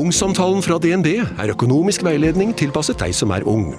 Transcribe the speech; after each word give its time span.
Ungsamtalen 0.00 0.62
fra 0.64 0.78
DNB 0.80 1.08
er 1.20 1.50
økonomisk 1.52 2.04
veiledning 2.06 2.54
tilpasset 2.56 2.96
deg 3.02 3.12
som 3.12 3.32
er 3.36 3.44
ung. 3.48 3.74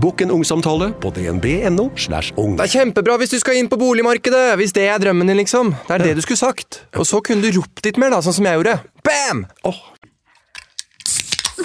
Bokk 0.00 0.22
en 0.24 0.32
ungsamtale 0.32 0.88
på 1.02 1.10
dnb.no. 1.12 1.90
slash 2.00 2.32
ung. 2.40 2.54
Det 2.56 2.64
er 2.64 2.72
kjempebra 2.78 3.16
hvis 3.20 3.34
du 3.34 3.36
skal 3.42 3.58
inn 3.60 3.68
på 3.68 3.76
boligmarkedet, 3.80 4.54
hvis 4.60 4.72
det 4.76 4.86
er 4.88 5.02
drømmen 5.02 5.28
din, 5.28 5.36
liksom. 5.42 5.74
Det 5.88 5.98
er 5.98 6.04
det 6.06 6.14
du 6.16 6.22
skulle 6.24 6.40
sagt. 6.40 6.80
Og 6.96 7.04
så 7.08 7.20
kunne 7.24 7.44
du 7.44 7.58
ropt 7.58 7.84
litt 7.84 8.00
mer, 8.00 8.14
da, 8.14 8.22
sånn 8.24 8.38
som 8.38 8.48
jeg 8.48 8.60
gjorde. 8.60 8.78
Bam! 9.04 9.44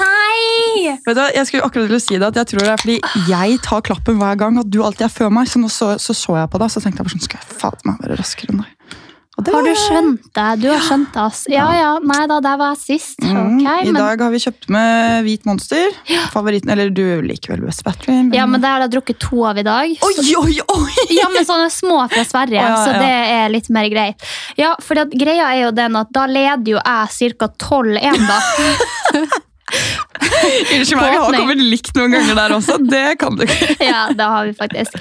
Nei! 0.02 0.98
Vet 1.06 1.16
du, 1.16 1.22
hva, 1.22 1.30
jeg 1.36 1.48
skulle 1.48 1.70
akkurat 1.70 1.88
til 1.92 2.00
å 2.00 2.04
si 2.04 2.18
det, 2.18 2.34
at 2.34 2.42
jeg 2.42 2.52
tror 2.52 2.66
det 2.66 2.74
er 2.74 2.84
fordi 2.84 3.00
jeg 3.32 3.62
tar 3.64 3.86
klappen 3.94 4.20
hver 4.20 4.44
gang, 4.44 4.60
at 4.60 4.72
du 4.72 4.82
alltid 4.84 5.08
er 5.08 5.14
før 5.14 5.32
meg. 5.40 5.48
Så 5.52 5.62
nå 5.62 5.72
så, 5.72 5.94
så, 6.04 6.16
så 6.18 6.36
jeg 6.42 6.52
på 6.52 6.60
deg, 6.60 6.74
så 6.74 6.84
tenkte 6.84 7.00
jeg 7.00 7.08
bare 7.08 7.16
sånn, 7.16 7.28
skal 7.30 7.44
jeg 7.44 7.60
faen 7.64 7.88
meg 7.88 8.04
være 8.04 8.20
raskere 8.20 8.56
enn 8.56 8.64
deg? 8.66 9.00
Det 9.40 9.54
Har 9.56 9.64
du 9.64 9.72
skjønt 9.74 10.26
det? 10.36 10.48
Du 10.60 10.68
har 10.70 10.82
skjønt 10.84 11.14
det, 11.16 11.22
ass. 11.24 11.46
Ja 11.50 11.66
ja, 11.74 11.92
nei 12.04 12.20
da, 12.30 12.42
der 12.44 12.58
var 12.60 12.74
jeg 12.76 13.00
sist. 13.00 13.22
Mm, 13.24 13.62
okay, 13.64 13.88
I 13.88 13.94
men, 13.94 14.00
dag 14.02 14.22
har 14.22 14.34
vi 14.34 14.42
kjøpt 14.44 14.68
med 14.76 15.24
hvit 15.26 15.48
monster. 15.48 15.96
Favoritten, 16.34 16.74
eller 16.74 16.92
du 16.94 17.04
liker 17.26 17.56
vel 17.56 17.64
best 17.66 17.86
battery. 17.88 18.18
Men... 18.20 18.36
ja, 18.38 18.46
men 18.50 18.62
det 18.62 18.70
har 18.70 18.84
jeg 18.86 18.94
drukket 18.98 19.22
to 19.24 19.46
av 19.48 19.62
i 19.62 19.66
dag. 19.66 19.94
Oi, 20.08 20.26
oi, 20.44 20.58
oi! 20.76 21.06
Ja, 21.16 21.30
men 21.34 21.48
sånne 21.48 21.72
små 21.74 22.04
fra 22.12 22.26
Sverige, 22.28 22.60
Ja, 22.60 22.74
så 22.84 22.98
det 23.00 23.14
er 23.38 23.54
litt 23.54 23.72
mer 23.74 23.88
greit. 23.94 24.28
Ja, 24.60 24.76
for 24.84 25.00
greia 25.16 25.48
er 25.56 25.64
jo 25.64 25.72
den 25.80 25.96
at 25.98 26.12
da 26.14 26.28
leder 26.30 26.76
jo 26.76 26.82
jeg 26.84 27.38
ca. 27.40 27.50
12-1, 27.72 28.28
da. 28.28 29.24
Unnskyld 29.72 30.98
meg, 31.00 31.12
vi 31.12 31.20
har 31.22 31.36
kommet 31.36 31.62
likt 31.62 31.96
noen 31.98 32.16
ganger 32.16 32.38
der 32.38 32.56
også. 32.58 32.78
Det 32.84 33.06
kan 33.22 33.38
du 33.38 33.46
ikke. 33.46 33.76
Ja, 33.92 34.08
det 34.16 34.28
har 34.34 34.48
vi 34.48 34.54
faktisk. 34.58 34.98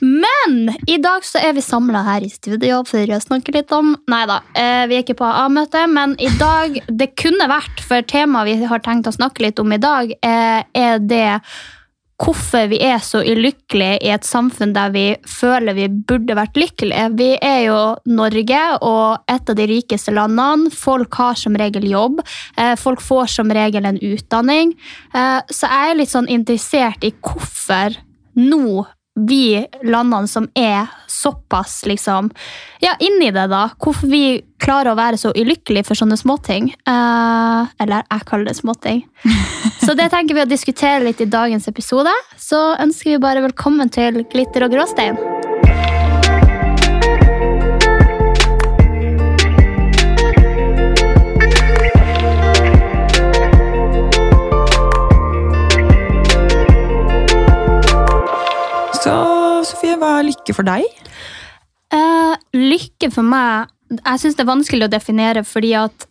Men 0.00 0.74
i 0.86 0.98
dag 1.02 1.24
så 1.24 1.40
er 1.40 1.54
vi 1.56 1.64
samla 1.64 2.02
her 2.06 2.24
i 2.26 2.30
studio 2.30 2.82
for 2.88 3.14
å 3.16 3.20
snakke 3.22 3.54
litt 3.54 3.72
om 3.72 3.94
Nei 4.12 4.24
da, 4.28 4.40
eh, 4.52 4.84
vi 4.90 4.98
er 4.98 5.04
ikke 5.04 5.16
på 5.22 5.28
A-møte, 5.28 5.86
men 5.88 6.12
i 6.20 6.28
dag 6.36 6.76
Det 6.86 7.14
kunne 7.16 7.48
vært, 7.48 7.80
for 7.86 8.04
temaet 8.04 8.50
vi 8.50 8.68
har 8.68 8.84
tenkt 8.84 9.08
å 9.08 9.14
snakke 9.14 9.46
litt 9.46 9.62
om 9.62 9.72
i 9.72 9.80
dag, 9.80 10.12
eh, 10.20 10.60
er 10.76 11.00
det 11.00 11.40
hvorfor 12.22 12.68
vi 12.70 12.78
er 12.80 12.98
så 13.04 13.20
ulykkelige 13.20 13.98
i 14.06 14.12
et 14.14 14.24
samfunn 14.24 14.72
der 14.76 14.92
vi 14.94 15.04
føler 15.28 15.76
vi 15.76 15.88
burde 16.08 16.36
vært 16.38 16.56
lykkelige. 16.56 17.10
Vi 17.18 17.28
er 17.44 17.60
jo 17.66 17.80
Norge 18.08 18.62
og 18.80 19.28
et 19.28 19.52
av 19.52 19.58
de 19.58 19.66
rikeste 19.68 20.14
landene. 20.16 20.70
Folk 20.72 21.14
har 21.20 21.36
som 21.36 21.56
regel 21.58 21.84
jobb. 21.90 22.22
Eh, 22.56 22.74
Folk 22.80 23.00
får 23.04 23.28
som 23.36 23.52
regel 23.52 23.84
en 23.84 24.00
utdanning. 24.00 24.74
Eh, 25.14 25.40
Så 25.50 25.68
jeg 25.68 25.90
er 25.90 25.98
litt 26.00 26.12
sånn 26.12 26.28
interessert 26.28 27.04
i 27.04 27.12
hvorfor 27.12 27.96
nå 28.36 28.86
vi 29.16 29.66
landene 29.82 30.28
som 30.28 30.48
er 30.54 30.86
såpass 31.08 31.86
liksom, 31.88 32.30
ja, 32.80 32.92
inni 33.00 33.30
det, 33.30 33.46
da. 33.48 33.68
Hvorfor 33.80 34.10
vi 34.12 34.42
klarer 34.60 34.92
å 34.92 34.98
være 34.98 35.20
så 35.20 35.32
ulykkelige 35.36 35.88
for 35.88 35.98
sånne 35.98 36.18
småting. 36.20 36.70
Uh, 36.88 37.68
eller 37.80 38.04
jeg 38.04 38.26
kaller 38.28 38.50
det 38.50 38.56
småting. 38.60 39.04
Så 39.86 39.94
det 39.94 40.08
tenker 40.10 40.34
vi 40.34 40.42
å 40.42 40.50
diskutere 40.50 41.04
litt 41.04 41.20
i 41.22 41.30
dagens 41.30 41.68
episode. 41.70 42.12
Så 42.40 42.58
ønsker 42.82 43.14
vi 43.14 43.22
bare 43.22 43.44
velkommen 43.44 43.92
til 43.92 44.24
Glitter 44.32 44.66
og 44.66 44.74
gråstein. 44.74 45.20
Sofie, 59.66 59.96
hva 59.98 60.18
er 60.20 60.28
lykke 60.28 60.54
for 60.54 60.66
deg? 60.66 60.86
Uh, 61.94 62.34
lykke 62.54 63.08
for 63.14 63.26
meg 63.26 63.70
Jeg 64.02 64.20
syns 64.20 64.34
det 64.34 64.42
er 64.42 64.48
vanskelig 64.48 64.86
å 64.88 64.92
definere, 64.92 65.42
fordi 65.46 65.72
at 65.78 66.06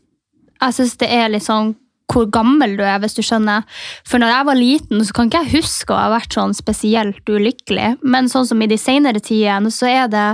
jeg 0.61 0.77
syns 0.77 0.95
det 1.01 1.09
er 1.11 1.31
litt 1.31 1.43
sånn 1.45 1.73
hvor 2.11 2.27
gammel 2.31 2.75
du 2.77 2.83
er, 2.85 2.99
hvis 3.01 3.17
du 3.17 3.23
skjønner. 3.25 3.66
For 4.07 4.21
når 4.21 4.31
jeg 4.31 4.47
var 4.47 4.59
liten, 4.59 5.01
så 5.03 5.16
kan 5.16 5.27
ikke 5.27 5.41
jeg 5.43 5.55
huske 5.57 5.91
å 5.91 5.97
ha 5.99 6.11
vært 6.13 6.38
sånn 6.38 6.53
spesielt 6.55 7.27
ulykkelig. 7.27 7.95
Men 8.05 8.29
sånn 8.31 8.45
som 8.47 8.61
i 8.61 8.69
de 8.71 8.77
senere 8.79 9.19
tidene, 9.19 9.73
så 9.73 9.89
er 9.89 10.11
det 10.13 10.27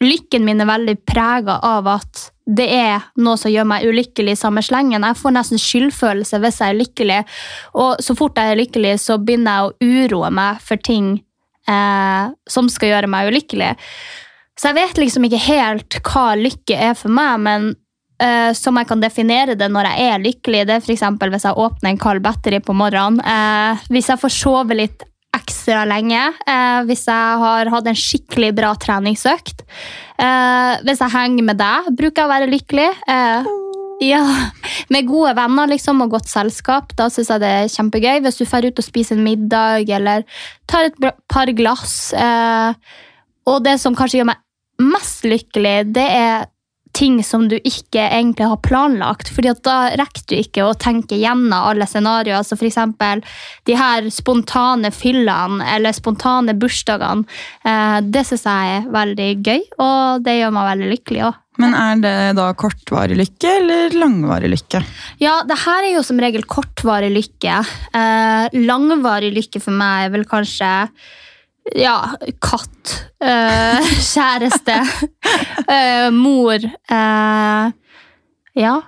Lykken 0.00 0.46
min 0.46 0.62
er 0.64 0.68
veldig 0.70 0.94
prega 1.04 1.58
av 1.60 1.88
at 1.92 2.30
det 2.48 2.70
er 2.72 3.02
noe 3.20 3.36
som 3.36 3.52
gjør 3.52 3.66
meg 3.68 3.84
ulykkelig 3.84 4.32
i 4.32 4.38
samme 4.40 4.62
slengen. 4.64 5.04
Jeg 5.04 5.18
får 5.20 5.34
nesten 5.36 5.60
skyldfølelse 5.60 6.40
hvis 6.40 6.60
jeg 6.62 6.72
er 6.72 6.78
lykkelig. 6.78 7.18
Og 7.84 8.00
så 8.00 8.16
fort 8.16 8.40
jeg 8.40 8.54
er 8.54 8.62
lykkelig, 8.62 8.94
så 9.02 9.18
begynner 9.20 9.58
jeg 9.58 9.66
å 9.66 10.06
uroe 10.06 10.30
meg 10.32 10.62
for 10.64 10.80
ting 10.80 11.18
eh, 11.68 12.32
som 12.48 12.70
skal 12.72 12.94
gjøre 12.94 13.10
meg 13.10 13.30
ulykkelig. 13.32 13.74
Så 14.58 14.70
jeg 14.70 14.80
vet 14.80 15.00
liksom 15.00 15.24
ikke 15.26 15.44
helt 15.46 16.00
hva 16.04 16.26
lykke 16.36 16.80
er 16.90 16.96
for 16.98 17.12
meg, 17.16 17.40
men 17.44 17.70
eh, 18.20 18.50
som 18.56 18.76
jeg 18.76 18.88
kan 18.90 19.02
definere 19.02 19.56
det 19.58 19.70
når 19.72 19.88
jeg 19.90 20.10
er 20.10 20.24
lykkelig, 20.24 20.64
det 20.68 20.76
er 20.76 20.84
f.eks. 20.84 21.06
hvis 21.20 21.46
jeg 21.48 21.62
åpner 21.64 21.92
en 21.92 22.02
kald 22.02 22.24
battery 22.24 22.60
på 22.64 22.76
morgenen. 22.76 23.22
Eh, 23.24 23.86
hvis 23.92 24.12
jeg 24.12 24.20
får 24.20 24.36
sove 24.36 24.76
litt 24.76 25.06
ekstra 25.36 25.84
lenge. 25.88 26.20
Eh, 26.46 26.80
hvis 26.88 27.06
jeg 27.08 27.40
har 27.42 27.70
hatt 27.72 27.88
en 27.88 27.98
skikkelig 27.98 28.52
bra 28.58 28.74
treningsøkt. 28.78 29.64
Eh, 30.18 30.72
hvis 30.86 31.02
jeg 31.02 31.14
henger 31.14 31.46
med 31.46 31.60
deg, 31.60 31.90
bruker 31.96 32.22
jeg 32.22 32.28
å 32.28 32.34
være 32.34 32.50
lykkelig. 32.50 32.88
Eh, 33.14 33.50
ja, 34.00 34.22
Med 34.88 35.08
gode 35.08 35.34
venner 35.36 35.68
liksom, 35.70 36.00
og 36.04 36.14
godt 36.16 36.30
selskap. 36.30 36.94
Da 36.98 37.10
syns 37.12 37.30
jeg 37.32 37.42
det 37.42 37.50
er 37.58 37.72
kjempegøy. 37.72 38.22
Hvis 38.24 38.40
du 38.40 38.46
drar 38.46 38.66
ut 38.66 38.80
og 38.80 38.86
spiser 38.86 39.18
en 39.18 39.26
middag 39.26 39.90
eller 39.92 40.24
tar 40.70 40.88
et 40.88 41.10
par 41.28 41.52
glass. 41.56 42.14
Eh, 42.16 42.72
og 43.50 43.60
det 43.66 43.76
som 43.82 43.96
kanskje 43.98 44.22
gjør 44.22 44.32
meg 44.32 44.40
mest 44.80 45.28
lykkelig, 45.28 45.76
det 45.92 46.06
er 46.16 46.48
ting 46.96 47.20
som 47.22 47.44
du 47.48 47.56
ikke 47.56 48.02
egentlig 48.02 48.48
har 48.50 48.58
planlagt. 48.64 49.28
fordi 49.28 49.50
at 49.52 49.62
da 49.62 49.76
rekker 50.00 50.24
du 50.26 50.34
ikke 50.38 50.64
å 50.66 50.74
tenke 50.74 51.18
gjennom 51.20 51.52
alle 51.54 51.86
scenarioer. 51.86 52.40
Altså 52.40 52.58
eksempel 52.58 53.22
de 53.68 53.76
her 53.78 54.08
spontane 54.10 54.90
fyllene 54.94 55.64
eller 55.76 55.94
spontane 55.94 56.56
bursdagene. 56.58 57.28
Eh, 57.64 58.00
det 58.02 58.24
syns 58.26 58.48
jeg 58.48 58.80
er 58.80 58.90
veldig 58.90 59.30
gøy, 59.44 59.62
og 59.78 60.26
det 60.26 60.40
gjør 60.40 60.56
meg 60.56 60.72
veldig 60.72 60.90
lykkelig 60.96 61.24
òg. 61.28 61.38
Men 61.60 61.76
er 61.76 62.02
det 62.02 62.16
da 62.38 62.50
kortvarig 62.58 63.16
lykke 63.18 63.54
eller 63.60 63.96
langvarig 64.00 64.50
lykke? 64.54 64.82
Ja, 65.22 65.40
det 65.46 65.58
her 65.64 65.86
er 65.86 65.94
jo 65.94 66.04
som 66.06 66.20
regel 66.22 66.46
kortvarig 66.48 67.10
lykke. 67.14 67.58
Eh, 67.96 68.60
langvarig 68.66 69.32
lykke 69.36 69.62
for 69.62 69.76
meg 69.76 70.08
er 70.08 70.14
vel 70.14 70.28
kanskje 70.28 70.70
ja, 71.76 71.96
katt, 72.42 72.94
eh, 73.22 73.90
kjæreste, 74.12 74.78
eh, 75.68 76.08
mor 76.14 76.56
eh, 76.64 77.72
Ja. 78.54 78.80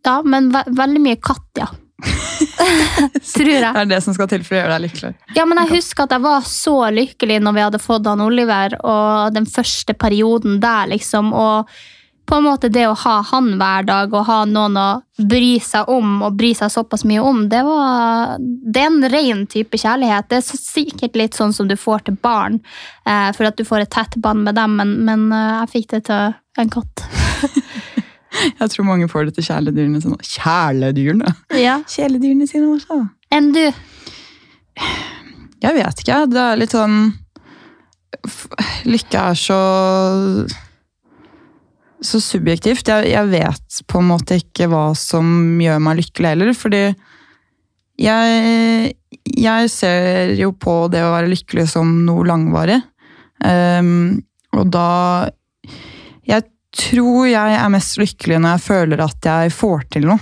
Ja, 0.00 0.22
men 0.24 0.48
ve 0.48 0.62
veldig 0.72 1.00
mye 1.04 1.18
katt, 1.20 1.58
ja. 1.60 1.66
Tror 3.34 3.50
jeg. 3.50 3.72
Det 3.74 3.82
er 3.82 3.88
det 3.90 4.00
som 4.00 4.14
skal 4.16 4.30
til 4.30 4.44
for 4.46 4.56
å 4.56 4.60
gjøre 4.62 4.72
deg 4.72 4.84
lykkelig. 4.86 5.10
Ja, 5.36 5.44
men 5.48 5.60
jeg 5.60 5.74
husker 5.74 6.06
at 6.06 6.14
jeg 6.16 6.24
var 6.24 6.46
så 6.48 6.76
lykkelig 6.94 7.36
når 7.44 7.56
vi 7.56 7.64
hadde 7.66 7.82
fått 7.82 8.08
han 8.08 8.24
Oliver, 8.24 8.78
og 8.80 9.34
den 9.36 9.48
første 9.50 9.92
perioden 9.92 10.56
der, 10.62 10.88
liksom. 10.94 11.34
Og 11.36 11.68
på 12.30 12.38
en 12.38 12.46
måte 12.46 12.70
det 12.70 12.86
å 12.86 12.94
ha 12.94 13.16
han 13.26 13.54
hver 13.58 13.86
dag, 13.88 14.12
og 14.14 14.26
ha 14.28 14.38
noen 14.46 14.78
å 14.78 14.88
bry 15.30 15.56
seg 15.62 15.88
om, 15.90 16.20
og 16.22 16.36
bry 16.38 16.52
seg 16.56 16.70
såpass 16.72 17.02
mye 17.08 17.22
om, 17.26 17.42
det 17.50 17.62
var 17.66 18.38
Det 18.38 18.80
er 18.80 18.86
en 18.86 19.08
ren 19.10 19.46
type 19.50 19.78
kjærlighet. 19.80 20.28
Det 20.30 20.38
er 20.38 20.44
så 20.46 20.58
sikkert 20.60 21.18
litt 21.18 21.34
sånn 21.34 21.52
som 21.56 21.68
du 21.68 21.74
får 21.76 22.06
til 22.06 22.18
barn, 22.22 22.60
eh, 23.04 23.30
for 23.36 23.50
at 23.50 23.58
du 23.58 23.64
får 23.66 23.84
et 23.84 23.90
tett 23.90 24.14
bånd 24.22 24.46
med 24.46 24.54
dem, 24.54 24.78
men, 24.78 24.94
men 25.08 25.26
eh, 25.34 25.56
jeg 25.60 25.72
fikk 25.74 25.90
det 25.96 26.04
til 26.10 26.38
en 26.62 26.72
katt. 26.78 27.04
Jeg 28.30 28.70
tror 28.70 28.86
mange 28.86 29.08
får 29.10 29.26
det 29.26 29.32
til 29.34 29.44
kjæledyrene 29.48 30.00
sine. 30.00 30.16
Kjæledyrene? 30.22 31.32
Ja. 31.58 31.80
Kjæledyrene 31.90 32.46
sine 32.46 32.68
også. 32.76 33.00
Enn 33.34 33.50
du? 33.52 33.64
Jeg 35.60 35.76
vet 35.76 36.02
ikke. 36.04 36.20
Det 36.30 36.44
er 36.44 36.60
litt 36.60 36.76
sånn 36.76 37.00
Lykke 38.86 39.24
er 39.32 39.38
så 39.38 39.58
så 42.04 42.20
subjektivt. 42.22 42.88
Jeg, 42.88 43.10
jeg 43.12 43.30
vet 43.32 43.80
på 43.88 44.00
en 44.00 44.10
måte 44.10 44.38
ikke 44.40 44.68
hva 44.72 44.90
som 44.98 45.60
gjør 45.60 45.80
meg 45.84 46.00
lykkelig 46.00 46.32
heller, 46.32 46.52
fordi 46.56 46.82
jeg, 48.00 48.94
jeg 49.36 49.70
ser 49.72 50.32
jo 50.38 50.54
på 50.56 50.74
det 50.92 51.02
å 51.04 51.12
være 51.12 51.30
lykkelig 51.34 51.66
som 51.74 51.92
noe 52.06 52.24
langvarig. 52.28 52.80
Um, 53.40 54.20
og 54.52 54.66
da 54.68 55.30
Jeg 56.28 56.44
tror 56.76 57.24
jeg 57.24 57.54
er 57.56 57.70
mest 57.72 57.96
lykkelig 57.96 58.36
når 58.36 58.52
jeg 58.52 58.62
føler 58.66 59.00
at 59.02 59.26
jeg 59.26 59.52
får 59.54 59.86
til 59.96 60.10
noe. 60.10 60.20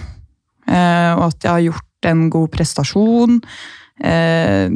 Uh, 0.68 1.12
og 1.16 1.24
at 1.30 1.44
jeg 1.44 1.50
har 1.50 1.66
gjort 1.66 2.08
en 2.10 2.22
god 2.32 2.48
prestasjon. 2.54 3.40
Uh, 4.02 4.68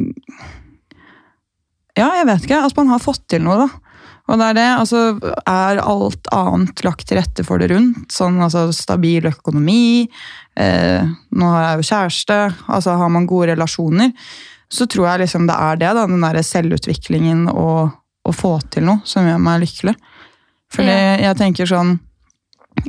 ja, 1.97 2.07
jeg 2.19 2.27
vet 2.29 2.45
ikke. 2.45 2.61
Altså, 2.61 2.79
man 2.81 2.93
har 2.93 3.03
fått 3.03 3.25
til 3.29 3.43
noe, 3.45 3.65
da. 3.65 3.82
Og 4.31 4.39
det 4.39 4.45
er 4.49 4.55
det. 4.55 4.67
Altså, 4.79 4.99
er 5.43 5.81
alt 5.83 6.29
annet 6.31 6.83
lagt 6.85 7.07
til 7.09 7.19
rette 7.19 7.43
for 7.43 7.59
det 7.59 7.67
rundt? 7.73 8.05
Sånn 8.13 8.37
altså 8.41 8.69
stabil 8.75 9.25
økonomi. 9.27 10.07
Eh, 10.55 11.03
nå 11.35 11.49
har 11.51 11.65
jeg 11.65 11.81
jo 11.81 11.87
kjæreste. 11.89 12.37
Altså 12.71 12.95
har 13.01 13.11
man 13.11 13.27
gode 13.27 13.51
relasjoner. 13.51 14.13
Så 14.71 14.87
tror 14.89 15.09
jeg 15.11 15.25
liksom 15.25 15.45
det 15.49 15.57
er 15.59 15.75
det, 15.81 15.91
da. 15.99 16.05
Den 16.07 16.23
derre 16.23 16.43
selvutviklingen 16.47 17.49
og 17.51 17.91
å 18.23 18.31
få 18.31 18.55
til 18.71 18.87
noe 18.87 19.03
som 19.03 19.27
gjør 19.27 19.41
meg 19.43 19.59
lykkelig. 19.65 19.95
Fordi 20.73 20.89
Ja. 20.95 21.17
jeg 21.29 21.37
tenker 21.37 21.65
sånn 21.69 21.99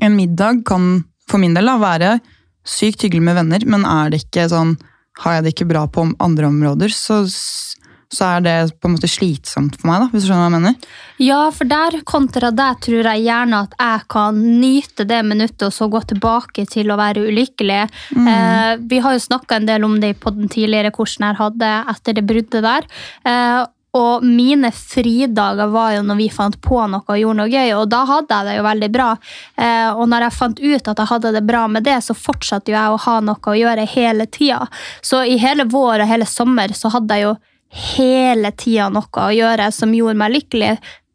En 0.00 0.14
middag 0.16 0.62
kan 0.64 1.04
for 1.28 1.36
min 1.38 1.52
del 1.52 1.66
da 1.66 1.74
være 1.76 2.20
sykt 2.64 3.02
hyggelig 3.04 3.20
med 3.22 3.34
venner, 3.36 3.66
men 3.66 3.84
er 3.84 4.08
det 4.10 4.22
ikke 4.24 4.46
sånn 4.48 4.78
Har 5.20 5.34
jeg 5.34 5.44
det 5.44 5.52
ikke 5.54 5.68
bra 5.68 5.86
på 5.86 6.06
andre 6.18 6.46
områder, 6.48 6.88
så, 6.88 7.20
så 8.16 8.36
er 8.36 8.44
det 8.44 8.54
på 8.80 8.88
en 8.88 8.94
måte 8.96 9.10
slitsomt 9.10 9.76
for 9.80 9.90
meg, 9.90 10.04
da, 10.04 10.08
hvis 10.12 10.24
du 10.24 10.30
skjønner 10.30 10.46
hva 10.46 10.50
jeg 10.50 10.56
mener? 10.56 10.88
Ja, 11.22 11.40
for 11.54 11.70
der 11.70 11.98
kontra 12.08 12.50
deg 12.54 12.80
tror 12.84 13.10
jeg 13.10 13.26
gjerne 13.26 13.62
at 13.66 13.76
jeg 13.78 14.08
kan 14.14 14.40
nyte 14.62 15.06
det 15.10 15.20
minuttet 15.26 15.68
og 15.68 15.74
så 15.76 15.90
gå 15.92 16.02
tilbake 16.14 16.66
til 16.70 16.90
å 16.90 16.98
være 17.00 17.26
ulykkelig. 17.28 17.82
Eh, 18.14 18.72
vi 18.90 19.02
har 19.04 19.14
jo 19.14 19.26
snakka 19.26 19.60
en 19.60 19.70
del 19.70 19.86
om 19.86 20.00
det 20.02 20.16
på 20.22 20.34
den 20.34 20.50
tidligere, 20.52 20.94
kursen 20.94 21.28
jeg 21.28 21.40
hadde 21.40 21.70
etter 21.94 22.18
det 22.18 22.26
bruddet 22.26 22.64
der. 22.64 22.90
Eh, 23.28 23.62
og 23.94 24.24
mine 24.26 24.72
fridager 24.74 25.70
var 25.70 25.92
jo 25.94 26.02
når 26.02 26.18
vi 26.18 26.26
fant 26.34 26.56
på 26.62 26.80
noe 26.90 27.04
og 27.06 27.18
gjorde 27.18 27.38
noe 27.38 27.50
gøy, 27.50 27.70
og 27.78 27.86
da 27.92 28.02
hadde 28.08 28.38
jeg 28.40 28.48
det 28.48 28.56
jo 28.56 28.66
veldig 28.66 28.90
bra. 28.96 29.08
Eh, 29.54 29.90
og 29.94 30.08
når 30.10 30.26
jeg 30.26 30.38
fant 30.40 30.62
ut 30.64 30.90
at 30.90 31.02
jeg 31.02 31.10
hadde 31.12 31.34
det 31.36 31.44
bra 31.46 31.64
med 31.70 31.86
det, 31.86 32.00
så 32.02 32.16
fortsatte 32.18 32.72
jo 32.72 32.78
jeg 32.78 32.94
å 32.94 33.02
ha 33.06 33.16
noe 33.22 33.38
å 33.38 33.58
gjøre 33.58 33.86
hele 33.94 34.26
tida. 34.26 34.66
Så 34.98 35.22
i 35.22 35.38
hele 35.38 35.68
vår 35.70 36.02
og 36.02 36.10
hele 36.10 36.26
sommer 36.26 36.74
så 36.74 36.90
hadde 36.94 37.20
jeg 37.20 37.28
jo 37.28 37.36
hele 37.74 38.52
tida 38.58 38.90
noe 38.92 39.24
å 39.24 39.32
gjøre 39.34 39.70
som 39.74 39.94
gjorde 39.94 40.20
meg 40.20 40.36
lykkelig, 40.36 40.74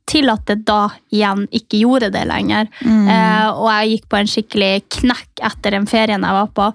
til 0.09 0.31
at 0.31 0.41
det 0.49 0.63
da 0.65 0.87
igjen 1.13 1.45
ikke 1.53 1.83
gjorde 1.83 2.09
det 2.15 2.25
lenger. 2.29 2.69
Eh, 3.13 3.47
og 3.51 3.67
jeg 3.69 3.91
gikk 3.93 4.09
på 4.09 4.19
en 4.19 4.31
skikkelig 4.33 4.73
knekk 4.97 5.43
etter 5.51 5.77
den 5.77 5.85
ferien 5.89 6.25
jeg 6.25 6.37
var 6.39 6.49
på. 6.55 6.71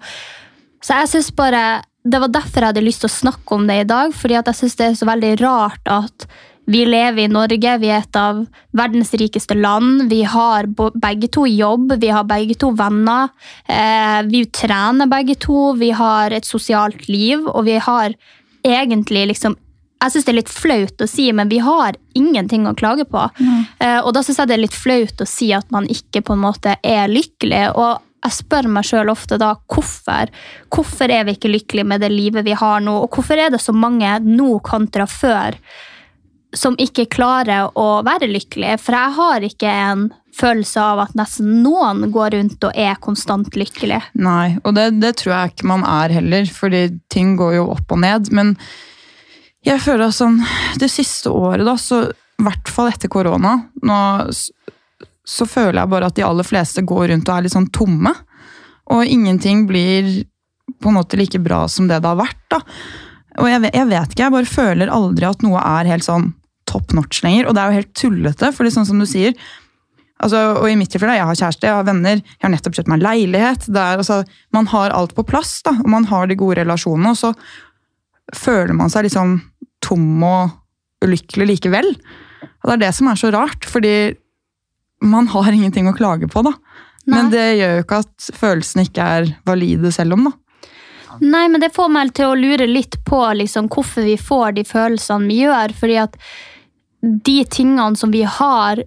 Så 0.84 1.00
jeg 1.00 1.12
synes 1.14 1.34
bare, 1.34 1.82
Det 2.04 2.20
var 2.20 2.28
derfor 2.28 2.60
jeg 2.60 2.69
hadde 2.69 2.84
lyst 2.84 3.00
til 3.00 3.08
å 3.08 3.16
snakke 3.16 3.54
om 3.56 3.62
det 3.66 3.78
i 3.81 3.84
dag, 3.88 4.12
fordi 4.12 4.34
jeg 4.34 4.54
synes 4.54 4.75
det 4.76 4.86
er 4.86 4.96
så 4.98 5.06
veldig 5.08 5.31
rart 5.40 5.88
at 5.88 6.26
vi 6.66 6.84
lever 6.84 7.25
i 7.25 7.32
Norge, 7.32 7.78
vi 7.80 7.88
er 7.88 8.02
et 8.02 8.16
av 8.16 8.42
verdens 8.76 9.12
rikeste 9.16 9.56
land. 9.56 10.10
Vi 10.10 10.22
har 10.22 10.69
begge 10.69 11.28
to 11.32 11.46
jobb, 11.48 11.94
vi 12.00 12.12
har 12.12 12.25
begge 12.28 12.56
to 12.60 12.75
venner. 12.76 13.32
Eh, 13.64 14.20
vi 14.28 14.44
trener 14.52 15.08
begge 15.08 15.37
to, 15.40 15.72
vi 15.80 15.90
har 15.96 16.30
et 16.30 16.44
sosialt 16.44 17.08
liv, 17.08 17.40
og 17.48 17.64
vi 17.64 17.78
har 17.78 18.12
egentlig 18.64 19.26
liksom 19.32 19.56
jeg 20.04 20.12
synes 20.12 20.26
det 20.26 20.32
er 20.32 20.40
litt 20.40 20.52
flaut 20.52 21.04
å 21.04 21.08
si, 21.08 21.28
men 21.32 21.50
vi 21.50 21.60
har 21.64 21.96
ingenting 22.14 22.68
å 22.68 22.74
klage 22.76 23.06
på. 23.08 23.22
Eh, 23.80 24.00
og 24.00 24.12
da 24.14 24.22
synes 24.24 24.42
jeg 24.42 24.50
det 24.50 24.58
er 24.58 24.64
litt 24.66 24.76
flaut 24.76 25.22
å 25.24 25.28
si 25.28 25.52
at 25.56 25.70
man 25.74 25.88
ikke 25.90 26.24
på 26.26 26.36
en 26.36 26.44
måte 26.44 26.76
er 26.84 27.08
lykkelig. 27.12 27.64
Og 27.74 28.02
jeg 28.24 28.38
spør 28.38 28.68
meg 28.72 28.86
sjøl 28.88 29.12
ofte 29.12 29.38
da 29.40 29.54
hvorfor. 29.70 30.30
Hvorfor 30.72 31.12
er 31.12 31.26
vi 31.26 31.36
ikke 31.36 31.52
lykkelige 31.52 31.88
med 31.88 32.04
det 32.04 32.12
livet 32.12 32.46
vi 32.46 32.56
har 32.56 32.84
nå, 32.84 33.00
og 33.04 33.16
hvorfor 33.16 33.40
er 33.40 33.52
det 33.52 33.62
så 33.62 33.74
mange 33.76 34.18
nå 34.24 34.58
kontra 34.64 35.08
før 35.08 35.58
som 36.54 36.76
ikke 36.78 37.08
klarer 37.10 37.72
å 37.74 38.04
være 38.06 38.30
lykkelige? 38.30 38.78
For 38.80 38.96
jeg 38.96 39.16
har 39.18 39.48
ikke 39.48 39.74
en 39.88 40.08
følelse 40.34 40.82
av 40.82 41.04
at 41.04 41.12
nesten 41.18 41.60
noen 41.62 42.08
går 42.14 42.34
rundt 42.34 42.64
og 42.66 42.80
er 42.80 42.96
konstant 43.02 43.54
lykkelig. 43.58 44.00
Nei, 44.18 44.56
og 44.64 44.74
det, 44.78 44.88
det 45.02 45.14
tror 45.20 45.34
jeg 45.34 45.54
ikke 45.54 45.70
man 45.70 45.84
er 45.86 46.14
heller, 46.16 46.48
fordi 46.50 46.88
ting 47.12 47.36
går 47.38 47.58
jo 47.60 47.68
opp 47.76 47.94
og 47.94 48.02
ned. 48.02 48.32
Men 48.34 48.56
jeg 49.64 49.81
føler 49.81 50.12
sånn 50.12 50.38
det 50.81 50.90
siste 50.93 51.32
året, 51.32 51.64
da, 51.66 51.76
så 51.81 52.05
i 52.11 52.44
hvert 52.44 52.70
fall 52.70 52.90
etter 52.90 53.11
korona, 53.12 53.56
nå, 53.87 53.99
så 55.25 55.46
føler 55.49 55.81
jeg 55.81 55.93
bare 55.93 56.11
at 56.11 56.19
de 56.19 56.26
aller 56.26 56.46
fleste 56.46 56.84
går 56.84 57.08
rundt 57.12 57.31
og 57.31 57.37
er 57.37 57.46
litt 57.46 57.55
sånn 57.55 57.70
tomme. 57.72 58.12
Og 58.93 59.08
ingenting 59.08 59.64
blir 59.69 60.25
på 60.82 60.90
en 60.90 60.99
måte 60.99 61.16
like 61.16 61.40
bra 61.40 61.64
som 61.70 61.88
det 61.88 62.02
det 62.02 62.11
har 62.11 62.20
vært. 62.20 62.40
da. 62.52 62.61
Og 63.40 63.49
jeg 63.49 63.70
jeg 63.72 63.88
vet 63.90 64.12
ikke, 64.12 64.22
jeg 64.22 64.34
bare 64.34 64.50
føler 64.50 64.93
aldri 64.93 65.28
at 65.28 65.44
noe 65.46 65.62
er 65.62 65.88
helt 65.88 66.06
sånn 66.06 66.32
top 66.69 66.93
notch 66.93 67.22
lenger. 67.25 67.49
Og 67.49 67.56
det 67.56 67.62
er 67.62 67.70
jo 67.70 67.81
helt 67.81 67.94
tullete, 67.96 68.52
fordi 68.52 68.75
sånn 68.75 68.88
som 68.90 69.00
du 69.00 69.08
sier, 69.08 69.37
Altså, 70.25 70.38
og 70.56 70.69
i 70.70 70.76
mitt 70.78 70.93
tilfelle, 70.94 71.16
Jeg 71.19 71.26
har 71.26 71.37
kjæreste, 71.37 71.66
jeg 71.66 71.75
har 71.75 71.84
venner, 71.84 72.20
jeg 72.22 72.44
har 72.44 72.52
nettopp 72.52 72.76
kjøpt 72.78 72.88
meg 72.88 73.02
leilighet. 73.02 73.66
Det 73.66 73.81
er, 73.81 73.99
altså, 73.99 74.22
man 74.55 74.69
har 74.70 74.94
alt 74.94 75.12
på 75.12 75.25
plass, 75.26 75.58
da, 75.66 75.75
og 75.75 75.90
man 75.90 76.06
har 76.08 76.31
de 76.31 76.37
gode 76.38 76.61
relasjonene. 76.62 77.11
Og 77.11 77.19
så 77.19 77.32
føler 78.32 78.72
man 78.78 78.88
seg 78.88 79.08
liksom 79.08 79.34
tom 79.84 80.22
og 80.25 81.04
ulykkelig 81.04 81.50
likevel. 81.52 81.90
Og 82.64 82.70
Det 82.70 82.75
er 82.76 82.82
det 82.86 82.94
som 82.96 83.10
er 83.10 83.20
så 83.20 83.32
rart, 83.34 83.66
fordi 83.69 84.14
man 85.04 85.28
har 85.28 85.52
ingenting 85.52 85.88
å 85.90 85.96
klage 85.96 86.31
på. 86.32 86.42
da. 86.42 86.54
Men 87.06 87.28
det 87.32 87.44
gjør 87.58 87.76
jo 87.76 87.84
ikke 87.84 88.00
at 88.00 88.31
følelsene 88.32 88.86
ikke 88.88 89.10
er 89.19 89.28
valide 89.44 89.92
selv 89.92 90.16
om. 90.16 90.31
da. 90.31 90.32
Nei, 91.20 91.44
men 91.48 91.60
det 91.62 91.75
får 91.75 91.92
meg 91.92 92.14
til 92.16 92.32
å 92.32 92.38
lure 92.38 92.66
litt 92.66 92.96
på 93.06 93.20
liksom, 93.38 93.69
hvorfor 93.70 94.06
vi 94.06 94.16
får 94.19 94.56
de 94.56 94.64
følelsene 94.66 95.31
vi 95.31 95.42
gjør. 95.44 95.75
Fordi 95.76 96.00
at 96.00 96.19
de 97.04 97.38
tingene 97.44 98.00
som 98.00 98.12
vi 98.14 98.25
har, 98.26 98.82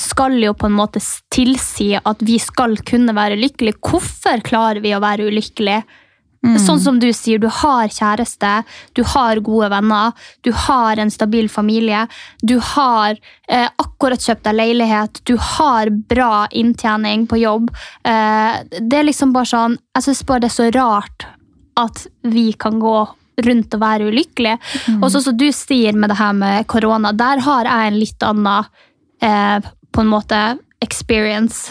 skal 0.00 0.38
jo 0.40 0.54
på 0.56 0.70
en 0.70 0.76
måte 0.78 1.02
tilsi 1.34 1.90
at 2.00 2.22
vi 2.24 2.38
skal 2.40 2.78
kunne 2.88 3.12
være 3.16 3.36
lykkelige. 3.36 3.76
Hvorfor 3.84 4.40
klarer 4.44 4.80
vi 4.80 4.94
å 4.96 5.02
være 5.04 5.28
ulykkelige? 5.28 5.82
Sånn 6.42 6.80
som 6.82 6.98
du 6.98 7.06
sier, 7.14 7.38
du 7.38 7.46
har 7.46 7.86
kjæreste, 7.86 8.64
du 8.98 9.04
har 9.06 9.38
gode 9.46 9.68
venner, 9.70 10.10
du 10.42 10.50
har 10.66 10.98
en 10.98 11.10
stabil 11.10 11.46
familie, 11.48 12.08
du 12.42 12.56
har 12.72 13.14
eh, 13.46 13.68
akkurat 13.78 14.18
kjøpt 14.18 14.48
deg 14.48 14.58
leilighet, 14.58 15.20
du 15.28 15.36
har 15.38 15.90
bra 16.10 16.48
inntjening 16.50 17.28
på 17.30 17.38
jobb. 17.44 17.70
Eh, 18.02 18.58
det 18.74 18.98
er 18.98 19.06
liksom 19.06 19.34
bare 19.36 19.50
sånn 19.52 19.78
Jeg 19.94 20.06
syns 20.08 20.24
bare 20.26 20.42
det 20.42 20.50
er 20.50 20.56
så 20.56 20.70
rart 20.74 21.26
at 21.78 22.06
vi 22.26 22.50
kan 22.58 22.80
gå 22.82 22.96
rundt 23.46 23.74
og 23.76 23.80
være 23.80 24.10
ulykkelige. 24.10 24.58
Og 24.98 25.08
sånn 25.12 25.24
som 25.28 25.36
du 25.38 25.46
sier 25.54 25.96
med 25.96 26.12
det 26.12 26.18
her 26.18 26.34
med 26.36 26.66
korona, 26.70 27.14
der 27.16 27.42
har 27.46 27.70
jeg 27.70 27.92
en 27.92 28.00
litt 28.00 28.26
annen 28.26 28.66
eh, 29.22 29.70
på 29.92 30.02
en 30.02 30.10
måte 30.10 30.42
experience, 30.82 31.70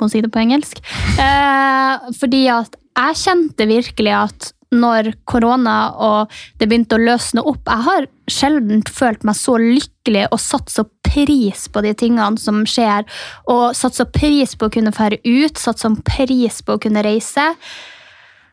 må 0.00 0.08
si 0.10 0.22
det 0.22 0.30
på 0.32 0.40
engelsk. 0.42 0.80
Eh, 1.20 2.12
fordi 2.18 2.46
at 2.54 2.78
jeg 2.92 3.20
kjente 3.22 3.68
virkelig 3.70 4.16
at 4.16 4.50
når 4.72 5.10
korona 5.28 5.76
og 6.00 6.32
det 6.60 6.68
begynte 6.68 6.96
å 6.96 7.02
løsne 7.02 7.42
opp 7.44 7.68
Jeg 7.68 7.84
har 7.86 8.06
sjelden 8.32 8.80
følt 8.88 9.24
meg 9.28 9.36
så 9.36 9.58
lykkelig 9.60 10.26
og 10.32 10.40
satt 10.40 10.72
så 10.72 10.86
pris 11.04 11.66
på 11.68 11.82
de 11.84 11.92
tingene 11.98 12.40
som 12.40 12.62
skjer. 12.68 13.04
Og 13.52 13.76
satt 13.76 13.98
så 13.98 14.06
pris 14.08 14.54
på 14.56 14.68
å 14.68 14.72
kunne 14.72 14.94
fære 14.96 15.20
ut, 15.26 15.60
satt 15.60 15.82
så 15.82 15.92
pris 16.06 16.62
på 16.64 16.78
å 16.78 16.80
kunne 16.80 17.04
reise. 17.04 17.50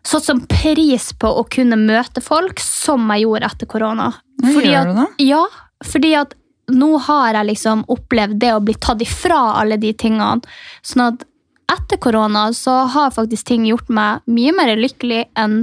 Satt 0.03 0.27
så 0.27 0.35
pris 0.51 1.11
på 1.19 1.31
å 1.39 1.45
kunne 1.51 1.79
møte 1.79 2.23
folk 2.23 2.59
som 2.63 3.07
jeg 3.13 3.23
gjorde 3.23 3.53
etter 3.53 3.71
korona. 3.71 4.11
Fordi 4.43 4.75
at-? 4.75 5.23
Ja, 5.23 5.45
fordi 5.87 6.13
at 6.19 6.35
nå 6.69 6.91
har 7.07 7.39
jeg 7.39 7.49
liksom 7.53 7.87
opplevd 7.89 8.39
det 8.43 8.53
å 8.53 8.61
bli 8.63 8.75
tatt 8.77 9.01
ifra 9.01 9.39
alle 9.61 9.79
de 9.81 9.93
tingene. 9.97 10.43
Sånn 10.85 11.07
at 11.07 11.25
etter 11.71 11.99
korona 12.01 12.49
så 12.53 12.83
har 12.93 13.13
faktisk 13.15 13.47
ting 13.47 13.67
gjort 13.69 13.89
meg 13.93 14.25
mye 14.29 14.53
mer 14.55 14.73
lykkelig 14.79 15.25
enn 15.37 15.61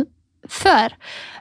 før. 0.49 0.95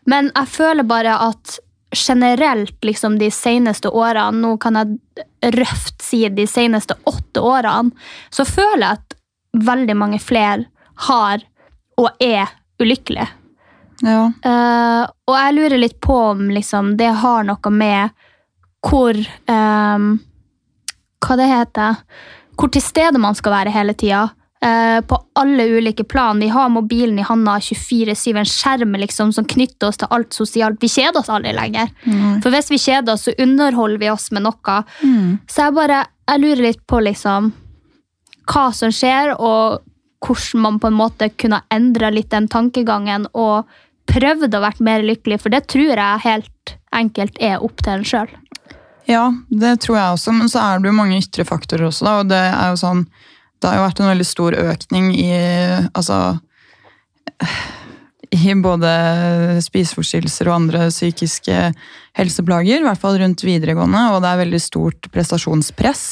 Men 0.10 0.32
jeg 0.34 0.52
føler 0.54 0.88
bare 0.88 1.18
at 1.28 1.60
generelt 1.96 2.84
liksom 2.84 3.20
de 3.20 3.30
seneste 3.32 3.90
årene, 3.90 4.42
nå 4.42 4.58
kan 4.62 4.78
jeg 4.80 5.56
røft 5.56 6.02
si 6.04 6.26
de 6.30 6.48
seneste 6.50 6.98
åtte 7.08 7.42
årene, 7.42 7.94
så 8.30 8.46
føler 8.46 8.84
jeg 8.88 9.00
at 9.00 9.18
veldig 9.66 9.96
mange 9.96 10.20
flere 10.20 10.66
har 11.08 11.44
og 12.02 12.10
er 12.20 12.52
ulykkelige. 12.82 13.28
Ja. 14.04 14.28
Uh, 14.44 15.04
og 15.30 15.36
jeg 15.38 15.56
lurer 15.56 15.80
litt 15.80 16.00
på 16.04 16.16
om 16.34 16.50
liksom, 16.52 16.96
det 17.00 17.14
har 17.22 17.46
noe 17.48 17.72
med 17.72 18.26
hvor 18.86 19.16
um, 19.16 20.10
Hva 21.24 21.38
det 21.40 21.46
heter 21.50 21.96
Hvor 22.54 22.70
til 22.70 22.84
stede 22.84 23.18
man 23.18 23.34
skal 23.40 23.56
være 23.56 23.72
hele 23.74 23.96
tida. 23.98 24.28
Eh, 24.62 25.02
på 25.02 25.20
alle 25.36 25.66
ulike 25.78 26.04
plan. 26.04 26.40
Vi 26.40 26.48
har 26.54 26.70
mobilen 26.70 27.20
i 27.20 27.28
handa 27.28 27.58
24-7, 27.60 28.38
en 28.38 28.50
skjerm 28.50 28.98
liksom, 29.02 29.34
som 29.34 29.46
knytter 29.46 29.90
oss 29.90 30.00
til 30.02 30.12
alt 30.16 30.34
sosialt. 30.34 30.82
Vi 30.82 30.92
kjeder 30.92 31.20
oss 31.20 31.32
aldri 31.34 31.54
lenger. 31.58 31.92
For 32.44 32.54
hvis 32.54 32.72
vi 32.72 32.82
kjeder 32.82 33.16
oss, 33.16 33.28
så 33.28 33.36
underholder 33.38 34.02
vi 34.02 34.12
oss 34.14 34.32
med 34.32 34.46
noe. 34.48 34.82
Så 35.50 35.68
jeg 35.68 35.78
bare 35.78 36.06
jeg 36.26 36.42
lurer 36.42 36.64
litt 36.70 36.86
på 36.90 37.02
liksom 37.06 37.52
hva 38.50 38.70
som 38.74 38.94
skjer, 38.94 39.36
og 39.42 39.82
hvordan 40.26 40.62
man 40.62 40.80
på 40.82 40.90
en 40.90 40.98
måte 40.98 41.30
kunne 41.38 41.62
endre 41.74 42.12
litt 42.14 42.32
den 42.34 42.48
tankegangen 42.50 43.28
og 43.34 43.70
prøvd 44.10 44.54
å 44.54 44.62
være 44.62 44.86
mer 44.86 45.06
lykkelig, 45.06 45.40
for 45.42 45.54
det 45.54 45.66
tror 45.70 45.94
jeg 45.98 46.26
helt 46.26 46.76
enkelt 46.96 47.38
er 47.42 47.62
opp 47.66 47.82
til 47.82 47.98
en 47.98 48.06
sjøl. 48.06 48.34
Ja, 49.10 49.28
det 49.50 49.80
tror 49.84 49.98
jeg 50.00 50.18
også, 50.18 50.34
men 50.34 50.50
så 50.50 50.62
er 50.64 50.82
det 50.82 50.90
jo 50.90 50.98
mange 50.98 51.18
ytre 51.22 51.46
faktorer 51.46 51.90
også, 51.90 52.06
da, 52.08 52.14
og 52.22 52.30
det 52.32 52.42
er 52.42 52.72
jo 52.74 52.82
sånn 52.82 53.04
Det 53.66 53.72
har 53.72 53.80
jo 53.80 53.88
vært 53.88 54.00
en 54.04 54.12
veldig 54.12 54.28
stor 54.30 54.56
økning 54.62 55.10
i 55.18 55.32
Altså 55.98 56.20
i 58.36 58.56
både 58.62 58.90
spiseforstyrrelser 59.64 60.50
og 60.50 60.56
andre 60.56 60.88
psykiske 60.90 61.60
helseplager, 62.16 62.82
i 62.82 62.86
hvert 62.86 63.02
fall 63.02 63.20
rundt 63.22 63.44
videregående, 63.46 64.02
og 64.14 64.22
det 64.24 64.32
er 64.32 64.42
veldig 64.44 64.62
stort 64.62 65.10
prestasjonspress. 65.14 66.04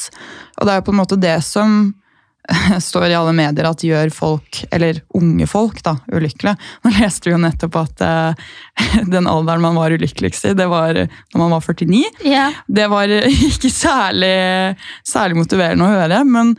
Og 0.58 0.66
det 0.66 0.72
er 0.72 0.80
jo 0.80 0.86
på 0.88 0.94
en 0.94 1.00
måte 1.00 1.20
det 1.20 1.36
som 1.46 1.92
står 2.88 3.08
i 3.08 3.16
alle 3.16 3.32
medier 3.36 3.68
at 3.68 3.84
gjør 3.84 4.12
folk, 4.14 4.62
eller 4.74 5.00
unge 5.16 5.48
folk, 5.50 5.80
da, 5.84 5.96
ulykkelige. 6.12 6.56
Nå 6.84 6.94
leste 6.98 7.28
vi 7.28 7.34
jo 7.34 7.40
nettopp 7.42 7.80
at 7.80 8.04
uh, 8.04 8.46
den 9.14 9.28
alderen 9.30 9.64
man 9.64 9.80
var 9.80 9.96
ulykkeligst 9.96 10.50
i, 10.50 10.54
det 10.58 10.68
var 10.70 10.96
når 11.06 11.40
man 11.40 11.56
var 11.56 11.64
49. 11.64 12.04
Yeah. 12.24 12.62
Det 12.66 12.88
var 12.92 13.12
ikke 13.50 13.72
særlig, 13.72 14.38
særlig 15.06 15.40
motiverende 15.40 15.88
å 15.88 15.94
høre, 15.96 16.24
men 16.28 16.56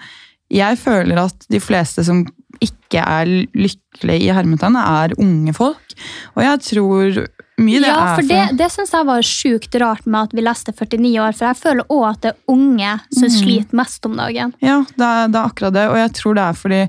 jeg 0.54 0.78
føler 0.78 1.20
at 1.25 1.48
de 1.52 1.62
fleste 1.64 2.04
som 2.06 2.24
ikke 2.64 3.02
er 3.02 3.30
lykkelige 3.58 4.28
i 4.28 4.34
hermetegn, 4.34 4.78
er 4.80 5.16
unge 5.20 5.54
folk. 5.56 5.96
Og 6.36 6.44
jeg 6.46 6.62
tror 6.70 7.25
mye 7.56 7.80
det 7.80 7.88
ja, 7.88 7.96
er 7.96 8.18
for 8.18 8.28
det, 8.28 8.40
det 8.60 8.68
syns 8.74 8.92
jeg 8.92 9.08
var 9.08 9.28
sjukt 9.28 9.75
rart 9.80 10.08
med 10.08 10.28
at 10.28 10.36
vi 10.36 10.44
leste 10.44 10.74
49 10.75 11.12
år, 11.24 11.36
for 11.38 11.48
jeg 11.48 11.60
føler 11.62 11.92
òg 11.96 12.06
at 12.10 12.22
det 12.25 12.32
er 12.34 12.52
unge 12.52 12.94
som 13.16 13.30
mm. 13.30 13.36
sliter 13.38 13.80
mest 13.80 14.08
om 14.10 14.18
dagen. 14.20 14.56
Ja, 14.64 14.82
det 14.96 15.08
er, 15.08 15.30
det 15.32 15.40
er 15.40 15.52
akkurat 15.52 15.75
det, 15.78 15.86
og 15.92 16.00
jeg 16.02 16.14
tror 16.20 16.36
det 16.36 16.46
er 16.46 16.60
fordi 16.60 16.82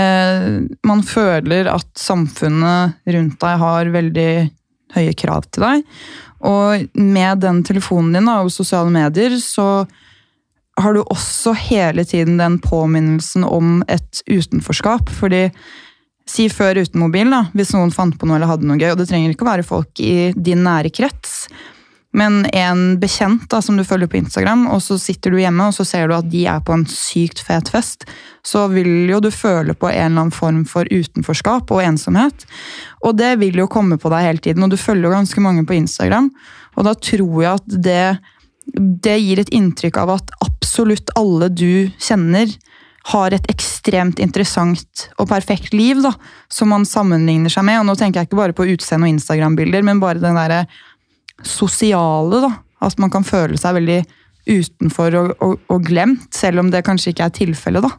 eh, 0.00 0.48
man 0.92 1.04
føler 1.08 1.72
at 1.72 1.88
samfunnet 1.98 3.12
rundt 3.16 3.38
deg 3.44 3.62
har 3.64 3.94
veldig 3.96 4.32
høye 4.96 5.16
krav 5.20 5.48
til 5.52 5.64
deg. 5.64 5.88
Og 6.48 6.84
med 6.94 7.40
den 7.42 7.64
telefonen 7.66 8.14
din 8.18 8.28
da, 8.28 8.38
og 8.44 8.52
sosiale 8.54 8.92
medier, 8.92 9.40
så 9.40 9.86
har 10.78 10.94
du 10.94 11.02
også 11.02 11.52
hele 11.68 12.04
tiden 12.08 12.38
den 12.40 12.58
påminnelsen 12.62 13.44
om 13.44 13.82
et 13.90 14.22
utenforskap. 14.30 15.10
Fordi 15.10 15.48
Si 16.28 16.44
før 16.52 16.82
uten 16.82 17.00
mobil, 17.00 17.30
da, 17.32 17.46
hvis 17.56 17.72
noen 17.72 17.92
fant 17.94 18.12
på 18.20 18.28
noe 18.28 18.36
eller 18.36 18.50
hadde 18.50 18.68
noe 18.68 18.76
gøy. 18.76 18.90
Og 18.92 19.00
det 19.00 19.08
trenger 19.08 19.32
ikke 19.32 19.46
å 19.46 19.48
være 19.48 19.64
folk 19.64 20.02
i 20.04 20.30
din 20.36 20.60
nære 20.66 20.92
krets. 20.92 21.46
Men 22.16 22.46
en 22.56 22.96
bekjent 23.00 23.44
da, 23.52 23.60
som 23.64 23.76
du 23.76 23.84
følger 23.84 24.08
på 24.08 24.18
Instagram, 24.20 24.66
og 24.72 24.80
så 24.84 24.96
sitter 25.00 25.32
du 25.32 25.40
hjemme 25.42 25.66
og 25.68 25.76
så 25.76 25.84
ser 25.88 26.08
du 26.08 26.14
at 26.16 26.30
de 26.32 26.46
er 26.48 26.62
på 26.64 26.72
en 26.72 26.86
sykt 26.88 27.42
fet 27.44 27.68
fest, 27.72 28.06
så 28.46 28.64
vil 28.72 29.10
jo 29.10 29.20
du 29.20 29.28
føle 29.32 29.76
på 29.76 29.90
en 29.90 29.98
eller 29.98 30.24
annen 30.24 30.34
form 30.34 30.62
for 30.68 30.88
utenforskap 30.88 31.68
og 31.74 31.84
ensomhet. 31.84 32.46
Og 33.04 33.18
det 33.20 33.34
vil 33.42 33.60
jo 33.60 33.68
komme 33.70 34.00
på 34.00 34.12
deg 34.12 34.24
hele 34.24 34.44
tiden, 34.44 34.64
og 34.64 34.72
du 34.72 34.80
følger 34.80 35.10
jo 35.10 35.16
ganske 35.18 35.44
mange 35.44 35.66
på 35.68 35.76
Instagram. 35.76 36.32
Og 36.76 36.88
da 36.88 36.96
tror 36.96 37.36
jeg 37.42 37.52
at 37.52 37.78
det, 37.88 38.02
det 38.76 39.16
gir 39.18 39.40
et 39.40 39.52
inntrykk 39.54 40.00
av 40.02 40.16
at 40.18 40.32
absolutt 40.44 41.12
alle 41.18 41.48
du 41.52 41.90
kjenner, 42.02 42.50
har 43.08 43.32
et 43.32 43.46
ekstremt 43.48 44.18
interessant 44.20 45.06
og 45.16 45.30
perfekt 45.30 45.72
liv 45.72 46.02
da, 46.04 46.10
som 46.52 46.68
man 46.74 46.84
sammenligner 46.84 47.52
seg 47.52 47.64
med. 47.64 47.80
Og 47.80 47.86
nå 47.88 47.94
tenker 47.96 48.20
jeg 48.20 48.28
ikke 48.28 48.40
bare 48.42 48.56
på 48.56 48.66
utseende 48.74 49.08
og 49.08 49.14
Instagram-bilder, 49.14 49.86
men 49.86 50.02
bare 50.02 50.20
den 50.20 50.36
derre 50.36 50.66
sosiale. 51.40 52.42
da, 52.44 52.50
At 52.84 52.98
man 53.00 53.12
kan 53.14 53.24
føle 53.24 53.56
seg 53.56 53.78
veldig 53.78 54.02
utenfor 54.48 55.16
og, 55.20 55.32
og, 55.44 55.56
og 55.72 55.88
glemt, 55.88 56.28
selv 56.36 56.60
om 56.60 56.72
det 56.72 56.84
kanskje 56.84 57.14
ikke 57.14 57.30
er 57.30 57.34
tilfellet. 57.38 57.88
da. 57.88 57.94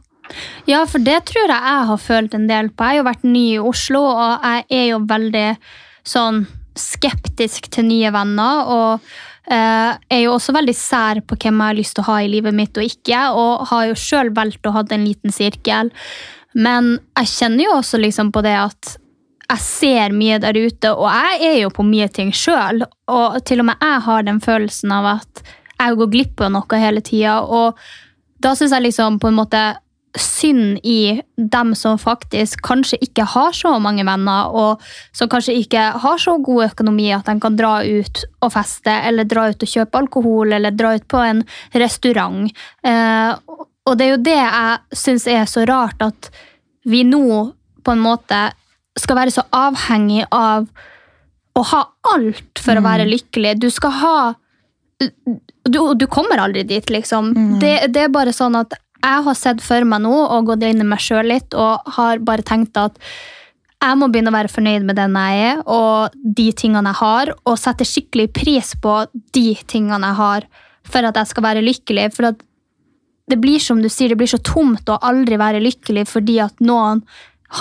Ja, 0.69 0.83
for 0.85 1.01
det 1.01 1.23
tror 1.29 1.47
jeg 1.47 1.57
jeg 1.57 1.89
har 1.89 2.01
følt 2.03 2.35
en 2.37 2.47
del 2.49 2.69
på. 2.69 2.85
Jeg 2.85 2.99
har 2.99 2.99
jo 2.99 3.09
vært 3.09 3.25
ny 3.25 3.45
i 3.55 3.63
Oslo, 3.71 4.03
og 4.13 4.45
jeg 4.45 4.65
er 4.77 4.85
jo 4.91 5.01
veldig 5.09 5.47
sånn 6.05 6.43
skeptisk 6.79 7.69
til 7.73 7.89
nye 7.89 8.11
venner. 8.13 8.69
Og 8.69 9.09
er 9.49 10.19
jo 10.21 10.35
også 10.35 10.53
veldig 10.53 10.75
sær 10.77 11.21
på 11.25 11.37
hvem 11.39 11.57
jeg 11.57 11.71
har 11.71 11.77
lyst 11.77 11.95
til 11.97 12.03
å 12.05 12.09
ha 12.11 12.17
i 12.21 12.29
livet 12.29 12.55
mitt 12.55 12.77
og 12.77 12.85
ikke. 12.85 13.21
Og 13.33 13.67
har 13.71 13.89
jo 13.89 13.97
sjøl 13.97 14.33
valgt 14.35 14.67
å 14.69 14.73
ha 14.75 14.83
en 14.85 15.05
liten 15.07 15.33
sirkel. 15.33 15.91
Men 16.53 16.97
jeg 17.19 17.31
kjenner 17.33 17.65
jo 17.65 17.77
også 17.77 18.01
liksom 18.01 18.33
på 18.35 18.43
det 18.45 18.55
at 18.57 18.95
jeg 19.49 19.65
ser 19.65 20.13
mye 20.13 20.37
der 20.41 20.53
ute, 20.53 20.91
og 20.93 21.07
jeg 21.09 21.47
er 21.47 21.55
jo 21.63 21.71
på 21.73 21.85
mye 21.85 22.05
ting 22.13 22.29
sjøl. 22.35 22.83
Og 23.09 23.39
til 23.49 23.63
og 23.63 23.71
med 23.71 23.81
jeg 23.81 24.03
har 24.05 24.27
den 24.27 24.41
følelsen 24.43 24.93
av 24.93 25.09
at 25.15 25.43
jeg 25.79 25.97
går 25.97 26.11
glipp 26.13 26.43
av 26.45 26.53
noe 26.53 26.81
hele 26.81 27.01
tida. 27.05 27.39
Og 27.41 27.79
da 28.43 28.53
syns 28.55 28.75
jeg 28.75 28.85
liksom 28.85 29.17
på 29.21 29.31
en 29.31 29.39
måte 29.39 29.63
synd 30.17 30.79
i 30.83 31.21
dem 31.35 31.75
som 31.75 31.99
faktisk 32.01 32.61
kanskje 32.65 32.97
ikke 33.05 33.25
har 33.29 33.53
så 33.53 33.75
mange 33.81 34.05
venner, 34.07 34.49
og 34.49 34.81
som 35.15 35.29
kanskje 35.29 35.57
ikke 35.61 35.83
har 36.01 36.21
så 36.21 36.37
god 36.43 36.71
økonomi 36.71 37.11
at 37.13 37.29
de 37.29 37.37
kan 37.41 37.57
dra 37.59 37.79
ut 37.85 38.23
og 38.41 38.53
feste, 38.53 38.93
eller 39.09 39.27
dra 39.29 39.49
ut 39.51 39.65
og 39.65 39.73
kjøpe 39.73 40.01
alkohol, 40.01 40.55
eller 40.57 40.75
dra 40.75 40.95
ut 40.97 41.07
på 41.11 41.21
en 41.21 41.43
restaurant. 41.77 42.49
Eh, 42.83 43.31
og 43.89 43.97
det 43.97 44.05
er 44.05 44.13
jo 44.13 44.23
det 44.25 44.37
jeg 44.37 44.99
syns 45.03 45.27
er 45.29 45.45
så 45.49 45.65
rart, 45.69 46.01
at 46.01 46.31
vi 46.89 47.03
nå 47.05 47.51
på 47.85 47.93
en 47.93 48.03
måte 48.03 48.49
skal 48.99 49.21
være 49.21 49.33
så 49.33 49.45
avhengig 49.55 50.25
av 50.33 50.67
å 51.57 51.65
ha 51.71 51.85
alt 52.13 52.61
for 52.61 52.77
å 52.77 52.83
være 52.85 53.07
lykkelig. 53.09 53.55
Du 53.61 53.69
skal 53.73 53.95
ha 54.01 54.17
du, 55.63 55.79
du 55.95 56.05
kommer 56.11 56.41
aldri 56.41 56.65
dit, 56.67 56.89
liksom. 56.91 57.31
Det, 57.61 57.73
det 57.93 58.05
er 58.07 58.13
bare 58.13 58.33
sånn 58.35 58.57
at 58.59 58.75
jeg 58.99 59.25
har 59.25 59.37
sett 59.37 59.61
for 59.63 59.85
meg 59.87 60.03
nå 60.03 60.13
og 60.13 60.49
gått 60.49 60.65
inn 60.67 60.83
i 60.83 60.87
meg 60.87 61.01
sjøl 61.03 61.29
litt 61.31 61.55
og 61.57 61.91
har 61.97 62.19
bare 62.25 62.45
tenkt 62.45 62.77
at 62.79 62.99
jeg 63.79 63.95
må 63.95 64.09
begynne 64.11 64.31
å 64.31 64.35
være 64.35 64.51
fornøyd 64.51 64.83
med 64.87 64.97
den 64.99 65.15
jeg 65.15 65.43
er, 65.53 65.61
og 65.63 66.15
de 66.19 66.49
tingene 66.51 66.91
jeg 66.91 66.99
har, 66.99 67.29
og 67.47 67.59
sette 67.61 67.87
skikkelig 67.87 68.27
pris 68.35 68.73
på 68.83 68.95
de 69.35 69.53
tingene 69.71 70.09
jeg 70.09 70.19
har, 70.19 70.47
for 70.83 71.07
at 71.07 71.15
jeg 71.15 71.29
skal 71.31 71.45
være 71.45 71.63
lykkelig. 71.63 72.09
For 72.11 72.35
det 73.31 73.37
blir 73.39 73.63
som 73.63 73.79
du 73.79 73.87
sier, 73.87 74.11
det 74.11 74.19
blir 74.19 74.31
så 74.31 74.41
tomt 74.43 74.91
å 74.91 74.99
aldri 74.99 75.39
være 75.39 75.63
lykkelig 75.63 76.09
fordi 76.11 76.41
at 76.43 76.59
noen 76.59 77.05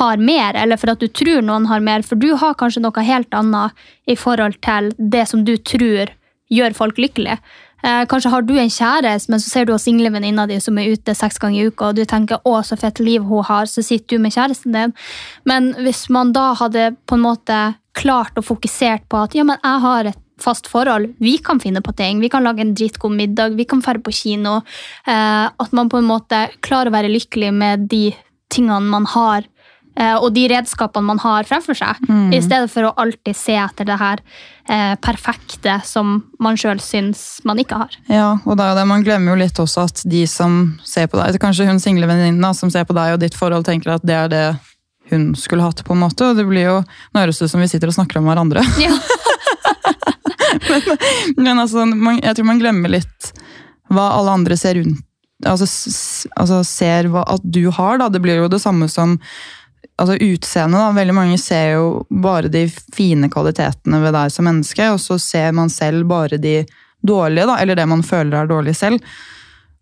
har 0.01 0.19
mer, 0.21 0.59
eller 0.59 0.81
for 0.81 0.93
at 0.93 1.01
du 1.01 1.07
tror 1.07 1.45
noen 1.47 1.69
har 1.71 1.87
mer, 1.87 2.03
for 2.03 2.19
du 2.19 2.33
har 2.37 2.59
kanskje 2.59 2.83
noe 2.83 3.07
helt 3.07 3.33
annet 3.37 3.87
i 4.11 4.19
forhold 4.19 4.59
til 4.65 4.91
det 4.99 5.23
som 5.31 5.47
du 5.47 5.55
tror 5.57 6.11
gjør 6.53 6.75
folk 6.77 6.99
lykkelige. 6.99 7.39
Eh, 7.83 8.05
kanskje 8.11 8.31
har 8.33 8.43
du 8.43 8.57
en 8.59 8.71
kjæreste, 8.71 9.31
men 9.31 9.41
så 9.41 9.51
ser 9.51 9.67
du 9.67 9.73
singlevenninna 9.79 10.47
single 10.47 10.55
di 10.57 10.61
som 10.61 10.79
er 10.79 10.93
ute 10.93 11.15
seks 11.15 11.39
ganger 11.39 11.61
i 11.61 11.67
uka, 11.69 11.89
og 11.89 11.97
du 11.97 12.05
tenker 12.05 12.39
'å, 12.45 12.63
så 12.65 12.77
fett 12.77 12.99
liv 12.99 13.23
hun 13.23 13.45
har', 13.45 13.67
så 13.67 13.83
sitter 13.83 14.17
du 14.17 14.19
med 14.19 14.33
kjæresten 14.33 14.73
din. 14.73 14.95
Men 15.45 15.75
hvis 15.75 16.11
man 16.11 16.33
da 16.33 16.55
hadde 16.55 16.97
på 17.07 17.15
en 17.15 17.23
måte 17.23 17.77
klart 17.95 18.37
og 18.37 18.45
fokusert 18.45 19.09
på 19.09 19.23
at 19.23 19.35
ja, 19.35 19.45
men 19.45 19.59
jeg 19.63 19.81
har 19.81 20.07
et 20.07 20.19
fast 20.41 20.67
forhold, 20.67 21.15
vi 21.21 21.39
kan 21.39 21.61
finne 21.61 21.81
på 21.81 21.95
ting, 21.97 22.21
vi 22.21 22.29
kan 22.29 22.45
lage 22.45 22.61
en 22.61 22.75
dritgod 22.75 23.13
middag, 23.13 23.57
vi 23.57 23.65
kan 23.65 23.81
dra 23.81 23.95
på 23.99 24.13
kino, 24.13 24.63
eh, 25.07 25.47
at 25.49 25.73
man 25.73 25.89
på 25.89 25.99
en 25.99 26.07
måte 26.07 26.49
klarer 26.61 26.91
å 26.91 26.97
være 26.97 27.13
lykkelig 27.13 27.53
med 27.53 27.89
de 27.89 28.15
tingene 28.51 28.91
man 28.91 29.05
har, 29.05 29.45
og 30.21 30.31
de 30.35 30.45
redskapene 30.53 31.09
man 31.09 31.19
har 31.23 31.47
fremfor 31.49 31.75
seg, 31.75 31.99
i 32.35 32.39
stedet 32.45 32.71
for 32.71 32.87
å 32.87 32.95
alltid 33.03 33.37
se 33.37 33.57
etter 33.59 33.89
det 33.89 33.97
her 33.99 34.23
eh, 34.71 34.95
perfekte 35.03 35.79
som 35.87 36.21
man 36.43 36.59
sjøl 36.61 36.79
syns 36.83 37.41
man 37.49 37.59
ikke 37.59 37.81
har. 37.83 37.99
Ja, 38.07 38.31
og 38.45 38.59
det 38.61 38.67
er 38.67 38.79
det, 38.79 38.87
man 38.91 39.05
glemmer 39.07 39.35
jo 39.35 39.43
litt 39.43 39.59
også 39.59 39.89
at 39.89 40.05
de 40.07 40.23
som 40.31 40.79
ser 40.87 41.11
på 41.11 41.19
deg, 41.21 41.41
kanskje 41.43 41.67
hun 41.69 41.83
singlevenninna 41.83 42.53
som 42.55 42.71
ser 42.71 42.87
på 42.89 42.97
deg 42.97 43.17
og 43.17 43.23
ditt 43.25 43.39
forhold, 43.39 43.67
tenker 43.67 43.97
at 43.97 44.07
det 44.07 44.19
er 44.19 44.33
det 44.33 44.47
hun 45.11 45.35
skulle 45.39 45.65
hatt, 45.65 45.85
på 45.85 45.97
en 45.97 46.03
måte. 46.05 46.27
Og 46.31 46.37
det 46.37 46.45
blir 46.49 46.67
jo 46.67 46.79
Nå 46.85 47.23
høres 47.23 47.41
det 47.41 47.49
ut 47.49 47.55
som 47.55 47.63
vi 47.65 47.71
sitter 47.71 47.91
og 47.91 47.97
snakker 47.97 48.21
om 48.21 48.29
hverandre. 48.31 48.65
Ja. 48.85 48.95
Men 51.37 51.59
altså, 51.61 51.85
man, 51.87 52.19
jeg 52.23 52.37
tror 52.37 52.47
man 52.49 52.61
glemmer 52.61 52.91
litt 52.93 53.33
hva 53.93 54.11
alle 54.17 54.33
andre 54.41 54.57
ser 54.59 54.79
rundt 54.81 55.05
Altså, 55.47 55.69
altså 56.35 56.57
ser 56.67 57.07
hva 57.13 57.21
at 57.31 57.45
du 57.47 57.69
har, 57.71 58.01
da. 58.01 58.09
Det 58.11 58.19
blir 58.25 58.41
jo 58.41 58.49
det 58.51 58.59
samme 58.59 58.89
som 58.91 59.13
altså 59.99 60.19
utseendet. 60.23 60.97
Veldig 60.97 61.17
mange 61.17 61.39
ser 61.43 61.73
jo 61.77 61.89
bare 62.11 62.51
de 62.53 62.67
fine 62.95 63.31
kvalitetene 63.33 64.03
ved 64.03 64.15
deg 64.17 64.35
som 64.35 64.47
menneske, 64.49 64.91
og 64.93 65.01
så 65.03 65.19
ser 65.23 65.51
man 65.57 65.73
selv 65.73 66.07
bare 66.11 66.41
de 66.41 66.61
dårlige, 67.07 67.47
da, 67.47 67.59
eller 67.63 67.79
det 67.79 67.89
man 67.89 68.05
føler 68.07 68.41
er 68.41 68.51
dårlig 68.51 68.77
selv. 68.79 69.03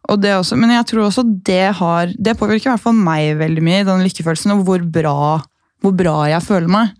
Også, 0.06 0.54
men 0.54 0.70
jeg 0.70 0.86
tror 0.86 1.08
også 1.08 1.24
det 1.42 1.74
har 1.80 2.12
Det 2.14 2.36
påvirker 2.38 2.68
i 2.68 2.72
hvert 2.76 2.82
fall 2.84 2.94
meg 2.94 3.40
veldig 3.40 3.62
mye, 3.64 3.84
den 3.84 4.04
lykkefølelsen, 4.06 4.54
og 4.54 4.62
hvor 4.68 4.84
bra, 4.86 5.42
hvor 5.82 5.94
bra 5.98 6.16
jeg 6.30 6.44
føler 6.46 6.70
meg. 6.70 6.92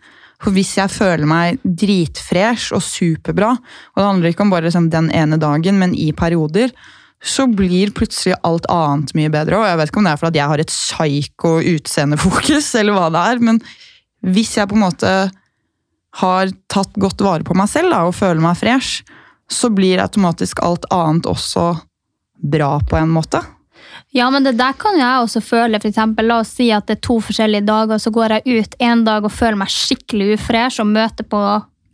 For 0.42 0.52
hvis 0.52 0.74
jeg 0.76 0.92
føler 0.92 1.28
meg 1.28 1.62
dritfresh 1.64 2.74
og 2.76 2.82
superbra, 2.84 3.54
og 3.54 4.00
det 4.00 4.08
handler 4.08 4.34
ikke 4.34 4.44
om 4.44 4.52
bare 4.52 4.66
liksom 4.66 4.90
den 4.92 5.08
ene 5.14 5.38
dagen, 5.40 5.78
men 5.80 5.94
i 5.94 6.10
perioder, 6.12 6.74
så 7.24 7.46
blir 7.48 7.90
plutselig 7.96 8.36
alt 8.46 8.68
annet 8.70 9.14
mye 9.16 9.32
bedre. 9.32 9.58
Og 9.58 9.66
jeg 9.68 9.80
vet 9.80 9.90
ikke 9.90 10.00
om 10.02 10.06
det 10.06 10.12
er 10.12 10.22
fordi 10.22 10.40
jeg 10.40 10.52
har 10.52 10.62
et 10.62 10.72
psyko 10.74 11.52
utseendefokus, 11.74 12.70
eller 12.80 12.96
hva 12.96 13.08
det 13.14 13.24
er, 13.32 13.42
men 13.50 13.60
hvis 14.26 14.56
jeg 14.58 14.68
på 14.68 14.76
en 14.76 14.86
måte 14.86 15.16
har 16.20 16.54
tatt 16.72 16.94
godt 17.00 17.20
vare 17.24 17.44
på 17.44 17.56
meg 17.56 17.68
selv 17.70 17.92
da, 17.92 18.04
og 18.08 18.16
føler 18.16 18.40
meg 18.42 18.58
fresh, 18.58 19.04
så 19.52 19.70
blir 19.70 20.02
automatisk 20.02 20.62
alt 20.64 20.88
annet 20.94 21.28
også 21.30 21.74
bra 22.42 22.76
på 22.88 22.98
en 22.98 23.12
måte. 23.12 23.42
Ja, 24.16 24.30
men 24.32 24.44
det 24.46 24.56
der 24.58 24.74
kan 24.80 24.96
jeg 24.98 25.22
også 25.22 25.42
føle. 25.44 25.78
For 25.80 25.90
eksempel, 25.90 26.28
la 26.30 26.40
oss 26.42 26.54
si 26.56 26.70
at 26.74 26.88
det 26.88 26.98
er 26.98 27.04
to 27.04 27.18
forskjellige 27.22 27.66
dager, 27.68 28.00
så 28.00 28.12
går 28.14 28.36
jeg 28.36 28.62
ut 28.62 28.76
en 28.88 29.04
dag 29.06 29.26
og 29.26 29.34
føler 29.34 29.60
meg 29.60 29.72
skikkelig 29.72 30.36
ufresh 30.38 30.82
og 30.82 30.90
møter 30.90 31.26
på 31.28 31.42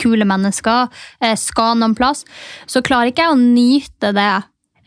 kule 0.03 0.27
mennesker, 0.27 0.89
eh, 1.23 1.37
skal 1.39 1.77
noen 1.79 1.95
plass. 1.99 2.25
Så 2.67 2.83
klarer 2.83 3.11
ikke 3.11 3.27
jeg 3.27 3.35
å 3.35 3.43
nyte 3.43 4.13
det 4.17 4.31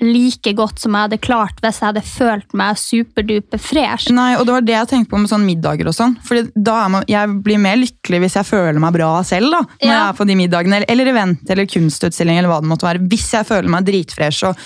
like 0.01 0.51
godt 0.57 0.79
som 0.79 0.91
jeg 0.97 1.05
hadde 1.07 1.19
klart 1.23 1.61
hvis 1.63 1.79
jeg 1.79 1.87
hadde 1.87 2.01
følt 2.03 2.53
meg 2.57 2.75
superduper 2.81 3.61
fresh. 3.61 4.09
Nei, 4.11 4.35
og 4.35 4.45
det 4.45 4.53
var 4.57 4.65
det 4.67 4.75
jeg 4.75 4.89
tenkte 4.91 5.09
på 5.13 5.21
med 5.21 5.31
sånn 5.31 5.45
middager 5.47 5.87
og 5.87 5.95
sånn. 5.95 6.17
Fordi 6.25 6.49
da 6.55 6.87
man, 6.91 7.05
Jeg 7.07 7.29
blir 7.45 7.57
mer 7.61 7.77
lykkelig 7.77 8.19
hvis 8.25 8.35
jeg 8.35 8.45
føler 8.49 8.79
meg 8.79 8.93
bra 8.93 9.21
selv. 9.23 9.51
da, 9.51 9.61
når 9.61 9.87
Ja. 9.87 9.91
jeg 9.93 10.09
er 10.09 10.17
på 10.19 10.27
de 10.27 10.35
middagene, 10.35 10.75
eller, 10.81 10.85
eller 10.89 11.05
event 11.13 11.49
eller 11.49 11.65
kunstutstilling 11.65 12.37
eller 12.37 12.49
hva 12.49 12.61
det 12.61 12.69
måtte 12.69 12.87
være. 12.89 13.07
Hvis 13.07 13.31
jeg 13.31 13.45
føler 13.45 13.69
meg 13.69 13.85
dritfresh. 13.85 14.43
Og, 14.49 14.57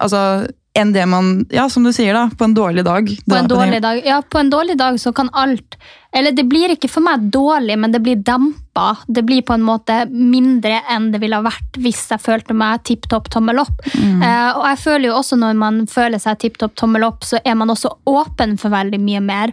altså, 0.00 0.48
enn 0.78 0.92
det 0.94 1.04
man 1.10 1.46
Ja, 1.50 1.68
som 1.68 1.84
du 1.84 1.92
sier, 1.92 2.14
da. 2.14 2.28
På 2.38 2.46
en 2.46 2.54
dårlig 2.56 2.84
dag. 2.86 3.10
På 3.28 3.36
en 3.36 3.48
dårlig 3.50 3.80
dag 3.82 4.02
ja, 4.06 4.20
på 4.22 4.40
en 4.40 4.50
dårlig 4.50 4.78
dag 4.78 5.00
så 5.00 5.12
kan 5.12 5.30
alt 5.32 5.76
Eller 6.12 6.32
det 6.32 6.46
blir 6.48 6.72
ikke 6.72 6.88
for 6.88 7.04
meg 7.04 7.28
dårlig, 7.34 7.76
men 7.78 7.92
det 7.92 8.00
blir 8.00 8.16
dempa. 8.24 8.96
Det 9.06 9.22
blir 9.28 9.42
på 9.42 9.52
en 9.52 9.66
måte 9.66 10.00
mindre 10.08 10.80
enn 10.88 11.10
det 11.12 11.20
ville 11.20 11.36
ha 11.36 11.44
vært 11.44 11.76
hvis 11.78 12.06
jeg 12.08 12.24
følte 12.24 12.56
meg 12.56 12.86
tipp 12.88 13.10
topp 13.12 13.28
tommel 13.34 13.60
opp. 13.60 13.84
Eh, 13.92 14.50
og 14.54 14.64
jeg 14.70 14.80
føler 14.86 15.10
jo 15.10 15.18
også 15.18 15.36
når 15.36 15.60
man 15.60 15.82
føler 15.90 16.22
seg 16.22 16.40
tipp 16.40 16.56
topp 16.62 16.78
tommel 16.80 17.04
opp, 17.04 17.28
så 17.28 17.42
er 17.44 17.58
man 17.60 17.70
også 17.74 17.92
åpen 18.08 18.56
for 18.58 18.72
veldig 18.72 19.02
mye 19.04 19.20
mer. 19.20 19.52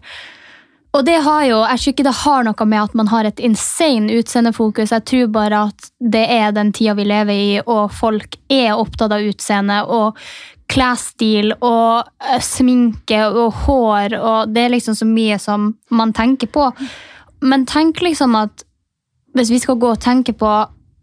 Og 0.95 1.03
det 1.03 1.17
har 1.25 1.43
jo, 1.43 1.59
Jeg 1.67 1.79
tror 1.79 1.93
ikke 1.93 2.07
det 2.07 2.17
har 2.23 2.43
noe 2.47 2.65
med 2.71 2.81
at 2.81 2.93
man 2.95 3.11
har 3.11 3.27
et 3.27 3.39
insane 3.43 4.15
utseendefokus. 4.15 4.93
Jeg 4.95 5.05
tror 5.09 5.27
bare 5.27 5.63
at 5.69 5.89
det 5.99 6.23
er 6.31 6.55
den 6.55 6.71
tida 6.71 6.95
vi 6.95 7.03
lever 7.03 7.35
i, 7.35 7.59
og 7.65 7.91
folk 7.91 8.37
er 8.47 8.77
opptatt 8.77 9.11
av 9.11 9.25
utseende 9.25 9.81
og 9.91 10.21
klesstil 10.71 11.53
og 11.59 12.07
eh, 12.23 12.41
sminke 12.43 13.21
og 13.29 13.65
hår, 13.65 14.15
og 14.19 14.53
det 14.53 14.65
er 14.65 14.73
liksom 14.75 14.97
så 14.97 15.07
mye 15.09 15.39
som 15.41 15.73
man 15.93 16.13
tenker 16.15 16.49
på. 16.51 16.69
Men 17.45 17.67
tenk 17.69 18.01
liksom 18.03 18.37
at 18.39 18.65
hvis 19.35 19.51
vi 19.51 19.59
skal 19.61 19.79
gå 19.81 19.91
og 19.93 20.01
tenke 20.03 20.33
på 20.37 20.51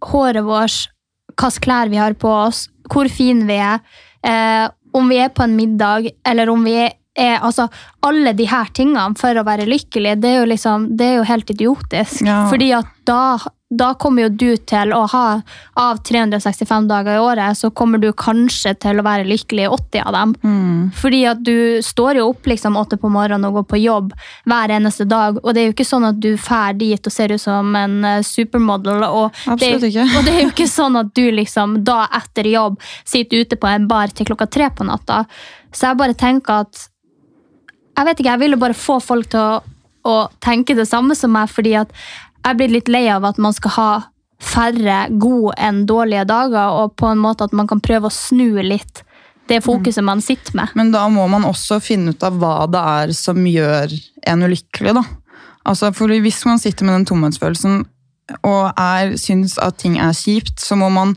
håret 0.09 0.45
vårt, 0.47 0.88
hvilke 1.33 1.64
klær 1.64 1.90
vi 1.92 2.00
har 2.00 2.16
på 2.19 2.31
oss, 2.47 2.66
hvor 2.92 3.09
fine 3.12 3.47
vi 3.49 3.61
er, 3.61 3.83
eh, 4.26 4.66
om 4.92 5.09
vi 5.09 5.21
er 5.23 5.33
på 5.33 5.45
en 5.47 5.57
middag, 5.57 6.11
eller 6.28 6.50
om 6.52 6.64
vi 6.64 6.76
er 6.87 6.92
er, 7.14 7.38
altså, 7.45 7.66
alle 8.07 8.33
de 8.37 8.47
her 8.49 8.71
tingene 8.75 9.19
for 9.21 9.37
å 9.37 9.45
være 9.47 9.69
lykkelig, 9.69 10.16
det 10.23 10.31
er 10.31 10.38
jo, 10.40 10.47
liksom, 10.52 10.87
det 10.97 11.09
er 11.09 11.19
jo 11.19 11.26
helt 11.28 11.50
idiotisk. 11.52 12.23
Ja. 12.26 12.45
Fordi 12.50 12.71
at 12.76 12.88
da, 13.09 13.37
da 13.73 13.93
kommer 13.97 14.26
jo 14.26 14.29
du 14.29 14.50
til 14.69 14.93
å 14.93 15.07
ha 15.09 15.26
Av 15.81 16.00
365 16.05 16.88
dager 16.91 17.17
i 17.17 17.21
året, 17.23 17.57
så 17.57 17.71
kommer 17.73 18.00
du 18.00 18.11
kanskje 18.12 18.75
til 18.83 19.00
å 19.00 19.05
være 19.07 19.25
lykkelig 19.25 19.64
i 19.64 19.71
80 19.73 20.02
av 20.05 20.12
dem. 20.17 20.35
Fordi 20.99 21.23
at 21.31 21.41
du 21.41 21.81
står 21.85 22.21
jo 22.21 22.26
opp 22.29 22.47
liksom 22.50 22.76
åtte 22.76 22.99
på 23.00 23.09
morgenen 23.12 23.49
og 23.49 23.61
går 23.61 23.67
på 23.71 23.81
jobb 23.81 24.12
hver 24.49 24.75
eneste 24.76 25.07
dag, 25.09 25.41
og 25.41 25.55
det 25.55 25.62
er 25.62 25.71
jo 25.71 25.75
ikke 25.76 25.88
sånn 25.88 26.05
at 26.11 26.21
du 26.21 26.35
drar 26.37 26.76
dit 26.76 27.09
og 27.09 27.14
ser 27.14 27.33
ut 27.33 27.41
som 27.41 27.73
en 27.79 27.97
eh, 28.05 28.21
supermodel. 28.26 29.02
Og 29.09 29.43
Absolutt 29.47 29.87
det, 29.87 29.93
ikke. 29.93 30.07
Og 30.19 30.26
det 30.26 30.35
er 30.35 30.43
jo 30.43 30.52
ikke 30.52 30.69
sånn 30.71 30.99
at 31.00 31.12
du 31.17 31.25
liksom 31.33 31.79
da 31.87 32.02
etter 32.21 32.49
jobb 32.52 32.81
sitter 33.05 33.47
ute 33.47 33.59
på 33.61 33.71
en 33.71 33.88
bar 33.88 34.12
til 34.12 34.29
klokka 34.29 34.49
tre 34.52 34.69
på 34.76 34.87
natta. 34.88 35.25
Så 35.73 35.88
jeg 35.88 36.00
bare 36.00 36.19
tenker 36.19 36.67
at 36.67 36.88
jeg 37.97 38.09
vet 38.09 38.21
ikke, 38.21 38.33
jeg 38.33 38.41
ville 38.41 38.61
bare 38.61 38.76
få 38.76 38.99
folk 39.05 39.29
til 39.33 39.41
å, 39.41 39.62
å 40.09 40.17
tenke 40.45 40.76
det 40.76 40.88
samme 40.88 41.17
som 41.19 41.33
meg, 41.35 41.50
fordi 41.52 41.75
at 41.81 41.93
jeg 42.43 42.59
blir 42.59 42.73
litt 42.73 42.91
lei 42.91 43.07
av 43.13 43.25
at 43.29 43.39
man 43.43 43.55
skal 43.57 43.77
ha 43.77 43.91
færre 44.43 45.07
gode 45.23 45.55
enn 45.63 45.85
dårlige 45.87 46.27
dager, 46.29 46.75
og 46.83 46.97
på 46.99 47.13
en 47.13 47.21
måte 47.23 47.47
at 47.47 47.55
man 47.55 47.69
kan 47.71 47.83
prøve 47.83 48.11
å 48.11 48.15
snu 48.15 48.59
litt 48.63 49.05
det 49.51 49.61
fokuset 49.65 50.05
man 50.05 50.23
sitter 50.23 50.55
med. 50.57 50.73
Men 50.79 50.93
da 50.95 51.03
må 51.11 51.27
man 51.31 51.45
også 51.45 51.81
finne 51.83 52.15
ut 52.15 52.25
av 52.27 52.39
hva 52.41 52.67
det 52.71 52.83
er 52.95 53.15
som 53.17 53.43
gjør 53.47 53.93
en 54.31 54.47
ulykkelig. 54.47 54.95
da. 54.99 55.03
Altså, 55.69 55.93
for 55.93 56.09
Hvis 56.09 56.45
man 56.47 56.59
sitter 56.59 56.87
med 56.87 56.95
den 56.95 57.09
tomhetsfølelsen 57.11 57.85
og 58.47 58.73
er, 58.79 59.17
syns 59.19 59.59
at 59.59 59.79
ting 59.83 59.99
er 59.99 60.15
kjipt, 60.15 60.59
så 60.63 60.79
må 60.79 60.89
man 60.91 61.17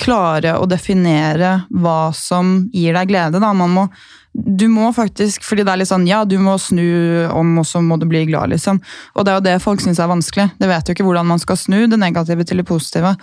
klare 0.00 0.56
å 0.58 0.66
definere 0.66 1.64
hva 1.70 2.12
som 2.14 2.70
gir 2.72 2.94
deg 2.94 3.10
glede. 3.10 3.40
da. 3.40 3.52
Man 3.52 3.70
må, 3.70 3.88
du 4.34 4.66
må 4.68 4.88
faktisk, 4.94 5.44
fordi 5.46 5.62
det 5.62 5.70
er 5.70 5.78
litt 5.78 5.90
sånn, 5.90 6.08
ja, 6.10 6.24
du 6.26 6.34
må 6.42 6.56
snu 6.58 6.82
om, 7.30 7.52
og 7.60 7.66
så 7.70 7.78
må 7.84 8.00
du 8.02 8.06
bli 8.10 8.24
glad, 8.26 8.50
liksom. 8.50 8.80
Og 9.14 9.26
det 9.26 9.30
er 9.30 9.38
jo 9.38 9.44
det 9.46 9.58
folk 9.62 9.82
syns 9.84 10.00
er 10.02 10.10
vanskelig. 10.10 10.48
De 10.58 10.70
vet 10.70 10.88
jo 10.88 10.96
ikke 10.96 11.06
hvordan 11.06 11.28
man 11.28 11.42
skal 11.42 11.58
snu 11.60 11.84
det 11.90 12.00
negative 12.02 12.46
til 12.48 12.58
det 12.58 12.66
positive. 12.66 13.14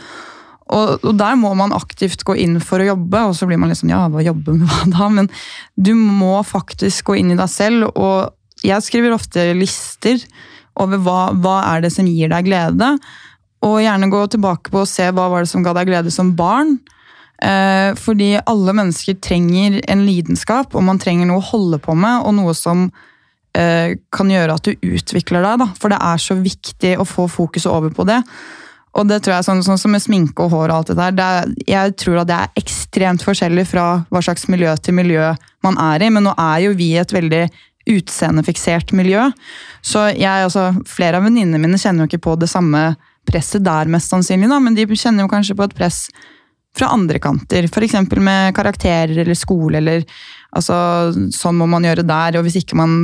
Og, 0.71 1.03
og 1.03 1.17
der 1.19 1.35
må 1.35 1.51
man 1.59 1.75
aktivt 1.75 2.24
gå 2.27 2.37
inn 2.39 2.55
for 2.63 2.79
å 2.79 2.93
jobbe, 2.93 3.25
og 3.27 3.35
så 3.35 3.47
blir 3.50 3.59
man 3.59 3.74
liksom 3.74 3.91
ja, 3.91 4.05
hva 4.07 4.24
jobbe 4.24 4.55
med 4.55 4.71
hva 4.71 4.87
da? 4.93 5.09
Men 5.11 5.27
du 5.75 5.91
må 6.00 6.37
faktisk 6.47 7.11
gå 7.11 7.19
inn 7.19 7.35
i 7.35 7.39
deg 7.39 7.51
selv, 7.51 7.89
og 7.91 8.63
jeg 8.63 8.85
skriver 8.85 9.17
ofte 9.17 9.50
lister 9.57 10.21
over 10.79 11.01
hva, 11.03 11.19
hva 11.35 11.57
er 11.74 11.83
det 11.83 11.91
som 11.91 12.07
gir 12.07 12.31
deg 12.31 12.47
glede, 12.47 12.93
og 13.67 13.81
gjerne 13.83 14.09
gå 14.09 14.24
tilbake 14.31 14.71
på 14.74 14.85
og 14.85 14.89
se 14.89 15.11
hva 15.11 15.27
var 15.29 15.43
det 15.43 15.51
som 15.51 15.65
ga 15.65 15.75
deg 15.75 15.91
glede 15.91 16.13
som 16.13 16.31
barn. 16.39 16.77
Eh, 17.41 17.91
fordi 17.97 18.35
alle 18.45 18.73
mennesker 18.77 19.17
trenger 19.23 19.79
en 19.89 20.05
lidenskap, 20.05 20.75
og 20.75 20.85
man 20.85 21.01
trenger 21.01 21.29
noe 21.29 21.41
å 21.41 21.49
holde 21.51 21.81
på 21.81 21.95
med, 21.97 22.21
og 22.25 22.35
noe 22.37 22.53
som 22.57 22.89
eh, 23.57 23.97
kan 24.13 24.29
gjøre 24.29 24.57
at 24.57 24.67
du 24.67 24.75
utvikler 24.93 25.45
deg. 25.45 25.63
Da. 25.63 25.69
For 25.81 25.93
det 25.93 26.01
er 26.05 26.21
så 26.21 26.37
viktig 26.37 26.97
å 27.01 27.07
få 27.07 27.27
fokuset 27.31 27.71
over 27.71 27.93
på 27.95 28.05
det. 28.09 28.21
Og 28.99 29.07
det 29.07 29.21
tror 29.23 29.37
jeg 29.37 29.47
sånn, 29.47 29.63
sånn 29.63 29.79
som 29.79 29.93
med 29.95 30.03
sminke 30.03 30.43
og 30.43 30.51
hår 30.51 30.67
og 30.67 30.77
alt 30.81 30.89
det 30.91 30.97
der, 30.99 31.13
det 31.15 31.25
er, 31.25 31.51
jeg 31.69 31.93
tror 32.01 32.21
at 32.21 32.27
det 32.27 32.37
er 32.37 32.57
ekstremt 32.59 33.23
forskjellig 33.23 33.63
fra 33.69 33.85
hva 34.11 34.21
slags 34.23 34.49
miljø 34.51 34.73
til 34.83 34.97
miljø 34.97 35.29
man 35.63 35.77
er 35.79 36.03
i, 36.03 36.09
men 36.11 36.27
nå 36.27 36.33
er 36.35 36.65
jo 36.65 36.73
vi 36.75 36.89
et 36.99 37.13
veldig 37.15 37.45
utseendefiksert 37.91 38.91
miljø. 38.93 39.29
Så 39.81 40.09
jeg, 40.11 40.43
altså, 40.43 40.67
flere 40.91 41.21
av 41.21 41.25
venninnene 41.25 41.61
mine 41.63 41.79
kjenner 41.79 42.03
jo 42.03 42.11
ikke 42.11 42.25
på 42.27 42.35
det 42.43 42.51
samme 42.51 42.91
presset 43.29 43.63
der, 43.63 43.89
mest 43.89 44.11
sannsynlig, 44.11 44.51
da, 44.51 44.59
men 44.59 44.75
de 44.75 44.85
kjenner 44.91 45.23
jo 45.23 45.31
kanskje 45.31 45.55
på 45.55 45.69
et 45.69 45.77
press 45.77 46.03
fra 46.77 46.92
andre 46.96 47.20
kanter. 47.20 47.68
F.eks. 47.68 47.98
med 48.18 48.55
karakterer 48.55 49.18
eller 49.24 49.38
skole, 49.38 49.77
eller 49.81 50.05
altså, 50.55 51.12
sånn 51.36 51.60
må 51.60 51.68
man 51.72 51.86
gjøre 51.88 52.07
der, 52.07 52.40
og 52.40 52.48
hvis 52.48 52.62
ikke 52.62 52.79
man 52.79 52.98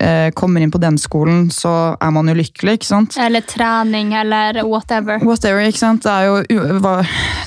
eh, 0.00 0.30
kommer 0.38 0.64
inn 0.64 0.72
på 0.72 0.80
den 0.82 0.98
skolen, 1.00 1.46
så 1.52 1.94
er 2.00 2.12
man 2.14 2.30
jo 2.30 2.36
lykkelig, 2.38 2.78
ikke 2.78 2.88
sant? 2.88 3.18
Eller 3.20 3.44
trening, 3.46 4.14
eller 4.18 4.62
whatever. 4.64 5.20
Whatever, 5.24 5.64
ikke 5.68 5.82
sant? 5.82 6.06
Det, 6.06 6.44
jo, 6.54 6.66
hva, 6.82 7.00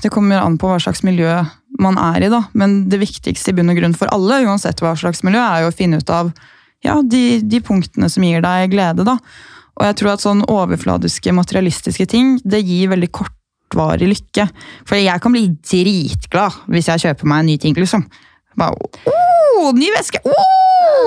det 0.04 0.14
kommer 0.14 0.44
an 0.44 0.60
på 0.62 0.70
hva 0.70 0.82
slags 0.82 1.06
miljø 1.08 1.32
man 1.82 1.98
er 2.00 2.28
i, 2.28 2.32
da. 2.32 2.46
Men 2.56 2.86
det 2.92 3.02
viktigste 3.02 3.52
i 3.52 3.58
bunn 3.58 3.74
og 3.74 3.80
grunn 3.80 3.98
for 3.98 4.12
alle, 4.14 4.44
uansett 4.48 4.84
hva 4.84 4.94
slags 5.00 5.26
miljø, 5.28 5.42
er 5.42 5.66
jo 5.66 5.74
å 5.74 5.76
finne 5.76 6.00
ut 6.00 6.14
av 6.14 6.32
ja, 6.86 7.00
de, 7.02 7.42
de 7.42 7.60
punktene 7.66 8.10
som 8.12 8.24
gir 8.24 8.44
deg 8.46 8.72
glede, 8.72 9.08
da. 9.08 9.18
Og 9.76 9.84
jeg 9.90 9.98
tror 10.00 10.14
at 10.14 10.24
sånn 10.24 10.46
overfladiske, 10.48 11.34
materialistiske 11.36 12.08
ting, 12.08 12.38
det 12.48 12.62
gir 12.64 12.94
veldig 12.94 13.10
kortvarig 13.70 14.10
lykke. 14.10 14.48
For 14.88 15.00
jeg 15.00 15.22
kan 15.22 15.34
bli 15.36 15.48
dritglad 15.66 16.62
hvis 16.72 16.90
jeg 16.92 17.06
kjøper 17.06 17.30
meg 17.30 17.44
en 17.44 17.52
ny 17.52 17.58
ting, 17.62 17.76
liksom. 17.78 18.06
Bare, 18.56 18.76
oh, 19.12 19.72
ny 19.76 19.90
veske! 19.96 20.22
Oh, 20.26 20.44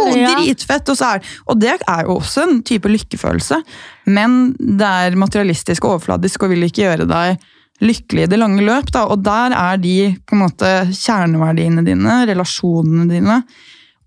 Ja. 0.09 0.35
Dritfett! 0.37 0.89
Og, 0.89 0.97
så 0.99 1.15
er, 1.15 1.29
og 1.49 1.61
det 1.61 1.77
er 1.79 2.03
jo 2.05 2.19
også 2.19 2.45
en 2.45 2.61
type 2.67 2.89
lykkefølelse. 2.91 3.61
Men 4.09 4.55
det 4.59 4.89
er 4.89 5.17
materialistisk 5.19 5.85
og 5.85 5.97
overfladisk 5.97 6.45
og 6.45 6.53
vil 6.53 6.67
ikke 6.67 6.85
gjøre 6.85 7.09
deg 7.09 7.43
lykkelig 7.85 8.27
i 8.27 8.31
det 8.31 8.39
lange 8.41 8.65
løp. 8.65 8.91
Da. 8.93 9.07
Og 9.09 9.23
der 9.25 9.55
er 9.57 9.81
de 9.81 9.97
på 10.27 10.37
en 10.37 10.45
måte 10.45 10.71
kjerneverdiene 10.91 11.85
dine, 11.87 12.21
relasjonene 12.29 13.09
dine. 13.11 13.41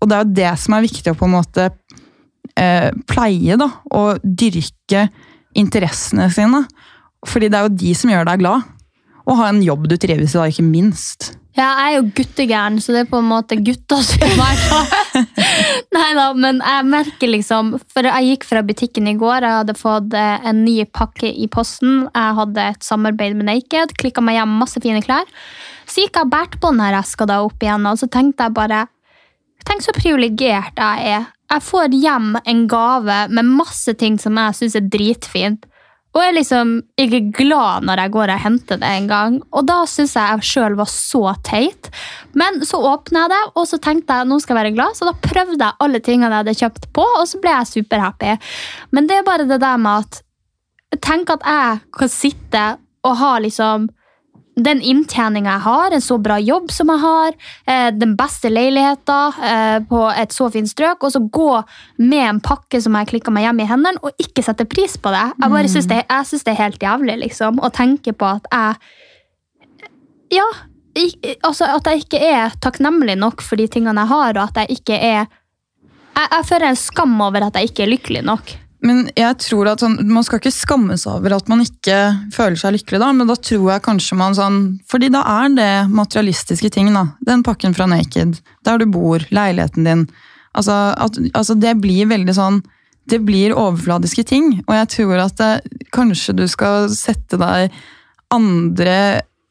Og 0.02 0.10
det 0.10 0.16
er 0.16 0.24
jo 0.24 0.36
det 0.38 0.52
som 0.62 0.76
er 0.76 0.86
viktig 0.86 1.14
å 1.14 1.18
på 1.18 1.28
en 1.28 1.36
måte 1.36 1.68
eh, 2.58 2.90
pleie, 3.08 3.58
da. 3.58 3.68
Og 3.94 4.22
dyrke 4.22 5.06
interessene 5.58 6.28
sine. 6.32 6.64
Fordi 7.28 7.50
det 7.52 7.58
er 7.58 7.68
jo 7.68 7.76
de 7.84 7.92
som 7.98 8.10
gjør 8.12 8.26
deg 8.28 8.42
glad. 8.42 8.66
Og 9.22 9.38
ha 9.38 9.52
en 9.52 9.62
jobb 9.62 9.86
du 9.90 9.94
trives 10.00 10.34
i, 10.34 10.38
da, 10.38 10.48
ikke 10.50 10.66
minst. 10.66 11.32
Ja, 11.52 11.66
jeg 11.76 11.84
er 11.84 11.96
jo 11.98 12.04
guttegæren, 12.16 12.78
så 12.80 12.94
det 12.94 13.02
er 13.02 13.08
på 13.10 13.18
en 13.20 13.28
måte 13.28 13.58
gutta 13.60 13.98
som 14.00 14.22
gjør 14.22 14.38
meg 14.38 14.60
glad. 14.62 15.26
Nei 15.96 16.06
da, 16.16 16.24
men 16.32 16.62
jeg 16.64 16.86
merker 16.88 17.28
liksom 17.28 17.74
For 17.92 18.08
jeg 18.08 18.30
gikk 18.30 18.46
fra 18.48 18.62
butikken 18.64 19.10
i 19.10 19.18
går, 19.20 19.44
jeg 19.44 19.58
hadde 19.58 19.76
fått 19.76 20.16
eh, 20.16 20.46
en 20.48 20.62
ny 20.64 20.78
pakke 20.88 21.28
i 21.28 21.50
posten. 21.52 22.06
Jeg 22.08 22.38
hadde 22.38 22.64
et 22.72 22.86
samarbeid 22.86 23.36
med 23.36 23.50
Naked, 23.50 23.92
klikka 24.00 24.24
meg 24.24 24.38
hjem 24.38 24.56
masse 24.62 24.80
fine 24.80 25.04
klær. 25.04 25.28
Så 25.84 26.06
gikk 26.06 26.16
jeg 26.16 26.24
og 26.24 26.32
bærte 26.32 26.62
på 26.62 26.72
denne 26.72 26.88
eska 27.02 27.28
da 27.28 27.42
opp 27.44 27.60
igjen, 27.60 27.84
og 27.90 28.00
så 28.00 28.08
tenkte 28.08 28.48
jeg 28.48 28.56
bare 28.56 28.86
Tenk 29.62 29.84
så 29.84 29.92
privilegert 29.94 30.80
jeg 30.80 31.12
er. 31.20 31.28
Jeg 31.52 31.62
får 31.62 31.92
hjem 31.94 32.32
en 32.48 32.64
gave 32.66 33.18
med 33.30 33.50
masse 33.60 33.92
ting 34.00 34.16
som 34.18 34.40
jeg 34.40 34.56
syns 34.58 34.74
er 34.80 34.88
dritfint. 34.90 35.68
Og 36.12 36.20
jeg 36.20 36.28
er 36.28 36.36
liksom 36.36 36.72
ikke 37.00 37.20
glad 37.38 37.86
når 37.88 38.02
jeg 38.02 38.12
går 38.12 38.32
og 38.34 38.42
henter 38.42 38.80
det 38.82 38.88
en 38.98 39.06
gang. 39.08 39.38
Og 39.52 39.64
da 39.68 39.78
syns 39.88 40.12
jeg 40.18 40.34
jeg 40.36 40.48
sjøl 40.50 40.76
var 40.76 40.90
så 40.92 41.22
teit. 41.46 41.88
Men 42.36 42.60
så 42.68 42.82
åpna 42.92 43.24
jeg 43.24 43.32
det, 43.32 43.40
og 43.56 43.68
så 43.70 43.78
tenkte 43.82 44.18
jeg 44.18 44.28
nå 44.28 44.38
skal 44.42 44.56
jeg 44.56 44.60
være 44.60 44.74
glad, 44.76 44.98
så 44.98 45.08
da 45.08 45.14
prøvde 45.24 45.56
jeg 45.60 45.80
alle 45.84 46.02
tingene 46.04 46.28
jeg 46.28 46.44
hadde 46.44 46.58
kjøpt 46.60 46.90
på, 46.96 47.06
og 47.20 47.24
så 47.30 47.40
ble 47.40 47.56
jeg 47.56 47.70
superhappy. 47.72 48.36
Men 48.92 49.08
det 49.08 49.18
er 49.18 49.26
bare 49.26 49.48
det 49.48 49.60
der 49.62 49.80
med 49.80 50.04
at 50.04 50.22
Tenk 51.00 51.30
at 51.32 51.40
jeg 51.48 51.78
kan 51.96 52.10
sitte 52.12 52.62
og 53.08 53.14
ha 53.16 53.30
liksom 53.40 53.86
den 54.54 54.82
inntjeninga 54.84 55.54
jeg 55.54 55.64
har, 55.64 55.94
en 55.94 56.04
så 56.04 56.18
bra 56.20 56.36
jobb 56.40 56.70
som 56.72 56.90
jeg 56.92 57.00
har, 57.00 57.36
eh, 57.66 57.88
den 57.96 58.14
beste 58.18 58.50
leiligheten 58.52 59.38
eh, 59.48 59.78
på 59.88 60.02
et 60.10 60.34
så 60.34 60.48
fint 60.52 60.68
strøk, 60.68 61.04
og 61.04 61.14
så 61.14 61.22
gå 61.24 61.52
med 62.02 62.24
en 62.26 62.40
pakke 62.44 62.80
som 62.82 62.96
jeg 62.98 63.08
klikka 63.14 63.32
meg 63.32 63.46
hjem 63.48 63.62
i 63.64 63.68
hendene, 63.70 64.02
og 64.02 64.18
ikke 64.20 64.44
sette 64.44 64.68
pris 64.68 64.98
på 65.00 65.12
det. 65.14 65.24
Jeg 65.38 65.54
bare 65.54 65.72
synes 65.72 65.88
det, 65.88 66.02
jeg 66.04 66.28
synes 66.28 66.44
det 66.44 66.52
er 66.52 66.60
helt 66.60 66.84
jævlig 66.84 67.16
liksom, 67.24 67.62
å 67.62 67.72
tenke 67.72 68.12
på 68.12 68.34
at 68.38 68.50
jeg 68.52 68.98
Ja, 70.32 70.46
altså, 71.44 71.66
at 71.68 71.88
jeg 71.88 72.06
ikke 72.06 72.18
er 72.24 72.54
takknemlig 72.60 73.18
nok 73.20 73.42
for 73.44 73.60
de 73.60 73.66
tingene 73.68 74.00
jeg 74.00 74.12
har, 74.12 74.36
og 74.36 74.44
at 74.46 74.62
jeg 74.62 74.78
ikke 74.78 74.96
er 74.96 75.26
Jeg, 76.12 76.28
jeg 76.28 76.44
føler 76.44 76.68
en 76.68 76.76
skam 76.76 77.20
over 77.24 77.46
at 77.46 77.56
jeg 77.56 77.70
ikke 77.70 77.82
er 77.86 77.90
lykkelig 77.94 78.22
nok. 78.28 78.50
Men 78.82 79.06
jeg 79.14 79.38
tror 79.44 79.70
at 79.72 79.82
sånn, 79.84 79.94
Man 80.10 80.24
skal 80.26 80.40
ikke 80.40 80.54
skamme 80.54 80.96
seg 80.98 81.20
over 81.20 81.36
at 81.36 81.48
man 81.50 81.62
ikke 81.64 81.98
føler 82.34 82.58
seg 82.58 82.76
lykkelig, 82.76 83.00
da, 83.02 83.12
men 83.14 83.30
da 83.30 83.36
tror 83.38 83.68
jeg 83.70 83.84
kanskje 83.86 84.18
man 84.18 84.36
sånn 84.38 84.60
Fordi 84.90 85.10
da 85.14 85.22
er 85.38 85.56
det 85.56 85.72
materialistiske 85.92 86.72
ting. 86.74 86.92
da. 86.94 87.06
Den 87.24 87.44
pakken 87.46 87.76
fra 87.78 87.86
Naked, 87.90 88.40
der 88.66 88.82
du 88.82 88.86
bor, 88.90 89.22
leiligheten 89.30 89.88
din. 89.88 90.06
Altså, 90.52 90.76
at, 90.98 91.18
altså 91.32 91.54
Det 91.54 91.76
blir 91.80 92.10
veldig 92.10 92.34
sånn 92.36 92.62
Det 93.08 93.22
blir 93.26 93.54
overfladiske 93.56 94.26
ting. 94.28 94.60
Og 94.66 94.76
jeg 94.76 94.92
tror 94.98 95.26
at 95.28 95.38
det, 95.40 95.52
kanskje 95.94 96.36
du 96.38 96.46
skal 96.50 96.90
sette 96.92 97.38
deg 97.40 97.74
andre 98.32 98.96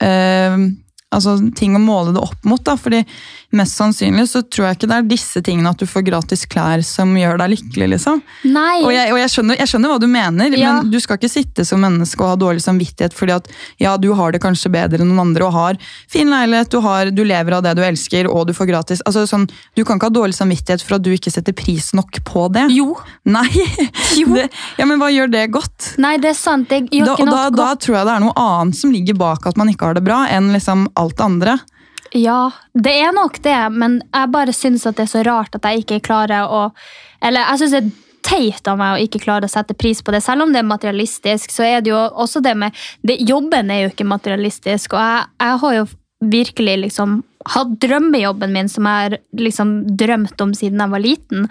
eh, 0.01 0.63
altså 1.11 1.37
ting 1.57 1.75
å 1.75 1.81
måle 1.83 2.13
det 2.15 2.21
opp 2.23 2.43
mot. 2.47 2.63
da, 2.63 2.77
fordi 2.79 3.03
Mest 3.51 3.75
sannsynlig 3.75 4.29
så 4.31 4.39
tror 4.47 4.69
jeg 4.69 4.77
ikke 4.77 4.87
det 4.87 4.95
er 4.95 5.07
disse 5.11 5.41
tingene 5.43 5.73
at 5.73 5.81
du 5.81 5.83
får 5.83 6.05
gratis 6.07 6.45
klær 6.47 6.79
som 6.87 7.09
gjør 7.19 7.35
deg 7.41 7.49
lykkelig. 7.51 7.87
liksom. 7.97 8.21
Nei. 8.47 8.77
Og 8.85 8.93
jeg, 8.95 9.09
og 9.11 9.17
jeg, 9.19 9.31
skjønner, 9.33 9.57
jeg 9.59 9.67
skjønner 9.67 9.91
hva 9.91 9.97
du 9.99 10.05
mener, 10.07 10.55
Ja. 10.55 10.69
men 10.77 10.87
du 10.93 10.95
skal 11.03 11.17
ikke 11.19 11.27
sitte 11.33 11.65
som 11.67 11.81
menneske 11.83 12.23
og 12.23 12.29
ha 12.29 12.37
dårlig 12.39 12.63
samvittighet 12.63 13.11
fordi 13.17 13.33
at 13.35 13.49
ja, 13.83 13.97
du 13.99 14.13
har 14.15 14.31
det 14.31 14.39
kanskje 14.39 14.71
bedre 14.71 15.01
enn 15.03 15.09
noen 15.11 15.19
andre 15.25 15.49
og 15.49 15.51
har 15.57 15.75
fin 16.07 16.31
leilighet, 16.31 16.71
du, 16.71 16.79
har, 16.79 17.11
du 17.11 17.23
lever 17.27 17.57
av 17.57 17.65
det 17.67 17.73
du 17.75 17.83
elsker 17.83 18.29
og 18.31 18.47
du 18.47 18.53
får 18.55 18.69
gratis. 18.71 19.03
Altså, 19.03 19.25
sånn, 19.27 19.49
du 19.75 19.83
kan 19.83 19.99
ikke 19.99 20.07
ha 20.13 20.15
dårlig 20.21 20.37
samvittighet 20.39 20.79
for 20.87 20.95
at 20.95 21.03
du 21.03 21.11
ikke 21.11 21.33
setter 21.35 21.51
pris 21.51 21.91
nok 21.97 22.21
på 22.23 22.47
det. 22.55 22.69
Jo. 22.71 22.95
Nei, 23.27 23.49
Det, 24.31 24.47
ja, 24.79 24.85
men 24.87 24.95
hva 25.01 25.09
gjør 25.11 25.27
det 25.31 25.43
godt? 25.51 25.91
Nei, 25.99 26.15
det 26.23 26.31
er 26.31 26.39
sant. 26.39 26.69
Det 26.71 26.85
gjør 26.87 27.05
Da, 27.11 27.13
ikke 27.19 27.27
noe 27.27 27.35
da, 27.51 27.51
da 27.57 27.69
tror 27.75 27.97
jeg 27.99 28.07
det 28.07 28.15
er 28.15 28.23
noe 28.23 28.35
annet 28.47 28.79
som 28.79 28.91
ligger 28.95 29.17
bak 29.19 29.47
at 29.51 29.59
man 29.59 29.67
ikke 29.71 29.89
har 29.91 29.97
det 29.99 30.03
bra, 30.07 30.23
enn 30.31 30.51
liksom 30.55 30.87
alt 31.01 31.17
det 31.17 31.25
andre. 31.25 31.57
Ja, 32.17 32.51
det 32.73 32.93
er 32.99 33.13
nok 33.15 33.39
det, 33.43 33.59
men 33.71 34.01
jeg 34.11 34.31
bare 34.33 34.53
syns 34.55 34.85
at 34.87 34.97
det 34.99 35.05
er 35.07 35.13
så 35.13 35.23
rart 35.23 35.55
at 35.55 35.67
jeg 35.67 35.85
ikke 35.85 36.01
klarer 36.09 36.49
å 36.49 36.71
Eller 37.23 37.45
jeg 37.45 37.61
syns 37.61 37.75
det 37.75 37.81
er 37.83 37.91
teit 38.25 38.67
av 38.69 38.77
meg 38.79 38.95
å 38.95 39.01
ikke 39.05 39.21
klare 39.23 39.47
å 39.47 39.51
sette 39.51 39.75
pris 39.77 40.01
på 40.01 40.13
det. 40.13 40.21
Selv 40.25 40.45
om 40.45 40.53
det 40.53 40.61
er 40.61 40.67
materialistisk, 40.67 41.53
så 41.53 41.65
er 41.65 41.81
det 41.81 41.91
jo 41.93 41.99
også 41.99 42.41
det 42.43 42.53
med 42.57 42.77
det, 43.05 43.19
Jobben 43.27 43.71
er 43.71 43.85
jo 43.85 43.91
ikke 43.91 44.07
materialistisk, 44.07 44.95
og 44.95 45.01
jeg, 45.01 45.27
jeg 45.41 45.61
har 45.63 45.75
jo 45.77 45.85
virkelig 46.31 46.77
liksom 46.85 47.21
hatt 47.53 47.73
drømmejobben 47.81 48.53
min 48.53 48.69
som 48.69 48.85
jeg 48.85 49.03
har 49.05 49.17
liksom 49.37 49.73
drømt 49.97 50.41
om 50.43 50.53
siden 50.57 50.81
jeg 50.83 50.93
var 50.93 51.03
liten. 51.03 51.47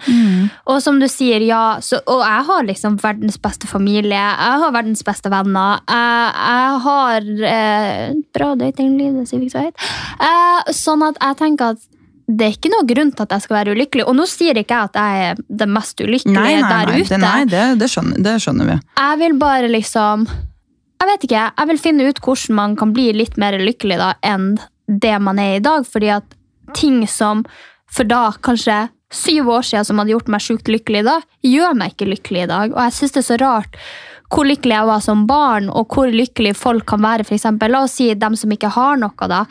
Og 0.65 0.81
som 0.83 0.99
du 1.01 1.07
sier, 1.11 1.43
ja, 1.45 1.77
så, 1.83 2.01
og 2.07 2.23
jeg 2.23 2.47
har 2.49 2.67
liksom 2.67 2.97
verdens 3.01 3.39
beste 3.41 3.67
familie, 3.69 4.17
jeg 4.17 4.61
har 4.65 4.75
verdens 4.75 5.03
beste 5.07 5.31
venner, 5.33 5.81
jeg, 5.89 6.33
jeg 6.51 6.83
har 6.87 7.31
eh, 7.53 8.03
bra 8.33 8.53
datingliv, 8.59 9.19
det 9.19 9.27
sier 9.29 9.41
vi 9.41 9.49
ikke 9.49 9.57
så 9.57 9.65
høyt. 9.67 9.89
Eh, 10.27 10.75
sånn 10.77 11.07
at 11.07 11.19
jeg 11.21 11.41
tenker 11.41 11.75
at 11.75 11.89
det 12.31 12.47
er 12.47 12.55
ikke 12.55 12.71
noe 12.71 12.85
grunn 12.87 13.11
til 13.11 13.25
at 13.25 13.33
jeg 13.35 13.45
skal 13.45 13.57
være 13.57 13.73
ulykkelig. 13.75 14.05
Og 14.07 14.15
nå 14.15 14.27
sier 14.29 14.57
ikke 14.61 14.77
jeg 14.77 14.91
at 14.91 14.99
jeg 14.99 15.25
er 15.31 15.41
den 15.63 15.73
mest 15.75 15.99
ulykkelige 15.99 16.37
Nei, 16.37 16.53
nei, 16.61 16.69
der 16.69 16.91
nei, 16.91 17.01
ute. 17.01 17.09
det, 17.11 17.19
nei 17.23 17.41
det, 17.49 17.65
det, 17.81 17.89
skjønner, 17.91 18.23
det 18.23 18.35
skjønner 18.43 18.69
vi. 18.71 18.77
Jeg 19.01 19.21
vil 19.23 19.37
bare 19.41 19.71
liksom 19.71 20.27
Jeg 21.01 21.09
vet 21.09 21.25
ikke, 21.27 21.45
jeg 21.57 21.71
vil 21.71 21.81
finne 21.81 22.07
ut 22.07 22.21
hvordan 22.23 22.57
man 22.59 22.77
kan 22.79 22.93
bli 22.95 23.09
litt 23.17 23.39
mer 23.41 23.57
lykkelig 23.59 23.97
da 23.99 24.13
enn 24.31 24.53
det 24.91 25.17
man 25.23 25.39
er 25.39 25.57
i 25.57 25.63
dag. 25.63 25.87
Fordi 25.87 26.11
at 26.19 26.37
ting 26.77 27.03
som 27.09 27.45
for 27.91 28.07
da 28.07 28.29
kanskje 28.43 28.85
syv 29.11 29.49
år 29.51 29.65
siden 29.67 29.87
som 29.87 29.99
hadde 29.99 30.13
gjort 30.13 30.31
meg 30.31 30.43
sjukt 30.43 30.71
lykkelig 30.71 31.03
da, 31.07 31.17
gjør 31.43 31.75
meg 31.77 31.93
ikke 31.93 32.11
lykkelig 32.13 32.45
i 32.45 32.51
dag. 32.51 32.73
Og 32.75 32.81
jeg 32.85 32.97
syns 32.97 33.15
det 33.17 33.21
er 33.23 33.27
så 33.27 33.39
rart 33.41 33.77
hvor 34.31 34.47
lykkelig 34.47 34.77
jeg 34.77 34.87
var 34.87 35.01
som 35.03 35.25
barn, 35.27 35.65
og 35.67 35.91
hvor 35.91 36.07
lykkelig 36.07 36.53
folk 36.55 36.85
kan 36.87 37.01
være. 37.03 37.25
For 37.27 37.35
eksempel, 37.35 37.73
la 37.73 37.83
oss 37.83 37.97
si 37.99 38.07
dem 38.15 38.37
som 38.39 38.53
ikke 38.55 38.71
har 38.71 38.99
noe. 39.01 39.27
da. 39.27 39.41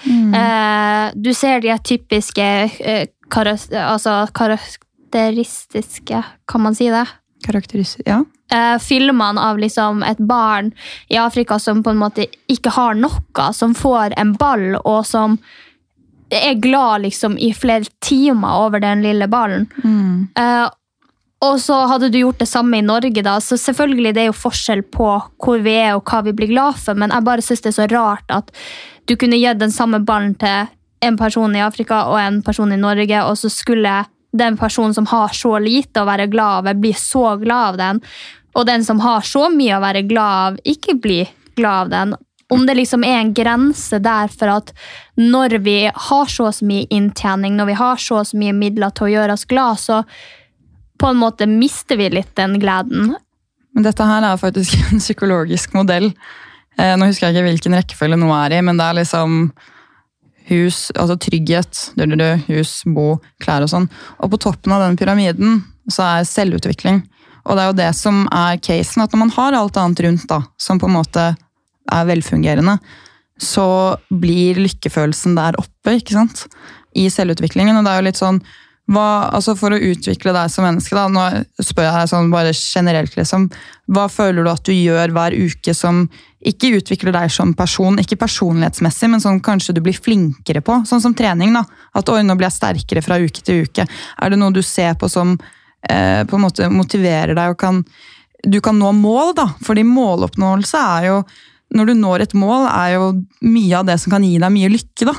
Eh, 0.40 1.06
du 1.20 1.34
ser 1.36 1.60
de 1.60 1.76
typiske 1.84 2.46
eh, 2.80 3.06
altså 3.36 4.24
karakteristiske 4.34 6.22
Kan 6.48 6.64
man 6.64 6.74
si 6.74 6.88
det? 6.90 7.04
Karakteristisk, 7.46 8.04
ja. 8.08 8.22
Uh, 8.50 8.76
filmene 8.82 9.40
av 9.40 9.60
liksom 9.62 10.02
et 10.02 10.18
barn 10.18 10.72
i 11.08 11.18
Afrika 11.20 11.58
som 11.62 11.84
på 11.86 11.92
en 11.94 12.00
måte 12.00 12.26
ikke 12.50 12.72
har 12.74 12.98
noe, 12.98 13.50
som 13.54 13.76
får 13.78 14.16
en 14.18 14.34
ball, 14.38 14.74
og 14.82 15.04
som 15.06 15.38
er 16.30 16.54
glad 16.62 17.02
liksom 17.02 17.38
i 17.38 17.52
flere 17.54 17.84
timer 18.00 18.66
over 18.66 18.80
den 18.80 19.02
lille 19.02 19.26
ballen. 19.28 19.66
Eh, 20.38 20.68
og 21.40 21.60
så 21.60 21.78
hadde 21.88 22.10
du 22.12 22.18
gjort 22.20 22.38
det 22.42 22.48
samme 22.48 22.78
i 22.78 22.84
Norge, 22.84 23.22
da, 23.24 23.38
så 23.40 23.58
selvfølgelig 23.58 24.14
det 24.14 24.22
er 24.22 24.28
jo 24.28 24.36
forskjell 24.36 24.82
på 24.92 25.08
hvor 25.40 25.62
vi 25.64 25.74
er 25.80 25.94
og 25.96 26.04
hva 26.04 26.20
vi 26.26 26.34
blir 26.36 26.52
glad 26.52 26.78
for, 26.78 26.98
men 26.98 27.10
jeg 27.14 27.26
bare 27.26 27.44
syns 27.44 27.64
det 27.64 27.72
er 27.72 27.78
så 27.78 27.88
rart 27.90 28.34
at 28.34 28.52
du 29.08 29.16
kunne 29.16 29.40
gitt 29.40 29.58
den 29.62 29.72
samme 29.74 30.02
ballen 30.06 30.36
til 30.38 30.68
en 31.00 31.16
person 31.16 31.56
i 31.56 31.64
Afrika 31.64 32.04
og 32.12 32.20
en 32.20 32.42
person 32.44 32.72
i 32.72 32.80
Norge, 32.80 33.24
og 33.24 33.38
så 33.40 33.50
skulle 33.52 34.02
den 34.32 34.56
personen 34.56 34.94
som 34.94 35.06
har 35.10 35.34
så 35.34 35.58
lite 35.58 36.02
å 36.02 36.08
være 36.08 36.28
glad 36.30 36.68
av, 36.68 36.74
blir 36.80 36.96
så 36.98 37.36
glad 37.40 37.74
av 37.74 37.78
den, 37.80 38.02
og 38.54 38.66
den 38.66 38.84
som 38.84 39.00
har 39.02 39.22
så 39.26 39.48
mye 39.52 39.76
å 39.76 39.84
være 39.84 40.02
glad 40.10 40.50
av, 40.50 40.58
ikke 40.64 40.96
blir 41.02 41.30
glad 41.58 41.86
av 41.86 41.94
den. 41.94 42.18
Om 42.50 42.66
det 42.66 42.74
liksom 42.80 43.04
er 43.06 43.20
en 43.20 43.32
grense 43.34 44.00
der 44.02 44.30
for 44.34 44.50
at 44.50 44.72
når 45.14 45.60
vi 45.62 45.78
har 45.86 46.30
så 46.30 46.50
mye 46.66 46.88
inntjening, 46.90 47.54
når 47.56 47.70
vi 47.70 47.78
har 47.78 48.02
så 48.02 48.24
så 48.26 48.38
mye 48.40 48.56
midler 48.56 48.90
til 48.90 49.06
å 49.06 49.12
gjøre 49.12 49.36
oss 49.38 49.46
glad, 49.50 49.78
så 49.78 50.02
på 51.00 51.10
en 51.10 51.20
måte 51.20 51.46
mister 51.46 51.96
vi 51.96 52.10
litt 52.10 52.34
den 52.36 52.58
gleden. 52.60 53.14
Men 53.74 53.86
dette 53.86 54.06
her 54.06 54.26
er 54.26 54.40
faktisk 54.40 54.78
en 54.90 55.02
psykologisk 55.02 55.76
modell. 55.78 56.10
Eh, 56.76 56.96
nå 56.98 57.06
husker 57.06 57.28
jeg 57.28 57.38
ikke 57.38 57.48
hvilken 57.48 57.78
rekkefølge 57.78 58.18
noe 58.18 58.42
er 58.46 58.58
i, 58.58 58.64
men 58.66 58.80
det 58.80 58.88
er 58.88 58.98
liksom 58.98 59.44
hus, 60.50 60.88
altså 60.98 61.16
trygghet, 61.20 61.82
hus, 62.48 62.80
bo, 62.86 63.20
klær 63.42 63.64
og 63.64 63.72
sånn. 63.72 63.88
Og 64.20 64.32
på 64.32 64.40
toppen 64.46 64.74
av 64.74 64.84
den 64.84 64.98
pyramiden 65.00 65.62
så 65.90 66.06
er 66.06 66.28
selvutvikling. 66.28 67.02
Og 67.46 67.56
det 67.56 67.62
er 67.62 67.70
jo 67.70 67.78
det 67.78 67.90
som 67.96 68.24
er 68.34 68.60
casen, 68.62 69.02
at 69.02 69.14
når 69.14 69.22
man 69.24 69.34
har 69.36 69.56
alt 69.56 69.78
annet 69.80 70.02
rundt 70.04 70.26
da, 70.30 70.42
som 70.60 70.80
på 70.80 70.90
en 70.90 70.98
måte 70.98 71.30
er 71.90 72.08
velfungerende, 72.10 72.76
så 73.40 73.96
blir 74.12 74.60
lykkefølelsen 74.60 75.38
der 75.38 75.56
oppe, 75.60 75.96
ikke 75.96 76.18
sant? 76.18 76.44
I 76.92 77.08
selvutviklingen. 77.10 77.78
Og 77.78 77.86
det 77.86 77.92
er 77.92 78.02
jo 78.02 78.08
litt 78.10 78.20
sånn 78.20 78.42
hva, 78.90 79.30
altså 79.30 79.54
For 79.58 79.74
å 79.74 79.78
utvikle 79.90 80.32
deg 80.34 80.50
som 80.50 80.66
menneske, 80.66 80.96
da, 80.96 81.06
nå 81.06 81.62
spør 81.62 81.86
jeg 81.86 81.94
deg 81.94 82.10
sånn 82.10 82.32
bare 82.32 82.54
generelt, 82.56 83.14
liksom, 83.18 83.46
hva 83.94 84.08
føler 84.10 84.46
du 84.46 84.50
at 84.50 84.64
du 84.66 84.74
gjør 84.74 85.14
hver 85.14 85.36
uke 85.36 85.74
som 85.76 86.04
ikke 86.46 86.72
utvikler 86.78 87.12
deg 87.14 87.30
som 87.30 87.52
person, 87.54 87.98
ikke 88.00 88.18
personlighetsmessig, 88.22 89.10
men 89.12 89.22
sånn 89.22 89.42
kanskje 89.44 89.76
du 89.76 89.82
blir 89.84 89.94
flinkere 89.94 90.62
på? 90.64 90.80
Sånn 90.88 91.02
som 91.04 91.14
trening. 91.14 91.52
da, 91.54 91.64
At 91.94 92.08
oi, 92.10 92.22
nå 92.24 92.34
blir 92.38 92.48
jeg 92.48 92.58
sterkere 92.58 93.04
fra 93.04 93.20
uke 93.20 93.44
til 93.44 93.66
uke. 93.66 93.86
Er 93.86 94.32
det 94.32 94.40
noe 94.40 94.54
du 94.54 94.62
ser 94.64 94.96
på 94.98 95.10
som 95.12 95.36
eh, 95.36 96.24
på 96.24 96.38
en 96.38 96.46
måte 96.46 96.70
motiverer 96.72 97.36
deg 97.36 97.54
og 97.54 97.60
kan 97.60 97.84
du 98.40 98.56
kan 98.64 98.78
nå 98.78 98.92
mål, 98.96 99.34
da? 99.36 99.46
Fordi 99.64 99.84
måloppnåelse 99.84 100.82
er 100.96 101.08
jo 101.10 101.22
Når 101.70 101.86
du 101.86 101.92
når 101.94 102.22
et 102.24 102.32
mål, 102.34 102.64
er 102.66 102.96
jo 102.96 103.04
mye 103.46 103.76
av 103.78 103.84
det 103.86 103.94
som 104.02 104.10
kan 104.10 104.24
gi 104.26 104.40
deg 104.42 104.50
mye 104.50 104.70
lykke, 104.72 105.06
da. 105.06 105.12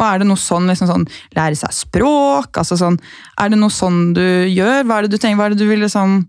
Og 0.00 0.06
er 0.06 0.22
det 0.22 0.28
noe 0.30 0.40
sånn, 0.40 0.68
liksom 0.70 0.88
sånn 0.88 1.06
lære 1.36 1.58
seg 1.60 1.74
språk? 1.76 2.56
altså 2.56 2.78
sånn, 2.80 2.96
Er 3.40 3.52
det 3.52 3.58
noe 3.60 3.72
sånn 3.72 4.14
du 4.16 4.24
gjør? 4.48 4.84
Hva 4.88 4.98
er 4.98 5.06
det 5.06 5.12
du 5.12 5.18
tenker, 5.20 5.36
hva 5.36 5.48
er 5.50 5.54
det 5.54 5.60
du 5.60 5.68
vil 5.68 5.84
liksom 5.84 6.22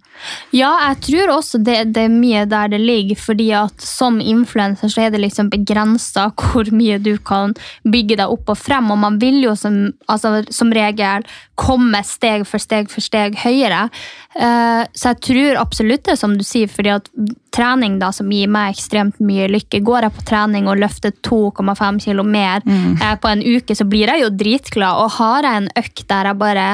Ja, 0.56 0.72
jeg 0.90 1.00
tror 1.08 1.36
også 1.38 1.62
det, 1.64 1.78
det 1.96 2.06
er 2.08 2.14
mye 2.14 2.44
der 2.50 2.72
det 2.74 2.82
ligger, 2.84 3.18
fordi 3.18 3.50
at 3.58 3.82
som 3.82 4.20
influenser 4.22 4.92
så 4.92 5.06
er 5.06 5.16
det 5.16 5.24
liksom 5.24 5.50
begrensa 5.54 6.28
hvor 6.38 6.70
mye 6.76 7.00
du 7.02 7.16
kan 7.18 7.56
bygge 7.88 8.20
deg 8.20 8.34
opp 8.34 8.52
og 8.52 8.60
frem, 8.60 8.92
og 8.94 9.00
man 9.02 9.18
vil 9.22 9.40
jo 9.44 9.56
som, 9.58 9.80
altså, 10.12 10.42
som 10.54 10.74
regel 10.76 11.26
komme 11.62 12.04
steg 12.06 12.46
for 12.50 12.62
steg 12.62 12.92
for 12.92 13.04
steg 13.04 13.38
høyere. 13.42 13.88
Uh, 14.36 14.84
så 14.94 15.12
jeg 15.14 15.22
tror 15.28 15.62
absolutt 15.62 16.06
det 16.10 16.18
som 16.20 16.38
du 16.38 16.46
sier, 16.48 16.70
fordi 16.72 16.94
at 16.94 17.10
trening 17.52 18.00
da, 18.00 18.12
som 18.16 18.32
gir 18.32 18.50
meg 18.52 18.76
ekstremt 18.76 19.20
mye 19.24 19.50
lykke, 19.52 19.84
går 19.84 20.08
jeg 20.08 20.16
på 20.16 20.26
trening 20.30 20.70
og 20.72 20.80
løfter 20.82 21.14
2,5 21.28 22.02
kilo 22.06 22.26
mer 22.28 22.64
eh, 22.66 23.16
på 23.20 23.32
en 23.32 23.44
uke, 23.44 23.76
så 23.76 23.88
blir 23.88 24.12
jeg 24.12 24.26
jo 24.26 24.34
dritglad, 24.44 25.04
og 25.04 25.18
har 25.20 25.48
jeg 25.48 25.64
en 25.64 25.72
økt 25.84 26.06
der 26.12 26.32
jeg 26.32 26.42
bare 26.42 26.68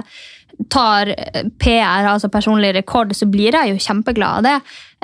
tar 0.73 1.11
PR, 1.61 2.07
altså 2.09 2.31
personlig 2.33 2.73
rekord, 2.75 3.13
så 3.13 3.27
blir 3.29 3.53
jeg 3.53 3.73
jo 3.73 3.81
kjempeglad 3.81 4.39
av 4.39 4.47
det. 4.47 4.55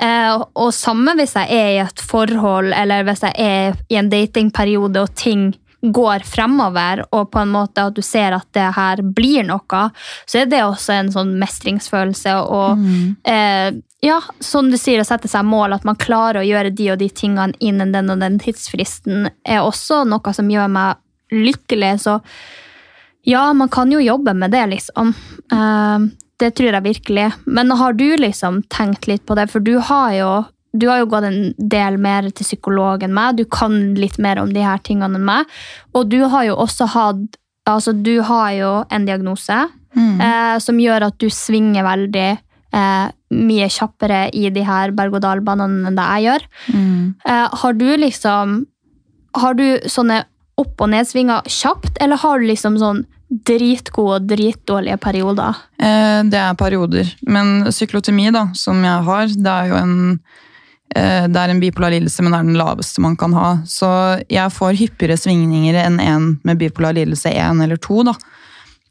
Eh, 0.02 0.44
og 0.58 0.72
samme 0.74 1.14
hvis 1.18 1.36
jeg 1.38 1.54
er 1.54 1.68
i 1.76 1.82
et 1.84 2.02
forhold, 2.02 2.72
eller 2.74 3.06
hvis 3.06 3.22
jeg 3.28 3.34
er 3.38 3.78
i 3.90 4.00
en 4.00 4.10
datingperiode 4.10 5.04
og 5.04 5.14
ting 5.18 5.52
går 5.92 6.24
fremover, 6.24 7.04
og 7.12 7.30
på 7.32 7.40
en 7.42 7.52
måte 7.52 7.82
at 7.88 7.96
du 7.96 8.02
ser 8.04 8.36
at 8.36 8.46
det 8.56 8.70
her 8.76 9.02
blir 9.04 9.44
noe, 9.48 9.82
så 10.24 10.40
er 10.40 10.48
det 10.48 10.62
også 10.64 10.96
en 10.96 11.12
sånn 11.12 11.34
mestringsfølelse. 11.40 12.36
Og 12.40 12.84
eh, 13.28 13.76
ja, 14.04 14.18
som 14.40 14.70
du 14.72 14.78
sier, 14.80 15.02
å 15.02 15.08
sette 15.08 15.28
seg 15.30 15.46
mål, 15.48 15.76
at 15.76 15.86
man 15.88 16.00
klarer 16.00 16.40
å 16.40 16.48
gjøre 16.48 16.72
de 16.76 16.90
og 16.94 17.00
de 17.02 17.10
tingene 17.12 17.56
innen 17.60 17.92
den 17.94 18.12
og 18.12 18.24
den 18.24 18.40
tidsfristen, 18.42 19.28
er 19.44 19.64
også 19.64 20.02
noe 20.08 20.36
som 20.36 20.50
gjør 20.50 20.72
meg 20.72 21.00
lykkelig. 21.34 21.94
Så 22.06 22.18
ja, 23.28 23.46
man 23.56 23.72
kan 23.72 23.92
jo 23.92 24.02
jobbe 24.04 24.34
med 24.36 24.52
det, 24.56 24.66
liksom. 24.72 25.14
Eh, 25.52 26.10
det 26.40 26.50
tror 26.58 26.72
jeg 26.72 26.88
virkelig. 26.88 27.30
Men 27.44 27.70
har 27.70 27.92
du 27.96 28.08
liksom 28.18 28.62
tenkt 28.72 29.06
litt 29.08 29.24
på 29.26 29.36
det? 29.38 29.46
For 29.52 29.64
du 29.64 29.76
har 29.78 30.16
jo 30.16 30.32
du 30.76 30.88
har 30.90 30.98
jo 30.98 31.06
gått 31.06 31.24
en 31.28 31.54
del 31.58 31.96
mer 32.02 32.26
til 32.30 32.44
psykolog 32.44 33.02
enn 33.06 33.14
meg. 33.14 33.36
Du 33.38 33.44
kan 33.46 33.94
litt 33.94 34.18
mer 34.18 34.40
om 34.42 34.52
de 34.52 34.60
her 34.66 34.78
tingene 34.82 35.14
enn 35.20 35.24
meg. 35.24 35.46
Og 35.94 36.08
du 36.10 36.24
har 36.28 36.44
jo 36.50 36.56
også 36.66 36.90
hatt 36.96 37.40
Altså, 37.64 37.94
du 37.96 38.18
har 38.20 38.50
jo 38.52 38.84
en 38.92 39.06
diagnose 39.06 39.56
Mm. 39.96 40.20
eh, 40.20 40.58
som 40.58 40.76
gjør 40.76 41.06
at 41.06 41.18
du 41.18 41.28
svinger 41.30 41.84
veldig 41.86 42.38
eh, 42.74 43.06
mye 43.30 43.68
kjappere 43.70 44.26
i 44.34 44.50
de 44.50 44.64
her 44.66 44.90
berg-og-dal-banene 44.90 45.86
enn 45.86 45.96
det 45.96 46.06
jeg 46.10 46.24
gjør. 46.26 46.44
Mm. 46.74 47.14
Eh, 47.24 47.48
har 47.62 47.72
du 47.72 47.96
liksom 47.96 48.66
Har 49.36 49.54
du 49.54 49.78
sånne 49.86 50.24
opp- 50.58 50.80
og 50.80 50.90
nedsvinger 50.90 51.42
kjapt, 51.46 51.96
eller 52.00 52.16
har 52.16 52.38
du 52.38 52.44
liksom 52.46 52.76
sånn 52.78 53.04
dritgode 53.46 54.20
og 54.20 54.26
dritdårlige 54.28 54.98
perioder? 55.02 55.56
Eh, 55.80 56.22
det 56.30 56.38
er 56.38 56.54
perioder. 56.54 57.14
Men 57.26 57.64
syklotemi, 57.72 58.30
da, 58.32 58.48
som 58.54 58.82
jeg 58.84 59.02
har, 59.08 59.26
det 59.26 59.46
er 59.46 59.68
jo 59.72 59.74
en 59.80 60.20
det 60.94 61.40
er 61.40 61.50
en 61.50 61.60
bipolar 61.62 61.90
lidelse, 61.90 62.22
men 62.22 62.34
det 62.34 62.38
er 62.38 62.48
den 62.50 62.58
laveste 62.60 63.02
man 63.02 63.16
kan 63.18 63.32
ha. 63.34 63.48
Så 63.66 63.88
jeg 64.30 64.52
får 64.54 64.76
hyppigere 64.78 65.16
svingninger 65.18 65.78
enn 65.80 65.96
en 66.02 66.28
med 66.46 66.60
bipolar 66.60 66.94
lidelse 66.94 67.32
1 67.32 67.62
eller 67.64 67.80
2. 67.82 68.02
Da. 68.10 68.14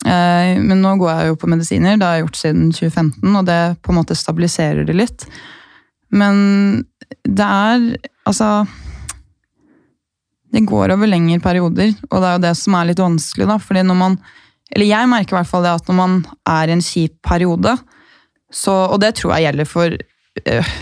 Eh, 0.05 0.59
Men 0.59 0.81
nå 0.83 0.95
går 0.99 1.11
jeg 1.13 1.31
jo 1.31 1.39
på 1.39 1.49
medisiner, 1.51 1.97
det 1.97 2.07
har 2.07 2.17
jeg 2.17 2.25
gjort 2.25 2.39
siden 2.41 2.71
2015, 2.75 3.35
og 3.39 3.45
det 3.47 3.59
på 3.81 3.93
en 3.93 3.99
måte 4.01 4.17
stabiliserer 4.19 4.87
det 4.87 4.95
litt. 4.97 5.27
Men 6.11 6.85
det 7.23 7.45
er 7.45 7.97
altså 8.27 8.65
Det 10.53 10.61
går 10.69 10.91
over 10.93 11.09
lengre 11.09 11.39
perioder, 11.41 11.95
og 12.11 12.19
det 12.21 12.27
er 12.27 12.33
jo 12.35 12.41
det 12.43 12.57
som 12.59 12.75
er 12.77 12.85
litt 12.91 12.99
vanskelig. 13.01 13.47
da, 13.47 13.57
fordi 13.57 13.81
når 13.81 13.95
man 13.97 14.17
eller 14.73 14.85
jeg 14.85 15.09
merker 15.09 15.35
i 15.35 15.37
hvert 15.39 15.49
fall 15.49 15.63
det 15.65 15.71
at 15.73 15.87
når 15.89 15.95
man 15.97 16.13
er 16.49 16.69
i 16.69 16.75
en 16.75 16.81
kjip 16.81 17.15
periode, 17.25 17.73
så, 18.53 18.73
og 18.93 18.99
det 19.01 19.15
tror 19.15 19.33
jeg 19.33 19.47
gjelder 19.47 19.65
for 19.69 19.97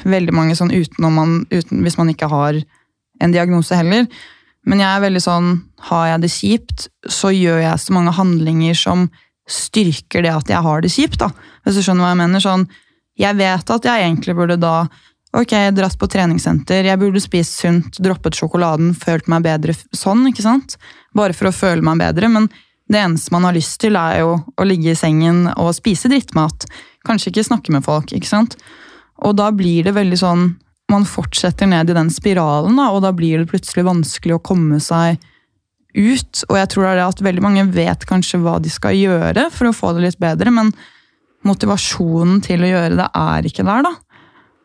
veldig 0.08 0.36
mange 0.36 0.56
sånn 0.56 0.72
utenom 0.72 1.18
man, 1.18 1.34
uten, 1.52 1.82
hvis 1.84 1.98
man 2.00 2.12
ikke 2.14 2.30
har 2.32 2.62
en 3.22 3.34
diagnose 3.34 3.76
heller, 3.78 4.08
men 4.68 4.82
jeg 4.82 4.88
er 4.88 5.04
veldig 5.04 5.22
sånn, 5.24 5.52
har 5.90 6.08
jeg 6.12 6.22
det 6.24 6.32
kjipt, 6.32 6.88
så 7.10 7.32
gjør 7.34 7.62
jeg 7.64 7.82
så 7.82 7.96
mange 7.96 8.14
handlinger 8.14 8.78
som 8.78 9.08
styrker 9.50 10.24
det 10.24 10.34
at 10.34 10.52
jeg 10.54 10.62
har 10.64 10.84
det 10.84 10.92
kjipt, 10.94 11.20
da. 11.24 11.32
Hvis 11.66 11.80
du 11.80 11.86
skjønner 11.86 12.06
hva 12.06 12.12
jeg 12.14 12.20
mener. 12.22 12.44
Sånn, 12.44 12.68
jeg 13.20 13.38
vet 13.40 13.74
at 13.74 13.88
jeg 13.90 14.06
egentlig 14.06 14.38
burde 14.38 14.60
da 14.62 14.76
Ok, 15.32 15.54
dratt 15.72 15.94
på 15.96 16.10
treningssenter, 16.12 16.84
jeg 16.84 17.00
burde 17.00 17.22
spist 17.24 17.62
sunt, 17.62 18.02
droppet 18.04 18.36
sjokoladen, 18.36 18.90
følt 19.00 19.30
meg 19.32 19.46
bedre 19.46 19.72
sånn, 19.96 20.26
ikke 20.28 20.44
sant? 20.44 20.76
Bare 21.16 21.32
for 21.32 21.48
å 21.48 21.54
føle 21.56 21.80
meg 21.88 22.02
bedre, 22.02 22.28
men 22.28 22.50
det 22.92 23.00
eneste 23.00 23.32
man 23.32 23.48
har 23.48 23.56
lyst 23.56 23.78
til 23.80 23.96
er 23.96 24.18
jo 24.26 24.34
å 24.60 24.66
ligge 24.68 24.92
i 24.92 25.00
sengen 25.00 25.46
og 25.54 25.72
spise 25.78 26.12
drittmat. 26.12 26.68
Kanskje 27.08 27.32
ikke 27.32 27.48
snakke 27.48 27.72
med 27.72 27.86
folk, 27.88 28.12
ikke 28.12 28.28
sant? 28.28 28.58
Og 29.28 29.36
da 29.38 29.50
blir 29.54 29.86
det 29.86 29.96
veldig 29.96 30.20
sånn, 30.20 30.48
man 30.92 31.06
fortsetter 31.08 31.70
ned 31.70 31.92
i 31.92 31.96
den 31.96 32.10
spiralen, 32.12 32.76
da, 32.80 32.90
og 32.92 33.04
da 33.06 33.14
blir 33.16 33.42
det 33.42 33.52
plutselig 33.52 33.86
vanskelig 33.88 34.38
å 34.38 34.44
komme 34.44 34.80
seg 34.84 35.22
ut. 35.96 36.44
Og 36.50 36.56
jeg 36.58 36.72
tror 36.72 36.86
det 36.86 36.92
er 36.92 37.00
det 37.00 37.10
at 37.10 37.26
veldig 37.28 37.44
mange 37.46 37.68
vet 37.76 38.08
kanskje 38.10 38.42
hva 38.44 38.58
de 38.64 38.72
skal 38.72 38.98
gjøre 38.98 39.50
for 39.54 39.70
å 39.70 39.76
få 39.76 39.94
det 39.96 40.08
litt 40.08 40.22
bedre, 40.22 40.54
men 40.54 40.74
motivasjonen 41.48 42.42
til 42.46 42.64
å 42.66 42.72
gjøre 42.72 42.98
det 43.00 43.10
er 43.18 43.48
ikke 43.50 43.66
der, 43.68 43.86
da. 43.88 43.96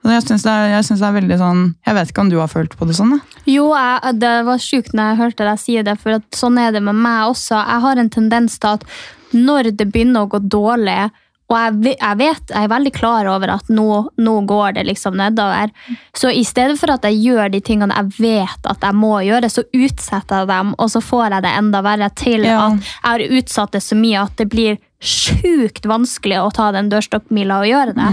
Jeg 0.07 0.23
synes 0.23 0.45
det, 0.47 0.55
det 0.87 1.03
er 1.03 1.15
veldig 1.17 1.37
sånn 1.41 1.63
Jeg 1.83 1.97
vet 1.97 2.11
ikke 2.13 2.23
om 2.23 2.29
du 2.31 2.37
har 2.39 2.51
følt 2.51 2.77
på 2.79 2.87
det 2.87 2.95
sånn? 2.95 3.17
Da. 3.17 3.41
Jo, 3.51 3.65
jeg, 3.75 4.13
det 4.23 4.35
var 4.47 4.63
sjukt 4.63 4.93
når 4.95 5.09
jeg 5.09 5.19
hørte 5.19 5.49
deg 5.49 5.59
si 5.59 5.77
det, 5.83 5.97
for 5.99 6.21
sånn 6.37 6.61
er 6.63 6.77
det 6.77 6.83
med 6.87 6.99
meg 7.01 7.33
også. 7.33 7.59
Jeg 7.59 7.83
har 7.87 8.01
en 8.03 8.13
tendens 8.13 8.59
til 8.63 8.77
at 8.77 8.87
når 9.35 9.73
det 9.75 9.89
begynner 9.91 10.27
å 10.27 10.31
gå 10.31 10.41
dårlig, 10.47 11.09
og 11.47 11.55
jeg, 11.55 12.17
vet, 12.19 12.51
jeg 12.51 12.65
er 12.67 12.71
veldig 12.73 12.91
klar 12.97 13.29
over 13.31 13.53
at 13.55 13.69
nå, 13.71 13.87
nå 14.19 14.33
går 14.51 14.73
det 14.81 14.83
liksom 14.89 15.15
nedover, 15.21 15.71
så 16.17 16.33
i 16.35 16.43
stedet 16.45 16.75
for 16.81 16.91
at 16.91 17.05
jeg 17.07 17.21
gjør 17.23 17.53
de 17.55 17.61
tingene 17.63 17.95
jeg 17.95 18.17
vet 18.19 18.67
at 18.67 18.83
jeg 18.83 18.99
må 18.99 19.13
gjøre, 19.23 19.51
så 19.53 19.63
utsetter 19.71 20.43
jeg 20.43 20.51
dem, 20.51 20.73
og 20.75 20.91
så 20.91 21.03
får 21.05 21.37
jeg 21.37 21.47
det 21.47 21.53
enda 21.61 21.83
verre 21.87 22.11
til 22.19 22.45
Ja. 22.49 22.59
at 22.67 22.81
jeg 22.83 23.07
har 23.07 23.39
utsatt 23.39 23.73
det 23.79 23.83
så 23.87 23.95
mye 23.99 24.25
at 24.27 24.35
det 24.43 24.49
blir 24.51 24.79
sjukt 25.07 25.87
vanskelig 25.87 26.39
å 26.41 26.51
ta 26.57 26.71
den 26.75 26.89
dørstokkmila 26.91 27.61
og 27.63 27.69
gjøre 27.71 27.95
det. 27.95 28.09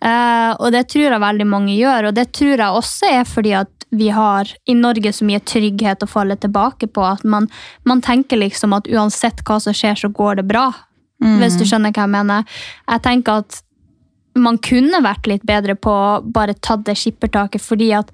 Eh, 0.00 0.50
og 0.58 0.72
det 0.74 0.86
tror 0.90 1.06
jeg 1.12 1.22
veldig 1.22 1.46
mange 1.46 1.76
gjør, 1.76 2.08
og 2.10 2.16
det 2.18 2.32
tror 2.34 2.56
jeg 2.56 2.80
også 2.82 3.10
er 3.20 3.24
fordi 3.28 3.52
at 3.62 3.70
vi 3.92 4.08
har 4.08 4.48
i 4.66 4.74
Norge 4.74 5.12
så 5.12 5.26
mye 5.28 5.42
trygghet 5.44 6.02
å 6.02 6.08
falle 6.08 6.34
tilbake 6.40 6.88
på, 6.88 7.04
at 7.04 7.22
man, 7.28 7.46
man 7.84 8.00
tenker 8.02 8.40
liksom 8.40 8.72
at 8.72 8.88
uansett 8.88 9.44
hva 9.44 9.58
som 9.60 9.76
skjer, 9.76 9.94
så 10.00 10.08
går 10.08 10.40
det 10.40 10.46
bra. 10.48 10.70
Hvis 11.40 11.58
du 11.58 11.64
skjønner 11.64 11.92
hva 11.94 12.06
jeg 12.06 12.14
mener. 12.16 12.44
Jeg 12.88 13.04
tenker 13.04 13.44
at 13.44 13.62
man 14.34 14.58
kunne 14.64 15.02
vært 15.04 15.28
litt 15.28 15.42
bedre 15.44 15.76
på 15.76 15.92
å 15.92 16.20
bare 16.24 16.54
tatt 16.54 16.86
det 16.86 16.96
skippertaket, 16.96 17.62
fordi 17.62 17.92
at 17.96 18.12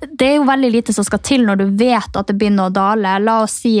det 0.00 0.26
er 0.26 0.36
jo 0.38 0.48
veldig 0.48 0.70
lite 0.72 0.94
som 0.96 1.04
skal 1.04 1.20
til 1.22 1.44
når 1.46 1.60
du 1.60 1.66
vet 1.80 2.16
at 2.16 2.28
det 2.28 2.36
begynner 2.38 2.70
å 2.70 2.74
dale. 2.74 3.18
La 3.22 3.40
oss 3.44 3.60
si 3.62 3.76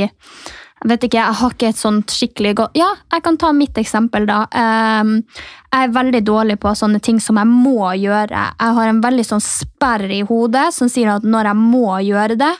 jeg 0.80 0.88
vet 0.88 1.02
ikke, 1.04 1.18
jeg 1.18 1.36
har 1.36 1.50
ikke 1.52 1.68
et 1.68 1.76
sånt 1.76 2.12
skikkelig 2.14 2.50
godt 2.56 2.78
Ja, 2.78 2.86
jeg 3.12 3.20
kan 3.26 3.36
ta 3.36 3.50
mitt 3.52 3.76
eksempel, 3.76 4.24
da. 4.24 4.46
Ehm, 4.56 5.18
jeg 5.68 5.88
er 5.90 5.92
veldig 5.92 6.22
dårlig 6.24 6.56
på 6.62 6.72
sånne 6.72 7.02
ting 7.04 7.18
som 7.20 7.36
jeg 7.36 7.50
må 7.50 7.90
gjøre. 8.00 8.44
Jeg 8.56 8.76
har 8.78 8.88
en 8.88 9.02
veldig 9.04 9.26
sånn 9.28 9.44
sperr 9.44 10.06
i 10.08 10.22
hodet 10.24 10.70
som 10.72 10.88
sier 10.88 11.12
at 11.12 11.26
når 11.26 11.50
jeg 11.50 11.60
må 11.60 11.98
gjøre 12.06 12.38
det, 12.40 12.54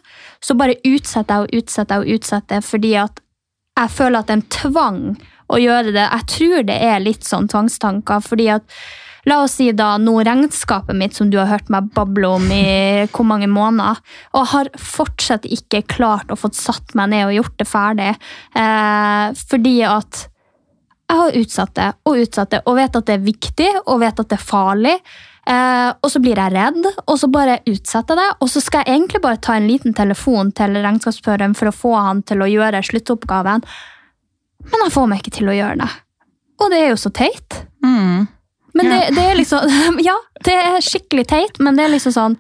så 0.45 0.57
bare 0.61 0.77
utsetter 0.85 1.33
jeg 1.33 1.49
og 1.49 1.63
utsetter 1.63 2.05
og 2.05 2.13
utsetter 2.13 2.61
fordi 2.65 2.93
at 3.01 3.25
jeg 3.81 3.95
føler 3.97 4.21
at 4.21 4.29
det 4.29 4.37
er 4.37 4.43
en 4.43 4.51
tvang 4.59 5.03
å 5.51 5.61
gjøre 5.61 5.95
det. 5.95 6.07
Jeg 6.07 6.29
tror 6.35 6.67
det 6.71 6.81
er 6.91 7.05
litt 7.05 7.27
sånn 7.27 7.51
tvangstanker, 7.51 8.23
fordi 8.25 8.51
at 8.57 8.81
La 9.29 9.43
oss 9.45 9.59
si 9.59 9.67
da 9.77 9.99
nå 10.01 10.15
regnskapet 10.25 10.97
mitt, 10.97 11.13
som 11.17 11.29
du 11.29 11.37
har 11.37 11.51
hørt 11.51 11.69
meg 11.73 11.91
bable 11.97 12.29
om 12.39 12.47
i 12.55 13.05
hvor 13.13 13.27
mange 13.29 13.51
måneder, 13.53 14.01
og 14.33 14.49
har 14.55 14.71
fortsatt 14.81 15.45
ikke 15.45 15.83
klart 15.93 16.33
å 16.33 16.39
få 16.41 16.49
satt 16.57 16.95
meg 16.97 17.13
ned 17.13 17.27
og 17.27 17.35
gjort 17.37 17.59
det 17.61 17.69
ferdig. 17.69 18.15
Eh, 18.57 19.27
fordi 19.51 19.75
at 19.85 20.23
jeg 21.11 21.19
har 21.19 21.37
utsatt 21.41 21.75
det 21.77 21.91
og 22.07 22.23
utsatt 22.23 22.55
det, 22.55 22.63
og 22.65 22.79
vet 22.79 22.97
at 22.97 23.11
det 23.11 23.19
er 23.19 23.27
viktig 23.27 23.71
og 23.83 24.01
vet 24.01 24.25
at 24.25 24.31
det 24.31 24.39
er 24.39 24.47
farlig. 24.47 24.97
Eh, 25.51 25.91
og 26.01 26.13
så 26.13 26.21
blir 26.23 26.39
jeg 26.39 26.55
redd, 26.55 26.85
og 27.05 27.17
så 27.21 27.29
bare 27.33 27.61
utsetter 27.69 28.17
jeg 28.17 28.23
det. 28.23 28.29
Og 28.41 28.53
så 28.53 28.65
skal 28.65 28.85
jeg 28.87 28.97
egentlig 28.97 29.23
bare 29.25 29.43
ta 29.43 29.57
en 29.59 29.69
liten 29.69 29.97
telefon 29.97 30.53
til 30.57 30.81
regnskapsføreren 30.81 31.57
for 31.59 31.69
å 31.69 31.77
få 31.77 31.97
han 31.99 32.25
til 32.25 32.45
å 32.45 32.49
gjøre 32.49 32.85
sluttoppgaven. 32.89 33.67
Men 34.65 34.85
jeg 34.87 34.93
får 34.95 35.09
meg 35.11 35.23
ikke 35.23 35.37
til 35.39 35.49
å 35.51 35.57
gjøre 35.57 35.79
det. 35.83 35.91
Og 36.61 36.71
det 36.73 36.79
er 36.85 36.89
jo 36.93 36.99
så 37.01 37.11
teit. 37.17 37.61
Mm. 37.85 38.27
Men 38.77 38.91
det, 38.93 38.99
det 39.17 39.23
er 39.27 39.39
liksom 39.39 39.71
Ja, 40.09 40.15
det 40.47 40.55
er 40.55 40.85
skikkelig 40.85 41.25
teit, 41.33 41.59
men 41.59 41.77
det 41.79 41.87
er 41.89 41.95
liksom 41.97 42.13
sånn 42.15 42.37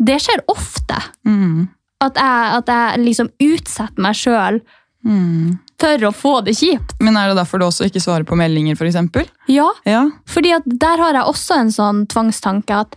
Det 0.00 0.16
skjer 0.22 0.40
ofte. 0.48 0.96
Mm. 1.28 1.66
At 2.00 2.16
jeg, 2.16 2.52
at 2.60 2.70
jeg 2.72 3.02
liksom 3.04 3.32
utsetter 3.50 4.00
meg 4.06 4.16
sjøl 4.16 4.62
Mm. 5.00 5.54
for 5.80 6.02
å 6.04 6.10
få 6.12 6.30
det 6.44 6.52
kjipt. 6.58 6.90
Men 7.00 7.16
er 7.16 7.30
det 7.30 7.38
derfor 7.38 7.56
du 7.58 7.64
også 7.64 7.86
ikke 7.88 8.02
svarer 8.04 8.26
på 8.28 8.36
meldinger, 8.36 8.76
eksempel? 8.76 9.24
Ja, 9.48 9.70
Ja. 9.88 10.02
fordi 10.28 10.50
at 10.52 10.62
der 10.66 11.00
har 11.00 11.14
jeg 11.16 11.24
også 11.24 11.56
en 11.56 11.70
sånn 11.72 12.02
tvangstanke 12.06 12.82
at 12.82 12.96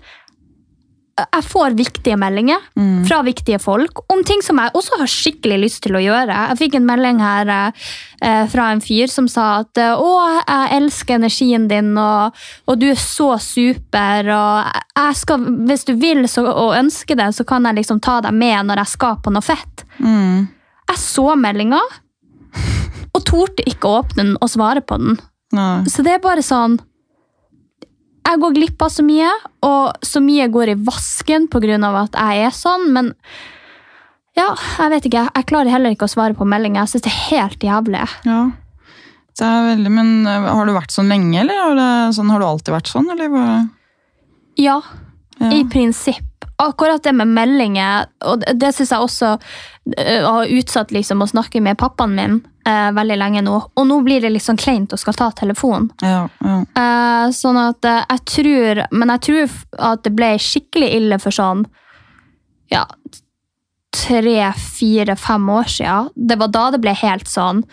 jeg 1.14 1.46
får 1.46 1.76
viktige 1.78 2.16
meldinger 2.18 2.62
Mm. 2.76 3.06
fra 3.06 3.22
viktige 3.22 3.60
folk 3.62 4.00
om 4.12 4.24
ting 4.24 4.42
som 4.42 4.58
jeg 4.58 4.72
også 4.74 4.98
har 4.98 5.08
skikkelig 5.08 5.60
lyst 5.62 5.84
til 5.84 5.94
å 5.94 6.02
gjøre. 6.02 6.34
Jeg 6.50 6.58
fikk 6.58 6.76
en 6.76 6.88
melding 6.88 7.20
her 7.22 7.72
eh, 8.22 8.48
fra 8.50 8.72
en 8.72 8.82
fyr 8.82 9.08
som 9.08 9.28
sa 9.28 9.60
at 9.60 9.78
eh, 9.78 9.94
'Å, 9.94 10.42
jeg 10.48 10.82
elsker 10.82 11.16
energien 11.16 11.68
din, 11.68 11.98
og, 11.98 12.34
og 12.68 12.80
du 12.80 12.88
er 12.90 12.98
så 12.98 13.38
super', 13.38 14.32
og 14.34 15.14
skal, 15.16 15.38
'Hvis 15.40 15.86
du 15.86 15.94
vil 15.96 16.28
så, 16.28 16.48
og 16.48 16.78
ønsker 16.80 17.16
det, 17.16 17.36
så 17.36 17.46
kan 17.46 17.64
jeg 17.66 17.76
liksom 17.76 18.02
ta 18.02 18.20
deg 18.22 18.34
med 18.34 18.66
når 18.66 18.78
jeg 18.78 18.88
skal 18.88 19.16
på 19.18 19.32
noe 19.32 19.42
fett'. 19.42 19.86
Mm. 20.00 20.48
Jeg 20.90 20.98
så 20.98 21.36
meldinga, 21.36 21.82
og 23.14 23.26
torde 23.26 23.64
ikke 23.70 23.88
å 23.88 24.02
åpne 24.02 24.24
den 24.24 24.38
og 24.42 24.50
svare 24.50 24.82
på 24.82 24.98
den. 24.98 25.20
Nei. 25.54 25.84
Så 25.86 26.02
det 26.04 26.16
er 26.16 26.20
bare 26.20 26.42
sånn 26.42 26.80
Jeg 28.24 28.40
går 28.40 28.54
glipp 28.56 28.84
av 28.86 28.92
så 28.94 29.04
mye, 29.06 29.30
og 29.68 30.06
så 30.06 30.22
mye 30.24 30.48
går 30.52 30.74
i 30.74 30.80
vasken 30.88 31.50
pga. 31.52 31.78
at 32.04 32.16
jeg 32.16 32.46
er 32.48 32.56
sånn, 32.56 32.92
men 32.96 33.14
ja, 34.38 34.56
jeg 34.80 34.90
vet 34.90 35.08
ikke. 35.10 35.28
Jeg 35.36 35.46
klarer 35.50 35.70
heller 35.70 35.94
ikke 35.94 36.08
å 36.08 36.14
svare 36.14 36.34
på 36.34 36.48
meldinger. 36.48 36.84
Jeg 36.84 36.94
syns 36.94 37.06
det 37.06 37.12
er 37.12 37.24
helt 37.30 37.66
jævlig. 37.68 38.06
Ja. 38.26 38.42
Det 39.34 39.46
er 39.46 39.66
veldig, 39.66 39.92
men 39.92 40.28
øh, 40.30 40.48
Har 40.54 40.68
du 40.70 40.74
vært 40.76 40.94
sånn 40.94 41.10
lenge, 41.10 41.40
eller 41.42 41.58
har, 41.58 41.76
det, 41.78 42.16
sånn, 42.18 42.30
har 42.30 42.42
du 42.42 42.46
alltid 42.46 42.74
vært 42.76 42.92
sånn? 42.92 43.10
Eller 43.14 43.34
Ja, 44.62 44.80
ja. 45.40 45.50
i 45.50 45.64
prinsipp. 45.70 46.30
Akkurat 46.62 47.04
det 47.04 47.16
med 47.18 47.32
meldinger, 47.34 48.08
og 48.30 48.46
det, 48.46 48.74
syns 48.78 48.94
jeg 48.94 49.06
også 49.06 49.32
øh, 49.34 50.26
har 50.28 50.54
utsatt 50.54 50.94
liksom 50.94 51.26
å 51.26 51.30
snakke 51.30 51.62
med 51.66 51.80
pappaen 51.82 52.14
min 52.18 52.42
eh, 52.66 52.90
veldig 52.96 53.18
lenge 53.20 53.44
nå. 53.46 53.56
Og 53.76 53.88
nå 53.88 54.00
blir 54.06 54.24
det 54.24 54.32
liksom 54.34 54.58
kleint 54.60 54.94
å 54.94 55.00
skal 55.00 55.18
ta 55.18 55.30
telefonen. 55.36 55.90
ja, 56.02 56.28
ja. 56.44 56.58
Eh, 56.84 57.28
sånn 57.36 57.60
at 57.60 57.86
eh, 57.86 58.02
jeg 58.10 58.24
tror 58.28 58.80
Men 58.92 59.12
jeg 59.14 59.22
tror 59.28 59.54
at 59.92 60.04
det 60.04 60.12
ble 60.16 60.34
skikkelig 60.42 60.90
ille 60.98 61.20
for 61.22 61.36
sånn 61.36 61.64
Ja, 62.72 62.84
tre, 63.94 64.52
fire, 64.58 65.16
fem 65.16 65.50
år 65.50 65.70
siden. 65.70 66.10
Det 66.16 66.38
var 66.42 66.52
da 66.54 66.68
det 66.74 66.82
ble 66.84 66.96
helt 66.98 67.30
sånn 67.30 67.64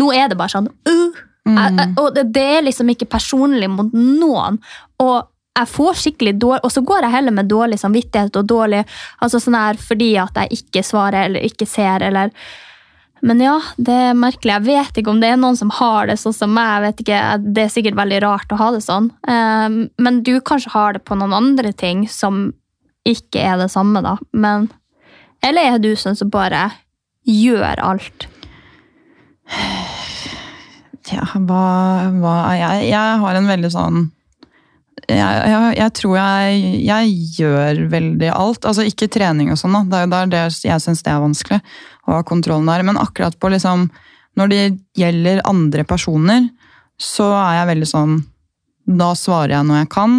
Nå 0.00 0.10
er 0.14 0.30
det 0.30 0.38
bare 0.38 0.54
sånn 0.54 0.70
uh, 0.70 1.22
jeg, 1.44 1.76
jeg, 1.78 1.92
Og 2.00 2.14
det, 2.16 2.28
det 2.34 2.48
er 2.56 2.66
liksom 2.66 2.90
ikke 2.94 3.10
personlig 3.10 3.68
mot 3.70 3.92
noen. 3.94 4.60
Og 5.02 5.30
jeg 5.54 5.70
får 5.70 5.98
skikkelig 6.02 6.34
dårlig, 6.42 6.64
Og 6.66 6.72
så 6.72 6.82
går 6.82 7.06
jeg 7.06 7.14
heller 7.14 7.34
med 7.36 7.50
dårlig 7.50 7.78
samvittighet 7.82 8.36
og 8.40 8.48
dårlig 8.50 8.84
altså 9.22 9.40
sånn 9.42 9.58
her 9.58 9.78
fordi 9.78 10.14
at 10.18 10.42
jeg 10.42 10.60
ikke 10.60 10.82
svarer 10.86 11.28
eller 11.28 11.46
ikke 11.46 11.68
ser. 11.68 12.02
eller 12.02 12.32
men 13.24 13.40
ja, 13.40 13.54
det 13.80 13.94
er 14.10 14.16
merkelig. 14.18 14.52
Jeg 14.52 14.64
vet 14.66 14.98
ikke 15.00 15.12
om 15.14 15.20
det 15.22 15.30
er 15.32 15.38
noen 15.40 15.56
som 15.56 15.70
har 15.72 16.10
det 16.10 16.18
sånn 16.20 16.34
som 16.36 16.52
meg. 16.52 16.74
jeg 16.74 16.84
vet 16.84 17.02
ikke, 17.04 17.20
Det 17.56 17.62
er 17.62 17.72
sikkert 17.72 17.96
veldig 17.96 18.20
rart 18.24 18.52
å 18.52 18.58
ha 18.60 18.70
det 18.74 18.82
sånn. 18.84 19.10
Eh, 19.26 19.78
Men 19.96 20.22
du 20.22 20.40
kanskje 20.44 20.74
har 20.74 20.92
det 20.92 21.04
på 21.08 21.16
noen 21.16 21.32
andre 21.32 21.72
ting 21.72 22.06
som 22.08 22.52
ikke 23.08 23.40
er 23.40 23.56
det 23.60 23.70
samme, 23.72 24.02
da. 24.04 24.18
Men, 24.32 24.68
eller 25.44 25.74
er 25.74 25.78
du 25.80 25.94
sånn 25.96 26.16
som 26.16 26.28
bare 26.32 26.70
gjør 27.24 27.80
alt? 27.80 28.26
Ja, 31.08 31.24
hva, 31.36 31.64
hva 32.20 32.34
jeg? 32.56 32.90
Jeg 32.90 33.18
har 33.24 33.40
en 33.40 33.48
veldig 33.48 33.70
sånn 33.72 34.04
jeg, 35.04 35.18
jeg, 35.20 35.72
jeg 35.76 35.92
tror 35.98 36.14
jeg, 36.16 36.60
jeg 36.86 37.16
gjør 37.36 37.80
veldig 37.92 38.30
alt. 38.32 38.64
Altså 38.64 38.86
ikke 38.88 39.10
trening 39.12 39.50
og 39.52 39.58
sånn, 39.60 39.74
da. 39.76 39.82
Det 39.84 39.98
er 39.98 40.06
jo 40.06 40.30
der 40.32 40.54
jeg 40.64 40.80
syns 40.80 41.04
det 41.04 41.12
er 41.12 41.24
vanskelig 41.24 41.60
å 42.06 42.18
ha 42.18 42.26
kontrollen 42.26 42.68
der. 42.70 42.84
Men 42.86 43.00
akkurat 43.00 43.38
på 43.38 43.52
liksom 43.54 43.90
Når 44.34 44.48
det 44.50 44.62
gjelder 44.98 45.44
andre 45.46 45.84
personer, 45.86 46.48
så 46.98 47.28
er 47.38 47.60
jeg 47.60 47.68
veldig 47.68 47.86
sånn 47.86 48.16
Da 48.98 49.12
svarer 49.14 49.54
jeg 49.54 49.68
når 49.68 49.78
jeg 49.84 49.90
kan. 49.94 50.16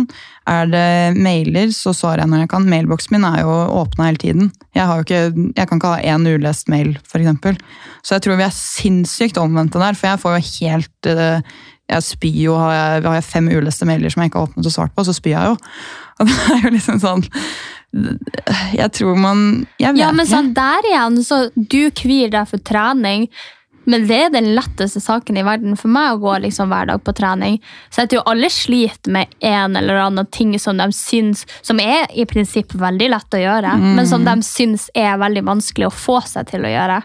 Er 0.48 0.69
det 0.71 1.17
mailer, 1.19 1.69
så 1.76 1.93
svarer 1.93 2.24
jeg 2.24 2.32
når 2.32 2.45
jeg 2.45 2.52
kan. 2.54 2.69
Mailboksen 2.69 3.13
min 3.13 3.28
er 3.28 3.43
jo 3.43 3.54
åpna 3.82 4.08
hele 4.08 4.21
tiden. 4.21 4.50
Jeg, 4.74 5.06
ikke, 5.06 5.52
jeg 5.54 5.67
kan 5.69 5.82
ikke 5.82 5.93
ha 5.93 6.15
én 6.15 6.26
ulest 6.26 6.71
mail, 6.71 6.95
f.eks. 7.06 7.62
Så 8.02 8.15
jeg 8.15 8.26
tror 8.26 8.39
vi 8.39 8.48
er 8.48 8.56
sinnssykt 8.56 9.38
omvendte 9.41 9.82
der, 9.82 9.98
for 10.00 10.10
jeg 10.10 10.21
får 10.24 10.36
jo 10.38 10.50
helt 10.65 11.12
eh, 11.12 11.56
jeg 11.91 12.06
spyr 12.06 12.41
jo, 12.48 12.58
har 12.58 12.74
jeg, 12.74 13.06
har 13.06 13.17
jeg 13.19 13.28
fem 13.28 13.50
uleste 13.54 13.86
mailer 13.86 14.10
som 14.10 14.24
jeg 14.24 14.32
ikke 14.32 14.41
har 14.41 14.50
åpnet 14.50 14.69
og 14.69 14.74
svart 14.74 14.93
på, 14.95 15.06
så 15.06 15.13
spyr 15.13 15.36
jeg 15.36 15.52
jo. 15.52 15.58
Og 16.19 16.30
det 16.30 16.36
er 16.56 16.62
jo 16.63 16.71
liksom 16.74 17.02
sånn 17.04 17.26
Jeg 18.75 18.91
tror 18.97 19.15
man 19.19 19.43
Jeg 19.79 19.95
vet 19.95 20.01
Ja, 20.01 20.12
men 20.15 20.27
sånn 20.27 20.53
der 20.55 20.88
igjen, 20.89 21.21
så 21.23 21.45
du 21.55 21.81
kvir 21.95 22.34
deg 22.34 22.49
for 22.49 22.62
trening. 22.65 23.29
Men 23.86 24.08
det 24.10 24.17
er 24.17 24.34
den 24.34 24.52
letteste 24.58 25.02
saken 25.04 25.38
i 25.38 25.45
verden 25.45 25.78
for 25.80 25.91
meg 25.93 26.15
å 26.15 26.21
gå 26.24 26.38
liksom 26.45 26.71
hver 26.74 26.89
dag 26.89 27.04
på 27.06 27.13
trening. 27.17 27.60
Så 27.89 28.04
jeg 28.04 28.13
tror 28.13 28.26
alle 28.32 28.50
sliter 28.54 29.13
med 29.13 29.34
en 29.45 29.78
eller 29.80 30.02
annen 30.08 30.30
ting 30.34 30.56
som 30.60 30.78
de 30.78 30.88
syns 30.95 31.45
Som 31.65 31.80
er 31.82 32.08
i 32.13 32.26
prinsipp 32.30 32.74
veldig 32.78 33.08
lett 33.12 33.36
å 33.38 33.41
gjøre, 33.41 33.76
men 33.78 34.08
som 34.08 34.26
de 34.26 34.36
syns 34.45 34.89
er 34.95 35.17
veldig 35.21 35.43
vanskelig 35.45 35.88
å 35.88 35.93
få 35.93 36.19
seg 36.26 36.50
til 36.52 36.65
å 36.65 36.71
gjøre. 36.71 37.00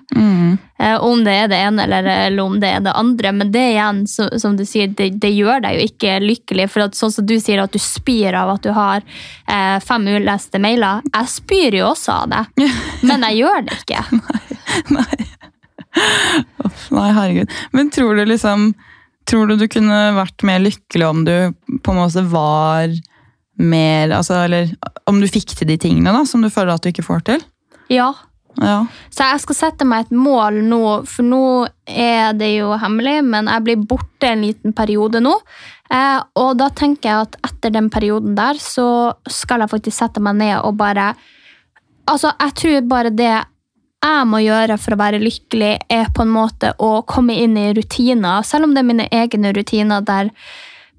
Eh, 0.81 0.97
om 1.05 1.25
det 1.25 1.33
er 1.37 1.49
det 1.49 1.59
ene 1.61 1.85
eller, 1.85 2.07
eller 2.09 2.43
om 2.43 2.61
det 2.61 2.69
er 2.73 2.85
det 2.85 2.93
andre. 2.97 3.33
Men 3.37 3.53
det 3.53 3.64
igjen, 3.75 4.07
så, 4.09 4.31
som 4.40 4.57
du 4.57 4.64
sier, 4.64 4.88
det, 4.97 5.11
det 5.21 5.33
gjør 5.35 5.61
deg 5.66 5.77
jo 5.77 5.88
ikke 5.90 6.14
lykkelig. 6.25 6.69
For 6.73 6.87
at, 6.87 6.97
sånn 6.97 7.12
som 7.12 7.27
du 7.29 7.37
sier 7.40 7.61
at 7.61 7.75
du 7.75 7.81
spyr 7.83 8.38
av 8.40 8.55
at 8.55 8.64
du 8.64 8.73
har 8.77 9.05
eh, 9.05 9.77
fem 9.85 10.09
uleste 10.09 10.62
mailer. 10.62 11.05
Jeg 11.12 11.33
spyr 11.35 11.81
jo 11.83 11.90
også 11.90 12.23
av 12.23 12.33
det, 12.33 12.71
men 13.09 13.29
jeg 13.29 13.43
gjør 13.43 13.69
det 13.69 13.79
ikke. 13.83 14.05
Nei, 14.97 15.21
herregud. 16.90 17.50
Men 17.72 17.90
tror 17.90 18.16
du 18.16 18.24
liksom 18.24 18.72
Tror 19.29 19.46
du 19.46 19.57
du 19.61 19.66
kunne 19.70 19.96
vært 20.16 20.42
mer 20.42 20.62
lykkelig 20.62 21.07
om 21.07 21.20
du 21.26 21.53
på 21.85 21.92
en 21.92 21.98
måte 22.00 22.22
var 22.26 22.90
mer 23.61 24.14
altså, 24.16 24.40
Eller 24.46 24.72
om 25.07 25.20
du 25.20 25.29
fikk 25.29 25.53
til 25.55 25.68
de 25.68 25.76
tingene 25.79 26.14
da, 26.14 26.24
som 26.26 26.42
du 26.42 26.48
føler 26.50 26.72
at 26.74 26.83
du 26.83 26.88
ikke 26.90 27.05
får 27.07 27.22
til? 27.29 27.44
Ja. 27.92 28.09
Ja. 28.59 28.85
Så 29.12 29.26
jeg 29.29 29.42
skal 29.44 29.59
sette 29.59 29.87
meg 29.87 30.07
et 30.07 30.16
mål 30.16 30.61
nå, 30.66 30.81
for 31.09 31.26
nå 31.26 31.44
er 31.87 32.35
det 32.38 32.50
jo 32.57 32.72
hemmelig, 32.81 33.20
men 33.26 33.50
jeg 33.50 33.66
blir 33.66 33.85
borte 33.92 34.33
en 34.33 34.42
liten 34.44 34.74
periode 34.76 35.22
nå. 35.22 35.37
Eh, 35.90 36.18
og 36.38 36.57
da 36.59 36.70
tenker 36.74 37.11
jeg 37.11 37.29
at 37.29 37.38
etter 37.50 37.74
den 37.74 37.90
perioden 37.92 38.35
der, 38.38 38.59
så 38.62 39.12
skal 39.31 39.64
jeg 39.64 39.72
faktisk 39.72 39.96
sette 39.96 40.22
meg 40.22 40.40
ned 40.40 40.57
og 40.62 40.79
bare 40.81 41.12
Altså, 42.11 42.33
jeg 42.40 42.55
tror 42.59 42.87
bare 42.90 43.11
det 43.14 43.35
jeg 44.01 44.29
må 44.29 44.41
gjøre 44.43 44.79
for 44.81 44.97
å 44.97 45.01
være 45.01 45.21
lykkelig, 45.23 45.73
er 45.93 46.09
på 46.15 46.25
en 46.25 46.33
måte 46.33 46.73
å 46.81 47.03
komme 47.09 47.37
inn 47.37 47.57
i 47.61 47.71
rutiner, 47.77 48.45
selv 48.47 48.69
om 48.69 48.75
det 48.75 48.83
er 48.83 48.91
mine 48.93 49.09
egne 49.13 49.53
rutiner 49.57 50.05
der 50.05 50.33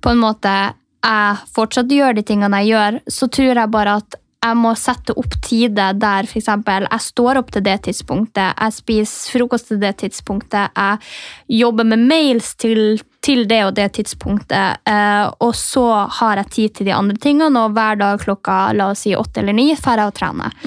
på 0.01 0.13
en 0.13 0.21
måte 0.21 0.53
jeg 1.01 1.53
fortsatt 1.55 1.89
gjør 1.89 2.13
de 2.17 2.23
tingene 2.25 2.61
jeg 2.61 2.75
gjør, 2.75 2.99
så 3.09 3.29
tror 3.33 3.55
jeg 3.55 3.73
bare 3.73 4.01
at 4.03 4.17
jeg 4.41 4.57
må 4.57 4.71
sette 4.77 5.13
opp 5.21 5.35
tider 5.45 5.97
der 6.01 6.25
eksempel, 6.25 6.87
jeg 6.89 7.05
står 7.05 7.37
opp 7.41 7.51
til 7.53 7.61
det 7.65 7.75
tidspunktet, 7.85 8.57
jeg 8.57 8.73
spiser 8.73 9.35
frokost 9.35 9.69
til 9.69 9.81
det 9.81 9.91
tidspunktet, 10.01 10.73
jeg 10.73 11.59
jobber 11.61 11.85
med 11.91 12.07
mails 12.09 12.55
til, 12.61 13.01
til 13.21 13.45
det 13.49 13.59
og 13.67 13.75
det 13.77 13.91
tidspunktet, 13.99 14.81
eh, 14.89 15.25
og 15.45 15.53
så 15.57 15.85
har 16.21 16.41
jeg 16.41 16.53
tid 16.57 16.77
til 16.77 16.89
de 16.89 16.95
andre 16.97 17.21
tingene, 17.21 17.65
og 17.65 17.77
hver 17.77 18.01
dag 18.01 18.21
klokka 18.21 18.61
la 18.77 18.89
oss 18.95 19.05
si 19.05 19.13
åtte 19.17 19.43
eller 19.43 19.57
ni 19.57 19.69
drar 19.75 20.01
jeg 20.01 20.13
og 20.13 20.17
trener. 20.17 20.57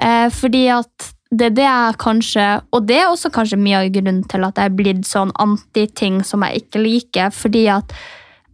Eh, 0.00 0.28
fordi 0.32 0.64
at 0.72 1.12
det 1.32 1.46
er 1.48 1.54
det 1.56 1.64
jeg 1.64 2.00
kanskje 2.02 2.46
Og 2.76 2.84
det 2.88 2.98
er 3.00 3.08
også 3.08 3.32
kanskje 3.32 3.60
mye 3.60 3.80
av 3.80 3.92
grunnen 3.94 4.20
til 4.28 4.44
at 4.44 4.58
jeg 4.60 4.68
er 4.68 4.76
blitt 4.76 5.06
sånn 5.08 5.32
anti-ting 5.40 6.20
som 6.26 6.44
jeg 6.44 6.64
ikke 6.64 6.82
liker. 6.82 7.32
Fordi 7.32 7.64
at 7.72 7.94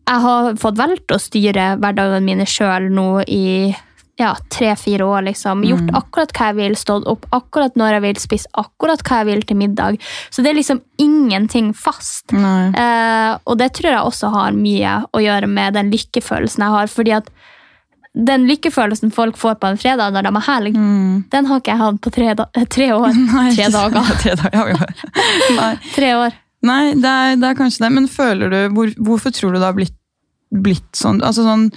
jeg 0.09 0.25
har 0.25 0.55
fått 0.57 0.79
valgt 0.79 1.13
å 1.13 1.21
styre 1.21 1.75
hverdagene 1.83 2.25
mine 2.25 2.47
sjøl 2.49 2.89
nå 2.95 3.11
i 3.27 3.75
ja, 4.19 4.33
tre-fire 4.51 5.05
år. 5.05 5.23
liksom. 5.29 5.63
Gjort 5.69 5.93
akkurat 5.95 6.33
hva 6.35 6.49
jeg 6.51 6.59
vil, 6.59 6.77
stått 6.79 7.07
opp 7.11 7.27
akkurat 7.35 7.77
når 7.79 7.97
jeg 7.97 8.05
vil, 8.07 8.21
spist 8.23 8.51
akkurat 8.59 9.03
hva 9.07 9.21
jeg 9.21 9.29
vil 9.29 9.45
til 9.47 9.61
middag. 9.61 10.01
Så 10.31 10.43
det 10.43 10.53
er 10.53 10.59
liksom 10.59 10.81
ingenting 10.99 11.71
fast. 11.77 12.33
Eh, 12.35 13.33
og 13.45 13.61
det 13.61 13.71
tror 13.79 13.93
jeg 13.93 14.03
også 14.03 14.33
har 14.35 14.59
mye 14.59 14.97
å 15.15 15.23
gjøre 15.23 15.51
med 15.51 15.79
den 15.79 15.93
lykkefølelsen 15.95 16.67
jeg 16.67 16.77
har. 16.79 16.91
fordi 16.91 17.15
at 17.21 17.31
den 18.19 18.47
lykkefølelsen 18.49 19.13
folk 19.15 19.37
får 19.39 19.59
på 19.63 19.71
en 19.71 19.79
fredag 19.79 20.15
når 20.15 20.27
de 20.27 20.33
har 20.35 20.47
helg, 20.49 20.79
den 21.31 21.49
har 21.51 21.61
ikke 21.61 21.71
jeg 21.71 21.83
hatt 21.83 22.01
på 22.03 22.13
tre, 22.15 22.33
tre 22.67 22.89
år. 22.97 23.13
Mm. 23.15 23.29
Nei, 23.37 23.51
tre 23.55 23.69
dager. 23.75 24.11
tre 24.23 24.35
dager. 24.41 24.83
Nei. 25.55 25.71
Tre 25.99 26.11
år. 26.19 26.41
Nei, 26.67 26.83
det 26.99 27.11
er, 27.11 27.37
det 27.39 27.53
er 27.53 27.59
kanskje 27.59 27.85
det. 27.85 27.93
Men 27.95 28.09
føler 28.11 28.51
du, 28.51 28.59
hvor, 28.75 28.91
hvorfor 29.07 29.35
tror 29.35 29.55
du 29.55 29.61
det 29.61 29.69
har 29.69 29.77
blitt, 29.77 29.95
blitt 30.51 30.99
sånn? 30.99 31.23
Altså 31.23 31.47
sånn 31.47 31.69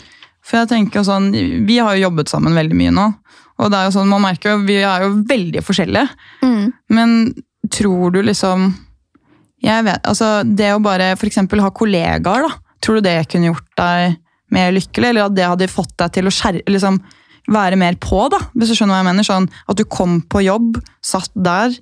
for 0.42 0.58
jeg 0.58 0.72
tenker 0.72 1.04
sånn, 1.06 1.30
Vi 1.68 1.78
har 1.78 1.94
jo 1.94 2.08
jobbet 2.08 2.32
sammen 2.32 2.58
veldig 2.58 2.78
mye 2.78 2.94
nå. 2.96 3.04
og 3.62 3.70
det 3.70 3.78
er 3.78 3.88
jo 3.88 3.94
sånn, 3.94 4.10
man 4.10 4.24
merker 4.24 4.56
jo, 4.56 4.64
Vi 4.66 4.80
er 4.82 5.06
jo 5.06 5.12
veldig 5.30 5.62
forskjellige. 5.68 6.08
Mm. 6.42 6.72
Men 6.98 7.14
tror 7.70 8.16
du 8.16 8.24
liksom 8.26 8.72
jeg 9.62 9.86
vet, 9.86 10.02
altså 10.10 10.42
Det 10.42 10.72
å 10.74 10.82
bare 10.82 11.12
eksempel 11.14 11.62
ha 11.62 11.70
kollegaer, 11.70 12.48
da, 12.48 12.76
tror 12.82 12.98
du 12.98 13.06
det 13.06 13.20
kunne 13.30 13.52
gjort 13.52 13.68
deg 13.78 14.18
mer 14.54 14.72
lykkelig? 14.76 15.12
Eller 15.12 15.28
at 15.28 15.36
det 15.38 15.48
hadde 15.48 15.72
fått 15.72 15.94
deg 16.02 16.14
til 16.18 16.30
å 16.30 16.34
skjerre, 16.36 16.64
liksom, 16.70 17.00
være 17.52 17.80
mer 17.80 17.98
på, 18.02 18.24
da, 18.32 18.40
hvis 18.54 18.72
du 18.72 18.78
skjønner 18.78 18.96
hva 18.96 19.02
jeg 19.02 19.10
mener? 19.12 19.28
Sånn, 19.28 19.50
at 19.72 19.80
du 19.80 19.86
kom 19.90 20.20
på 20.32 20.44
jobb, 20.46 20.80
satt 21.06 21.32
der, 21.36 21.74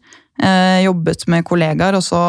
eh, 0.41 0.86
jobbet 0.86 1.27
med 1.27 1.47
kollegaer, 1.47 1.97
og 1.99 2.05
så 2.05 2.23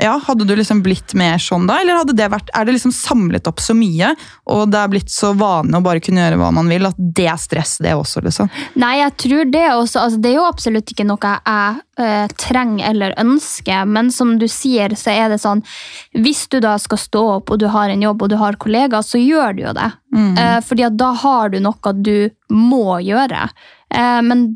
ja, 0.00 0.20
Hadde 0.26 0.44
du 0.44 0.54
liksom 0.56 0.82
blitt 0.82 1.14
mer 1.18 1.40
sånn 1.42 1.66
da, 1.66 1.80
eller 1.82 2.06
det 2.14 2.28
vært, 2.30 2.50
er 2.54 2.66
det 2.66 2.76
liksom 2.76 2.92
samlet 2.94 3.48
opp 3.50 3.60
så 3.62 3.74
mye, 3.76 4.12
og 4.50 4.70
det 4.72 4.80
er 4.80 4.92
blitt 4.92 5.10
så 5.12 5.32
vane 5.38 5.78
å 5.78 5.84
bare 5.84 6.02
kunne 6.04 6.22
gjøre 6.22 6.38
hva 6.40 6.50
man 6.54 6.70
vil, 6.70 6.86
at 6.88 6.98
det 6.98 7.26
er 7.30 7.40
stress, 7.40 7.76
det 7.82 7.96
også? 7.98 8.22
liksom? 8.24 8.50
Nei, 8.78 8.98
jeg 9.00 9.14
tror 9.24 9.50
det 9.52 9.64
også. 9.72 10.02
Altså, 10.04 10.20
det 10.22 10.30
er 10.30 10.38
jo 10.38 10.46
absolutt 10.46 10.92
ikke 10.94 11.06
noe 11.08 11.32
jeg 11.34 12.04
eh, 12.04 12.36
trenger 12.38 12.90
eller 12.92 13.16
ønsker, 13.20 13.88
men 13.90 14.12
som 14.14 14.36
du 14.38 14.46
sier, 14.50 14.94
så 14.98 15.12
er 15.14 15.32
det 15.32 15.40
sånn 15.42 15.64
Hvis 16.14 16.46
du 16.52 16.60
da 16.62 16.76
skal 16.80 17.00
stå 17.00 17.24
opp 17.38 17.50
og 17.54 17.60
du 17.60 17.66
har 17.72 17.90
en 17.90 18.02
jobb 18.02 18.22
og 18.22 18.30
du 18.32 18.38
har 18.40 18.58
kollegaer, 18.60 19.04
så 19.06 19.20
gjør 19.20 19.56
du 19.56 19.64
jo 19.66 19.74
det. 19.76 19.90
Eh, 20.14 20.58
fordi 20.64 20.86
at 20.86 20.96
da 20.98 21.10
har 21.24 21.50
du 21.52 21.58
noe 21.64 21.94
du 21.98 22.30
må 22.54 23.00
gjøre. 23.04 23.48
Eh, 23.94 24.20
men 24.22 24.50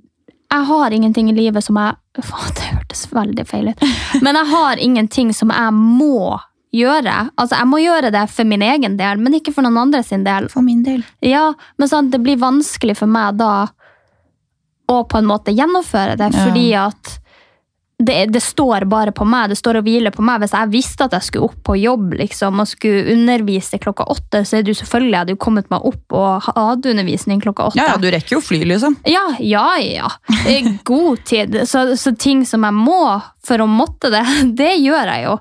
jeg 0.53 0.69
har 0.69 0.93
ingenting 0.93 1.31
i 1.33 1.37
livet 1.37 1.65
som 1.65 1.79
jeg 1.81 1.97
Faen, 2.21 2.51
det 2.59 2.67
hørtes 2.69 3.07
veldig 3.13 3.45
feil 3.49 3.69
ut. 3.73 3.85
Men 4.21 4.37
jeg 4.37 4.47
har 4.51 4.77
ingenting 4.85 5.31
som 5.33 5.49
jeg 5.55 5.73
må 5.73 6.39
gjøre. 6.73 7.31
Altså, 7.37 7.57
Jeg 7.57 7.69
må 7.69 7.79
gjøre 7.81 8.11
det 8.13 8.27
for 8.33 8.45
min 8.49 8.63
egen 8.63 8.97
del, 8.97 9.19
men 9.21 9.33
ikke 9.39 9.53
for 9.53 9.63
noen 9.65 9.79
andre 9.87 10.03
sin 10.05 10.25
del. 10.25 10.49
For 10.53 10.61
min 10.65 10.83
del. 10.85 11.03
Ja, 11.25 11.53
men 11.79 11.89
sånn, 11.89 12.11
det 12.13 12.21
blir 12.25 12.37
vanskelig 12.41 12.97
for 13.01 13.07
meg 13.13 13.37
da 13.41 13.69
å 14.93 15.03
på 15.09 15.19
en 15.21 15.29
måte 15.29 15.53
gjennomføre 15.57 16.17
det, 16.21 16.31
Ja. 16.35 16.45
fordi 16.45 16.67
at 16.77 17.19
det, 18.07 18.27
det 18.35 18.41
står 18.43 18.87
bare 18.91 19.13
på 19.15 19.25
meg, 19.29 19.51
det 19.53 19.59
står 19.59 19.81
og 19.81 19.87
hviler 19.87 20.15
på 20.15 20.25
meg. 20.27 20.43
Hvis 20.43 20.55
jeg 20.57 20.71
visste 20.73 21.07
at 21.07 21.17
jeg 21.17 21.29
skulle 21.29 21.51
opp 21.51 21.59
på 21.67 21.77
jobb 21.79 22.17
liksom, 22.19 22.63
og 22.63 22.71
skulle 22.71 23.15
undervise 23.15 23.81
klokka 23.83 24.07
åtte, 24.13 24.45
så 24.49 24.59
er 24.59 24.65
det 24.65 24.75
jo 24.75 24.81
selvfølgelig 24.81 25.13
jeg 25.13 25.25
hadde 25.25 25.37
jo 25.37 25.43
kommet 25.47 25.71
meg 25.73 25.87
opp 25.93 26.17
og 26.19 26.49
hatt 26.49 26.89
undervisning 26.93 27.43
klokka 27.43 27.71
åtte. 27.71 27.81
Ja, 27.81 27.93
ja, 27.93 27.99
du 28.01 28.09
rekker 28.13 28.39
jo 28.39 28.43
fly, 28.45 28.63
liksom. 28.69 28.99
Ja, 29.09 29.25
ja, 29.39 29.67
ja. 29.83 30.11
Det 30.43 30.57
er 30.57 30.73
God 30.89 31.25
tid. 31.29 31.61
Så, 31.69 31.85
så 32.01 32.15
ting 32.17 32.47
som 32.49 32.67
jeg 32.67 32.77
må 32.77 33.03
for 33.47 33.63
å 33.63 33.69
måtte 33.69 34.13
det, 34.13 34.25
det 34.63 34.75
gjør 34.81 35.15
jeg 35.15 35.29
jo. 35.29 35.37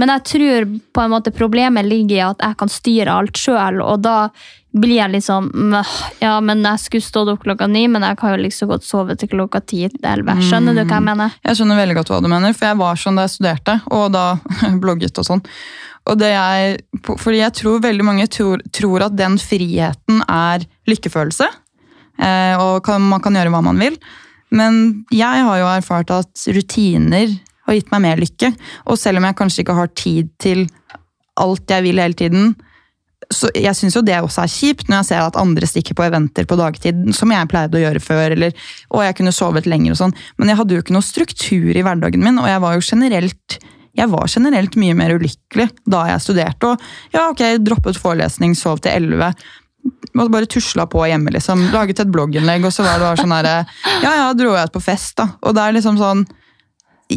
Men 0.00 0.14
jeg 0.14 0.26
tror 0.30 0.70
på 0.96 1.02
en 1.02 1.12
måte 1.12 1.34
problemet 1.34 1.84
ligger 1.84 2.16
i 2.16 2.24
at 2.24 2.42
jeg 2.46 2.56
kan 2.62 2.72
styre 2.72 3.18
alt 3.20 3.36
sjøl, 3.36 3.82
og 3.84 4.00
da 4.06 4.30
blir 4.76 4.96
jeg 5.00 5.10
litt 5.10 5.26
sånn 5.26 5.74
Ja, 6.20 6.36
men 6.44 6.62
jeg 6.62 6.82
skulle 6.82 7.04
stått 7.04 7.30
opp 7.32 7.42
klokka 7.44 7.66
ni, 7.70 7.86
men 7.90 8.04
jeg 8.06 8.18
kan 8.20 8.34
jo 8.34 8.42
liksom 8.44 8.70
godt 8.70 8.86
sove 8.86 9.16
til 9.18 9.30
klokka 9.32 9.62
ti-elleve. 9.66 10.36
Skjønner 10.46 10.76
du 10.76 10.84
hva 10.84 11.00
jeg 11.00 11.06
mener? 11.08 11.36
Jeg 11.46 11.58
skjønner 11.58 11.80
veldig 11.80 11.96
godt 11.98 12.12
hva 12.14 12.20
du 12.22 12.30
mener, 12.30 12.54
for 12.56 12.70
jeg 12.70 12.80
var 12.80 13.00
sånn 13.00 13.18
da 13.18 13.26
jeg 13.26 13.34
studerte, 13.34 13.76
og 13.90 14.06
da 14.14 14.24
blogget 14.82 15.18
og 15.20 15.26
sånn. 15.26 15.44
Og 16.10 16.16
det 16.18 16.30
jeg, 16.32 16.78
fordi 17.10 17.42
jeg 17.42 17.56
tror 17.58 17.82
veldig 17.84 18.06
mange 18.06 18.30
tror, 18.32 18.62
tror 18.74 19.06
at 19.06 19.18
den 19.18 19.36
friheten 19.42 20.22
er 20.24 20.64
lykkefølelse. 20.88 21.50
Eh, 22.20 22.56
og 22.60 22.80
kan, 22.86 23.04
man 23.10 23.22
kan 23.24 23.36
gjøre 23.36 23.52
hva 23.52 23.62
man 23.64 23.80
vil. 23.80 23.98
Men 24.54 25.04
jeg 25.14 25.44
har 25.46 25.60
jo 25.60 25.68
erfart 25.70 26.10
at 26.14 26.46
rutiner 26.50 27.36
har 27.68 27.76
gitt 27.76 27.92
meg 27.92 28.04
mer 28.06 28.22
lykke. 28.22 28.50
Og 28.88 28.98
selv 28.98 29.20
om 29.20 29.28
jeg 29.28 29.38
kanskje 29.38 29.64
ikke 29.64 29.78
har 29.78 29.92
tid 29.94 30.32
til 30.42 30.64
alt 31.40 31.70
jeg 31.70 31.86
vil 31.86 32.02
hele 32.02 32.18
tiden, 32.18 32.54
så 33.30 33.50
jeg 33.54 33.76
syns 33.78 33.94
jo 33.94 34.02
det 34.02 34.16
også 34.18 34.42
er 34.42 34.50
kjipt 34.50 34.88
når 34.90 35.00
jeg 35.00 35.08
ser 35.12 35.22
at 35.22 35.38
andre 35.38 35.68
stikker 35.68 35.94
på 35.94 36.02
eventer 36.08 36.48
på 36.50 36.58
dagtid, 36.58 37.04
som 37.14 37.30
jeg 37.30 37.50
pleide 37.50 37.78
å 37.78 37.82
gjøre 37.84 38.02
før, 38.02 38.34
eller 38.34 38.54
og 38.90 39.04
jeg 39.06 39.16
kunne 39.20 39.34
sovet 39.34 39.68
lenger 39.70 39.94
og 39.94 40.00
sånn. 40.00 40.14
Men 40.40 40.50
jeg 40.50 40.58
hadde 40.58 40.74
jo 40.74 40.82
ikke 40.82 40.96
noe 40.96 41.06
struktur 41.06 41.70
i 41.70 41.84
hverdagen 41.86 42.24
min, 42.24 42.40
og 42.42 42.50
jeg 42.50 42.64
var 42.64 42.74
jo 42.74 42.86
generelt 42.90 43.60
jeg 43.98 44.06
var 44.06 44.30
generelt 44.30 44.76
mye 44.78 44.94
mer 44.94 45.14
ulykkelig 45.18 45.66
da 45.90 46.04
jeg 46.12 46.22
studerte. 46.24 46.68
Og 46.70 47.14
ja, 47.14 47.24
ok, 47.26 47.42
droppet 47.62 47.98
forelesning, 47.98 48.54
sov 48.58 48.82
til 48.82 48.94
elleve. 48.94 49.32
Bare 50.14 50.46
tusla 50.50 50.86
på 50.90 51.02
hjemme, 51.08 51.32
liksom. 51.34 51.68
Laget 51.74 52.02
et 52.02 52.12
blogginnlegg, 52.12 52.66
og 52.66 52.74
så 52.74 52.86
var 52.86 52.98
det 52.98 53.08
bare 53.08 53.22
sånn 53.22 53.34
herre 53.34 53.56
Ja, 54.04 54.12
ja, 54.22 54.28
dro 54.36 54.54
jeg 54.54 54.70
ut 54.70 54.76
på 54.76 54.84
fest, 54.84 55.16
da. 55.18 55.30
Og 55.42 55.56
det 55.56 55.64
er 55.64 55.76
liksom 55.76 55.98
sånn 56.00 56.24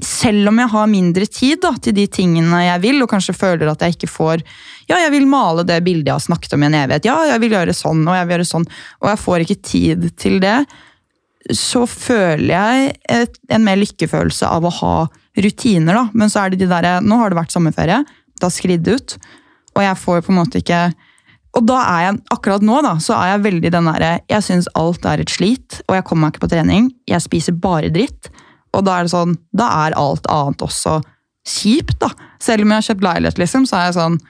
selv 0.01 0.49
om 0.49 0.57
jeg 0.61 0.71
har 0.71 0.87
mindre 0.89 1.25
tid 1.29 1.61
da, 1.61 1.73
til 1.77 1.93
de 1.97 2.07
tingene 2.09 2.63
jeg 2.63 2.81
vil, 2.83 3.01
og 3.03 3.11
kanskje 3.11 3.35
føler 3.37 3.69
at 3.69 3.83
jeg 3.85 3.97
ikke 3.97 4.09
får 4.09 4.41
Ja, 4.89 4.97
jeg 4.97 5.11
vil 5.13 5.27
male 5.29 5.63
det 5.67 5.83
bildet 5.85 6.09
jeg 6.09 6.17
har 6.17 6.23
snakket 6.25 6.55
om 6.57 6.63
i 6.63 6.67
en 6.67 6.79
evighet. 6.79 7.05
Ja, 7.07 7.19
jeg 7.29 7.43
vil 7.43 7.53
gjøre 7.55 7.75
sånn, 7.77 8.01
og 8.07 8.17
jeg 8.17 8.27
vil 8.27 8.35
gjøre 8.35 8.49
sånn. 8.49 8.65
Og 9.03 9.11
jeg 9.11 9.21
får 9.21 9.45
ikke 9.45 9.59
tid 9.69 10.09
til 10.19 10.39
det. 10.43 10.57
Så 11.55 11.85
føler 11.89 12.51
jeg 12.51 12.91
et, 13.21 13.39
en 13.53 13.63
mer 13.63 13.79
lykkefølelse 13.79 14.49
av 14.49 14.67
å 14.67 14.73
ha 14.81 14.95
rutiner, 15.39 15.95
da. 15.95 16.03
Men 16.11 16.31
så 16.31 16.43
er 16.43 16.53
det 16.53 16.63
de 16.63 16.69
derre 16.71 16.97
Nå 17.03 17.21
har 17.21 17.31
det 17.31 17.39
vært 17.39 17.55
sommerferie. 17.55 18.03
Det 18.33 18.47
har 18.47 18.53
skridd 18.53 18.91
ut. 18.91 19.17
Og 19.73 19.81
jeg 19.85 19.99
får 20.03 20.23
på 20.25 20.33
en 20.33 20.41
måte 20.41 20.61
ikke 20.63 20.85
og 21.53 21.67
da 21.69 21.79
er 21.85 21.99
jeg, 22.07 22.21
akkurat 22.33 22.63
nå 22.65 22.79
da, 22.81 22.95
så 22.97 23.13
er 23.13 23.35
jeg 23.35 23.43
veldig 23.43 23.71
den 23.75 23.89
derre 23.91 24.13
Jeg 24.31 24.45
syns 24.45 24.69
alt 24.79 25.03
er 25.05 25.21
et 25.21 25.29
slit, 25.29 25.83
og 25.85 25.97
jeg 25.99 26.05
kommer 26.07 26.25
meg 26.25 26.33
ikke 26.33 26.47
på 26.47 26.49
trening. 26.55 26.87
Jeg 27.09 27.21
spiser 27.21 27.53
bare 27.61 27.91
dritt. 27.93 28.31
Og 28.74 28.86
da 28.86 28.97
er 28.97 29.07
det 29.07 29.13
sånn, 29.13 29.36
da 29.55 29.69
er 29.86 29.97
alt 29.99 30.28
annet 30.32 30.63
også 30.65 30.99
kjipt, 31.47 31.97
da. 32.01 32.11
Selv 32.41 32.65
om 32.65 32.71
jeg 32.71 32.82
har 32.82 32.88
kjøpt 32.89 33.07
leilighet, 33.07 33.41
liksom, 33.41 33.67
så 33.69 33.80
er 33.80 33.89
jeg 33.89 33.97
sånn 33.99 34.21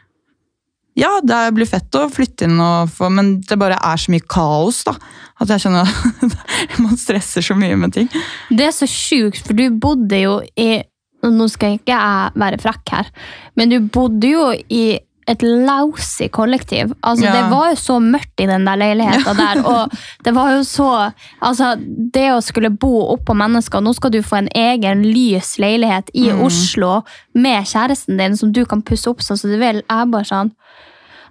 Ja, 0.99 1.09
det 1.25 1.37
blir 1.57 1.65
fett 1.65 1.95
å 1.97 2.05
flytte 2.13 2.45
inn, 2.45 2.59
og 2.61 2.91
få, 2.93 3.09
men 3.09 3.39
det 3.49 3.57
bare 3.57 3.79
er 3.81 3.97
så 3.97 4.13
mye 4.13 4.25
kaos, 4.29 4.83
da. 4.85 4.93
At 5.41 5.49
jeg 5.49 5.63
skjønner 5.63 5.89
at 5.89 6.75
man 6.83 6.99
stresser 7.01 7.45
så 7.45 7.57
mye 7.57 7.77
med 7.79 7.95
ting. 7.95 8.09
Det 8.53 8.67
er 8.67 8.75
så 8.75 8.89
sjukt, 8.89 9.41
for 9.47 9.57
du 9.57 9.69
bodde 9.73 10.25
jo 10.25 10.39
i 10.59 10.83
Nå 11.23 11.45
skal 11.47 11.77
ikke 11.77 11.95
jeg 11.95 12.31
være 12.35 12.57
frekk 12.59 12.91
her, 12.91 13.09
men 13.55 13.69
du 13.71 13.77
bodde 13.95 14.27
jo 14.27 14.49
i 14.51 14.97
et 15.27 15.41
lousy 15.43 16.27
kollektiv. 16.29 16.93
Altså, 17.03 17.25
Ja. 17.25 17.33
Det 17.33 17.51
var 17.51 17.69
jo 17.69 17.75
så 17.75 17.99
mørkt 18.01 18.39
i 18.43 18.45
den 18.49 18.65
der 18.65 18.75
leiligheta 18.75 19.33
der. 19.33 19.61
Og 19.65 19.91
det 20.25 20.33
var 20.35 20.51
jo 20.51 20.63
så 20.63 21.11
Altså, 21.41 21.75
det 22.13 22.29
å 22.33 22.41
skulle 22.41 22.69
bo 22.69 23.13
oppå 23.15 23.33
mennesker 23.35 23.81
Nå 23.81 23.93
skal 23.95 24.11
du 24.11 24.21
få 24.21 24.37
en 24.37 24.49
egen 24.55 25.03
lys 25.03 25.57
leilighet 25.59 26.09
i 26.13 26.29
Mm. 26.31 26.41
Oslo 26.45 27.01
med 27.35 27.63
kjæresten 27.65 28.17
din 28.17 28.35
som 28.37 28.51
du 28.51 28.65
kan 28.65 28.81
pusse 28.81 29.07
opp 29.09 29.19
sånn 29.21 29.37
som 29.37 29.49
du 29.51 29.57
vil. 29.57 29.81
Jeg 29.89 30.11
bare 30.11 30.23
sånn 30.25 30.51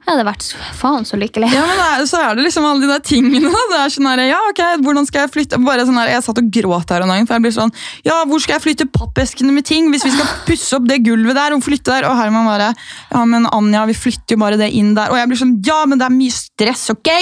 Jeg 0.02 0.10
hadde 0.16 0.24
vært 0.26 0.46
faen 0.74 1.04
så 1.06 1.14
lykkelig. 1.20 1.48
Ja, 1.54 1.62
men 1.68 1.78
er, 1.78 2.04
Så 2.10 2.18
er 2.18 2.34
det 2.34 2.42
liksom 2.48 2.64
alle 2.66 2.82
de 2.82 2.88
der 2.90 3.02
tingene. 3.06 3.50
Det 3.72 3.76
er 3.78 3.92
sånn 3.94 4.08
her, 4.10 4.22
ja, 4.26 4.38
ok, 4.50 4.60
hvordan 4.82 5.06
skal 5.06 5.22
Jeg 5.26 5.30
flytte? 5.36 5.60
Bare 5.62 5.84
sånn 5.86 5.98
her, 6.00 6.10
Jeg 6.10 6.24
satt 6.26 6.40
og 6.42 6.48
gråt 6.52 6.90
her 6.90 7.04
om 7.04 7.12
dagen, 7.12 7.26
for 7.28 7.38
jeg 7.38 7.44
blir 7.46 7.54
sånn 7.54 7.70
Ja, 8.04 8.16
hvor 8.26 8.42
skal 8.42 8.56
jeg 8.58 8.64
flytte 8.66 8.86
pappeskene 8.92 9.52
med 9.54 9.64
ting? 9.68 9.86
Hvis 9.94 10.02
vi 10.08 10.10
skal 10.16 10.26
pusse 10.48 10.74
opp 10.76 10.88
det 10.90 10.98
gulvet 11.06 11.38
der 11.38 11.54
og 11.54 11.62
flytte 11.62 11.92
der? 11.94 12.08
Og 12.10 12.16
Herman 12.18 12.48
bare 12.50 12.72
Ja, 13.12 13.22
men 13.24 13.46
Anja, 13.52 13.84
vi 13.88 13.94
flytter 13.94 14.34
jo 14.36 14.40
bare 14.42 14.58
det 14.60 14.72
inn 14.74 14.90
der. 14.98 15.12
Og 15.14 15.20
jeg 15.20 15.30
blir 15.30 15.40
sånn 15.44 15.54
Ja, 15.66 15.78
men 15.86 16.02
det 16.02 16.08
er 16.10 16.16
mye 16.16 16.34
stress, 16.34 16.84
ok? 16.96 17.12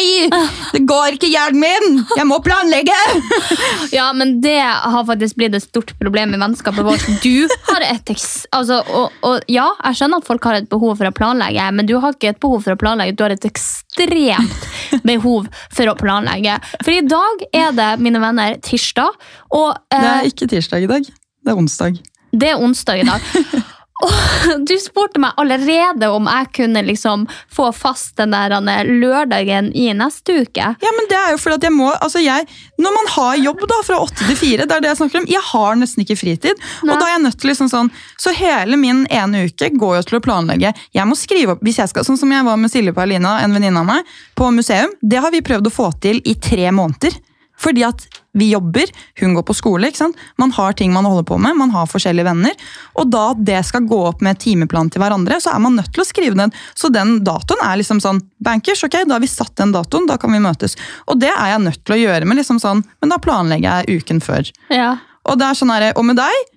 Det 0.73 0.83
går 0.89 1.19
ikke, 1.19 1.31
hjernen 1.31 1.61
min! 1.61 2.01
Jeg 2.17 2.27
må 2.31 2.41
planlegge! 2.45 2.97
Ja, 3.93 4.11
men 4.15 4.37
det 4.45 4.57
har 4.63 5.05
faktisk 5.09 5.37
blitt 5.41 5.55
et 5.57 5.65
stort 5.65 5.93
problem 6.01 6.35
i 6.37 6.39
vennskapet 6.41 6.85
vårt. 6.87 7.05
Du 7.25 7.49
har 7.71 7.83
et 7.89 8.11
eks- 8.13 8.45
altså, 8.55 8.81
og, 8.87 9.15
og 9.27 9.47
ja, 9.51 9.67
jeg 9.89 9.99
skjønner 9.99 10.23
at 10.23 10.29
folk 10.29 10.45
har 10.47 10.59
et 10.61 10.69
behov 10.71 10.97
for 11.01 11.09
å 11.11 11.15
planlegge, 11.17 11.65
men 11.75 11.89
du 11.89 11.97
har 12.03 12.15
ikke 12.15 12.31
et 12.35 12.41
behov 12.43 12.63
for 12.65 12.70
å 12.75 12.79
planlegge. 12.81 13.17
Du 13.19 13.25
har 13.27 13.35
et 13.35 13.49
ekstremt 13.49 14.69
behov 15.11 15.49
for 15.73 15.91
å 15.91 15.97
planlegge. 15.99 16.59
For 16.81 16.95
i 16.95 17.03
dag 17.07 17.45
er 17.53 17.75
det, 17.77 17.91
mine 18.03 18.23
venner, 18.23 18.59
tirsdag, 18.65 19.19
og 19.57 19.75
Det 19.91 20.01
eh, 20.01 20.13
er 20.21 20.31
ikke 20.31 20.51
tirsdag 20.51 20.87
i 20.87 20.91
dag. 20.91 21.11
Det 21.41 21.53
er 21.53 21.61
onsdag. 21.61 22.01
det 22.33 22.53
er 22.53 22.63
onsdag 22.63 23.03
i 23.03 23.09
dag. 23.09 23.31
Og 24.01 24.65
du 24.69 24.75
spurte 24.81 25.21
meg 25.23 25.37
allerede 25.41 26.09
om 26.15 26.29
jeg 26.31 26.49
kunne 26.57 26.83
liksom 26.87 27.27
få 27.53 27.71
fast 27.77 28.17
den 28.21 28.35
der 28.35 28.55
lørdagen 28.89 29.71
i 29.77 29.91
neste 29.97 30.41
uke. 30.43 30.73
Ja, 30.81 30.93
men 30.97 31.09
det 31.11 31.19
er 31.19 31.35
jo 31.35 31.41
fordi 31.43 31.59
at 31.61 31.69
jeg 31.69 31.77
må, 31.77 31.91
altså 31.93 32.23
jeg, 32.23 32.47
Når 32.81 32.95
man 32.97 33.11
har 33.15 33.35
jobb 33.37 33.65
da, 33.69 33.81
fra 33.85 34.01
åtte 34.01 34.25
til 34.25 34.39
fire, 34.39 34.67
det 34.67 34.77
er 34.77 34.85
det 34.85 34.93
jeg 34.93 35.01
snakker 35.03 35.23
om, 35.23 35.29
jeg 35.31 35.45
har 35.51 35.79
nesten 35.79 36.05
ikke 36.05 36.19
fritid. 36.19 36.61
Nei. 36.83 36.95
og 36.95 37.01
da 37.01 37.09
er 37.09 37.15
jeg 37.17 37.25
nødt 37.27 37.41
til 37.41 37.53
liksom 37.53 37.71
sånn, 37.73 37.91
Så 38.21 38.35
hele 38.37 38.79
min 38.81 39.07
ene 39.11 39.45
uke 39.49 39.71
går 39.77 39.97
jo 39.99 40.03
til 40.09 40.21
å 40.21 40.25
planlegge. 40.25 40.75
Jeg 40.97 41.09
må 41.09 41.19
skrive 41.19 41.57
opp, 41.57 41.65
hvis 41.67 41.81
jeg 41.83 41.93
skal, 41.93 42.07
Sånn 42.07 42.19
som 42.21 42.33
jeg 42.33 42.47
var 42.47 42.57
med 42.61 42.73
Silje 42.73 42.95
Paulina, 42.97 43.39
en 43.45 43.55
venninne 43.55 43.83
av 43.83 43.89
meg, 43.89 44.15
på 44.35 44.49
museum. 44.55 44.93
Det 45.01 45.21
har 45.21 45.31
vi 45.35 45.45
prøvd 45.45 45.69
å 45.69 45.75
få 45.75 45.91
til 46.03 46.23
i 46.25 46.35
tre 46.41 46.71
måneder. 46.75 47.15
Fordi 47.61 47.85
at 47.87 48.07
vi 48.33 48.51
jobber, 48.53 48.91
hun 49.21 49.35
går 49.35 49.43
på 49.43 49.57
skole, 49.59 49.91
ikke 49.91 49.99
sant? 49.99 50.19
man 50.39 50.53
har 50.55 50.77
ting 50.79 50.93
man 50.95 51.05
holder 51.05 51.27
på 51.27 51.39
med, 51.39 51.57
man 51.59 51.73
har 51.75 51.89
forskjellige 51.91 52.29
venner. 52.29 52.55
Og 53.01 53.11
da 53.11 53.25
det 53.37 53.59
skal 53.67 53.89
gå 53.91 53.99
opp 54.07 54.23
med 54.25 54.39
timeplan 54.41 54.91
til 54.91 55.03
hverandre, 55.03 55.41
så 55.43 55.53
er 55.55 55.65
man 55.65 55.77
nødt 55.79 55.91
til 55.95 56.05
å 56.05 56.09
skrive 56.09 56.39
den. 56.39 56.55
Så 56.79 56.93
den 56.95 57.19
datoen 57.27 57.65
er 57.67 57.81
liksom 57.81 58.01
sånn 58.03 58.23
Bankers, 58.41 58.85
ok, 58.87 59.03
da 59.05 59.19
har 59.19 59.25
vi 59.25 59.29
satt 59.31 59.53
den 59.61 59.75
datoen, 59.75 60.07
da 60.09 60.17
kan 60.21 60.33
vi 60.33 60.41
møtes. 60.43 60.79
Og 61.11 61.19
det 61.21 61.33
er 61.35 61.55
jeg 61.55 61.65
nødt 61.67 61.83
til 61.85 61.97
å 61.97 62.01
gjøre, 62.01 62.29
med 62.29 62.41
liksom 62.41 62.63
sånn, 62.63 62.85
men 63.03 63.13
da 63.13 63.21
planlegger 63.21 63.83
jeg 63.83 64.01
uken 64.01 64.25
før. 64.25 64.49
Ja. 64.73 64.95
Og 65.29 65.37
det 65.41 65.51
er 65.51 65.59
sånn 65.59 65.75
her, 65.75 65.91
og 65.99 66.07
med 66.09 66.21
deg 66.21 66.49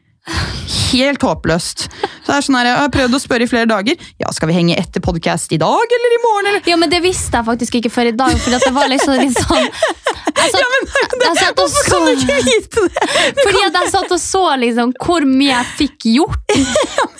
Helt 0.93 1.21
håpløst. 1.25 1.87
Så 2.23 2.27
det 2.29 2.35
er 2.37 2.43
sånn 2.45 2.55
her, 2.55 2.67
Jeg 2.69 2.79
har 2.79 2.91
prøvd 2.93 3.15
å 3.17 3.19
spørre 3.19 3.43
i 3.43 3.49
flere 3.49 3.67
dager. 3.67 3.97
Ja, 4.21 4.29
Skal 4.31 4.47
vi 4.51 4.55
henge 4.55 4.77
etter 4.79 5.01
podkast 5.03 5.51
i 5.51 5.57
dag 5.59 5.95
eller 5.97 6.15
i 6.15 6.19
morgen? 6.23 6.47
eller? 6.51 6.61
Ja, 6.69 6.77
men 6.79 6.89
det 6.93 7.01
visste 7.03 7.39
jeg 7.41 7.47
faktisk 7.49 7.75
ikke 7.79 7.91
før 7.91 8.11
i 8.11 8.15
dag, 8.15 8.37
for 8.39 8.53
det 8.55 8.71
var 8.77 8.87
liksom 8.91 9.17
litt 9.19 9.35
sånn 9.35 9.67
satt, 10.43 10.55
Ja, 10.59 10.69
men 10.71 10.87
jeg 11.35 11.49
og 11.51 11.59
Hvorfor 11.59 11.89
kan 11.89 12.05
du 12.07 12.13
ikke 12.13 12.37
vite 12.47 12.85
det? 12.87 13.07
Fordi 13.41 13.65
at 13.67 13.79
jeg 13.81 13.91
satt 13.97 14.15
og 14.15 14.21
så 14.23 14.43
liksom 14.63 14.93
hvor 15.03 15.27
mye 15.27 15.51
jeg 15.51 15.71
fikk 15.81 16.07
gjort. 16.13 16.55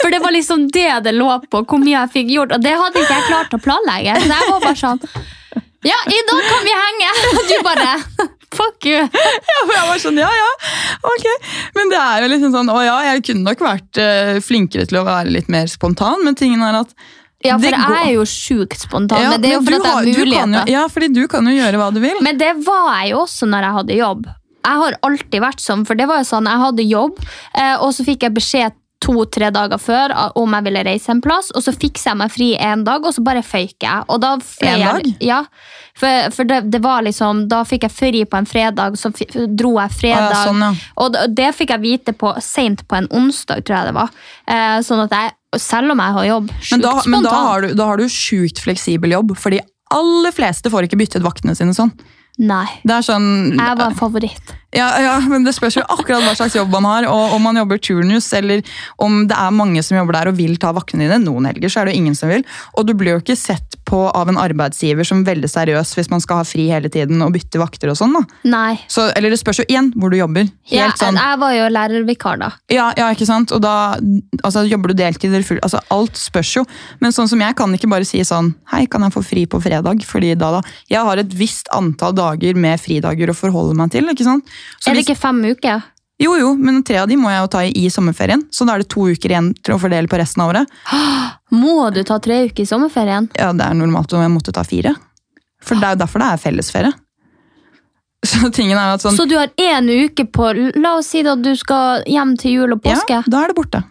For 0.01 0.13
det 0.13 0.21
var 0.23 0.35
liksom 0.35 0.67
det 0.73 0.87
det 1.09 1.15
lå 1.17 1.29
på, 1.49 1.63
hvor 1.67 1.81
mye 1.83 1.97
jeg 1.97 2.13
fikk 2.15 2.31
gjort. 2.37 2.55
Og 2.55 2.63
det 2.63 2.75
hadde 2.79 3.03
ikke 3.03 3.19
jeg 3.19 3.27
klart 3.29 3.57
å 3.57 3.61
planlegge. 3.63 4.15
Så 4.23 4.31
jeg 4.31 4.51
var 4.53 4.63
bare 4.63 4.79
sånn 4.79 5.03
Ja, 5.83 5.99
i 6.07 6.21
dag 6.29 6.45
kan 6.47 6.63
vi 6.63 6.77
henge! 6.79 7.11
Og 7.33 7.43
du 7.51 7.55
bare 7.67 7.97
Fuck 8.53 8.85
you. 8.89 8.99
Ja, 9.01 9.57
for 9.65 9.73
jeg 9.75 9.87
var 9.89 9.99
sånn, 10.03 10.19
ja, 10.21 10.29
ja, 10.29 10.51
ok. 11.09 11.25
Men 11.77 11.89
det 11.93 11.99
er 12.03 12.21
jo 12.25 12.29
liksom 12.35 12.53
sånn, 12.55 12.69
å 12.73 12.79
ja, 12.85 12.95
jeg 13.11 13.23
kunne 13.29 13.47
nok 13.49 13.63
vært 13.65 13.99
uh, 14.03 14.37
flinkere 14.45 14.85
til 14.89 15.01
å 15.01 15.05
være 15.07 15.33
litt 15.33 15.49
mer 15.53 15.67
spontan, 15.71 16.23
men 16.25 16.37
tingen 16.39 16.61
er 16.65 16.79
at 16.83 16.93
Ja, 17.43 17.57
for 17.57 17.65
Det 17.65 17.73
jeg 17.73 17.89
går- 17.89 17.97
er 18.05 18.11
jo 18.13 18.21
sjukt 18.29 18.79
spontan. 18.85 19.19
Ja, 19.25 19.31
men 19.33 19.41
det 19.43 19.49
er 19.51 19.57
jo 19.57 19.63
fordi 19.65 19.81
kan 19.83 20.05
jo- 20.07 20.19
muligheter. 20.21 20.69
Ja, 20.71 20.85
fordi 20.87 21.09
du 21.13 21.27
kan 21.27 21.49
jo 21.49 21.51
gjøre 21.57 21.81
hva 21.81 21.89
du 21.93 21.99
vil. 21.99 22.21
Men 22.23 22.37
det 22.39 22.53
var 22.63 22.85
jeg 23.01 23.11
jo 23.11 23.23
også 23.25 23.49
når 23.51 23.67
jeg 23.67 23.77
hadde 23.79 23.97
jobb. 23.99 24.29
Jeg 24.63 24.79
har 24.79 24.95
alltid 25.03 25.41
vært 25.43 25.59
sånn, 25.59 25.81
for 25.85 25.99
det 25.99 26.07
var 26.07 26.21
jo 26.21 26.29
sånn, 26.29 26.47
jeg 26.47 26.61
hadde 26.61 26.85
jobb, 26.87 27.17
eh, 27.59 27.75
og 27.83 27.91
så 27.91 28.05
fikk 28.07 28.23
jeg 28.23 28.33
beskjed 28.37 28.77
to-tre 29.03 29.49
dager 29.51 29.79
før 29.81 30.13
om 30.39 30.53
jeg 30.55 30.63
ville 30.67 30.83
reise 30.87 31.11
en 31.11 31.19
plass, 31.23 31.49
og 31.51 31.63
så 31.65 31.73
fikser 31.75 32.13
jeg 32.13 32.19
meg 32.21 32.31
fri 32.31 32.47
en 32.55 32.85
dag, 32.87 33.03
og 33.03 33.11
så 33.15 33.23
bare 33.25 33.43
føyk 33.43 33.83
jeg. 33.83 34.05
Og 34.07 34.21
da 34.23 34.33
En 34.33 34.79
jeg- 34.79 34.79
dag? 35.03 35.09
Ja, 35.19 35.41
for, 35.99 36.29
for 36.31 36.47
det, 36.47 36.61
det 36.71 36.79
var 36.81 37.03
liksom, 37.03 37.43
da 37.51 37.63
fikk 37.67 37.83
jeg 37.89 37.91
fri 37.91 38.23
på 38.25 38.37
en 38.39 38.47
fredag, 38.49 38.95
så 38.97 39.11
dro 39.59 39.73
jeg 39.81 39.91
fredag, 39.91 40.31
Ah, 40.31 40.39
ja, 40.39 40.45
sånn, 40.47 40.63
ja. 40.63 40.71
og 41.03 41.11
det, 41.13 41.25
det 41.35 41.49
fikk 41.57 41.75
jeg 41.75 41.83
vite 41.83 42.13
på, 42.17 42.31
sent 42.41 42.85
på 42.87 42.95
en 43.01 43.07
onsdag, 43.11 43.65
tror 43.67 43.77
jeg 43.81 43.91
det 43.91 43.95
var. 43.99 44.09
Eh, 44.47 44.79
sånn 44.87 45.03
at 45.03 45.11
jeg, 45.19 45.35
selv 45.61 45.91
om 45.93 45.99
jeg 46.01 46.13
har 46.17 46.25
jobb, 46.31 46.49
sjukt 46.61 46.71
Men 46.71 46.81
da, 46.87 46.91
spontan. 46.97 47.11
men 47.11 47.23
da 47.27 47.35
har 47.49 47.61
du, 47.61 47.73
da 47.75 47.85
har 47.91 47.97
du 48.01 48.07
sjukt 48.09 48.63
fleksibel 48.63 49.11
jobb, 49.13 49.35
for 49.37 49.51
de 49.53 49.59
aller 49.93 50.31
fleste 50.33 50.71
får 50.73 50.87
ikke 50.87 50.97
byttet 51.03 51.21
vaktene 51.21 51.53
sine 51.59 51.75
sånn. 51.77 51.91
Nei, 52.41 52.65
Det 52.81 52.95
er 52.95 53.03
sånn 53.05 53.27
jeg 53.59 53.77
var 53.77 53.91
en 53.91 53.95
favoritt. 53.99 54.55
Ja, 54.73 54.87
ja, 55.01 55.17
men 55.29 55.45
det 55.45 55.53
spørs 55.53 55.77
jo 55.77 55.83
akkurat 55.85 56.23
hva 56.25 56.33
slags 56.37 56.55
jobb 56.57 56.71
man 56.73 56.87
har, 56.87 57.07
og 57.09 57.35
om 57.35 57.43
man 57.45 57.59
jobber 57.59 57.77
turnus, 57.77 58.31
eller 58.33 58.63
om 59.01 59.23
det 59.29 59.37
er 59.37 59.53
mange 59.53 59.83
som 59.85 59.97
jobber 59.99 60.17
der 60.17 60.31
og 60.31 60.39
vil 60.39 60.55
ta 60.61 60.71
vaktene 60.73 61.05
dine. 61.05 61.19
Noen 61.21 61.45
helger 61.51 61.69
så 61.69 61.81
er 61.81 61.89
det 61.89 61.95
jo 61.95 62.01
ingen 62.01 62.17
som 62.17 62.31
vil. 62.31 62.45
Og 62.77 62.87
du 62.87 62.95
blir 62.97 63.15
jo 63.15 63.21
ikke 63.21 63.37
sett 63.37 63.77
på 63.85 63.99
av 64.09 64.31
en 64.31 64.39
arbeidsgiver 64.41 65.05
som 65.05 65.21
veldig 65.27 65.49
seriøs 65.51 65.93
hvis 65.97 66.09
man 66.09 66.23
skal 66.23 66.41
ha 66.41 66.47
fri 66.47 66.65
hele 66.71 66.89
tiden 66.89 67.21
og 67.21 67.33
bytte 67.35 67.61
vakter 67.61 67.91
og 67.91 67.99
sånn. 67.99 68.15
da. 68.17 68.23
Nei. 68.49 68.77
Så, 68.89 69.09
eller 69.13 69.33
det 69.33 69.39
spørs 69.41 69.61
jo 69.61 69.67
igjen 69.67 69.91
hvor 69.93 70.13
du 70.13 70.17
jobber. 70.17 70.47
Helt 70.71 70.79
Ja, 70.79 70.89
sånn, 70.97 71.19
jeg 71.19 71.39
var 71.43 71.53
jo 71.57 71.69
lærervikar 71.75 72.41
da. 72.41 72.49
ja, 72.73 72.89
ja, 72.97 73.11
ikke 73.13 73.27
sant? 73.29 73.53
Og 73.53 73.61
da 73.63 73.75
altså, 74.41 74.65
jobber 74.69 74.93
du 74.93 74.97
deltid 75.03 75.29
eller 75.29 75.45
full 75.45 75.61
altså, 75.61 75.83
Alt 75.93 76.17
spørs 76.17 76.55
jo. 76.57 76.65
Men 77.03 77.13
sånn 77.13 77.29
som 77.29 77.41
jeg 77.43 77.57
kan 77.59 77.73
ikke 77.75 77.91
bare 77.91 78.07
si 78.07 78.23
sånn 78.25 78.53
Hei, 78.71 78.85
kan 78.89 79.03
jeg 79.05 79.13
få 79.13 79.21
fri 79.25 79.45
på 79.49 79.59
fredag? 79.61 80.01
Fordi 80.07 80.33
da, 80.39 80.55
da 80.57 80.61
Jeg 80.89 81.05
har 81.05 81.21
et 81.21 81.37
visst 81.37 81.69
antall 81.75 82.15
dager 82.17 82.57
med 82.57 82.81
fridager 82.81 83.29
å 83.29 83.37
forholde 83.37 83.77
meg 83.77 83.93
til. 83.93 84.09
ikke 84.09 84.25
sant? 84.25 84.49
Så 84.79 84.91
Er 84.91 84.97
det 84.97 85.05
ikke 85.05 85.19
fem 85.19 85.41
uker? 85.45 85.83
Jo, 86.21 86.35
jo, 86.37 86.53
men 86.55 86.83
tre 86.85 86.99
av 87.01 87.07
de 87.09 87.17
må 87.19 87.31
jeg 87.31 87.41
jo 87.41 87.49
ta 87.51 87.63
i 87.65 87.85
sommerferien, 87.91 88.45
så 88.53 88.67
da 88.67 88.75
er 88.75 88.83
det 88.83 88.91
to 88.93 89.07
uker 89.09 89.33
igjen 89.33 89.49
til 89.59 89.75
å 89.75 89.79
fordele 89.81 90.07
på 90.07 90.19
resten 90.21 90.43
av 90.43 90.53
året. 90.53 90.75
Må 91.53 91.89
du 91.93 91.99
ta 92.07 92.19
tre 92.23 92.43
uker 92.47 92.63
i 92.63 92.69
sommerferien? 92.69 93.27
Ja, 93.37 93.51
det 93.53 93.65
er 93.65 93.75
normalt 93.77 94.13
om 94.13 94.21
jeg 94.23 94.31
måtte 94.33 94.53
ta 94.55 94.63
fire. 94.65 94.93
For 95.63 95.79
det 95.79 95.87
er 95.87 95.95
jo 95.95 96.01
derfor 96.03 96.23
det 96.23 96.29
er 96.29 96.41
fellesferie. 96.41 96.93
Så 98.29 98.49
tingen 98.55 98.77
er 98.79 98.93
at 98.95 99.03
sånn 99.03 99.17
Så 99.17 99.25
du 99.27 99.35
har 99.35 99.51
én 99.59 99.89
uke 100.05 100.23
på 100.31 100.53
La 100.79 100.93
oss 100.95 101.09
si 101.11 101.25
at 101.27 101.41
du 101.43 101.51
skal 101.59 102.05
hjem 102.07 102.37
til 102.39 102.55
jul 102.59 102.75
og 102.77 102.83
påske. 102.85 103.19
Ja, 103.19 103.25
da 103.27 103.43
er 103.43 103.51
det 103.51 103.57
borte. 103.57 103.83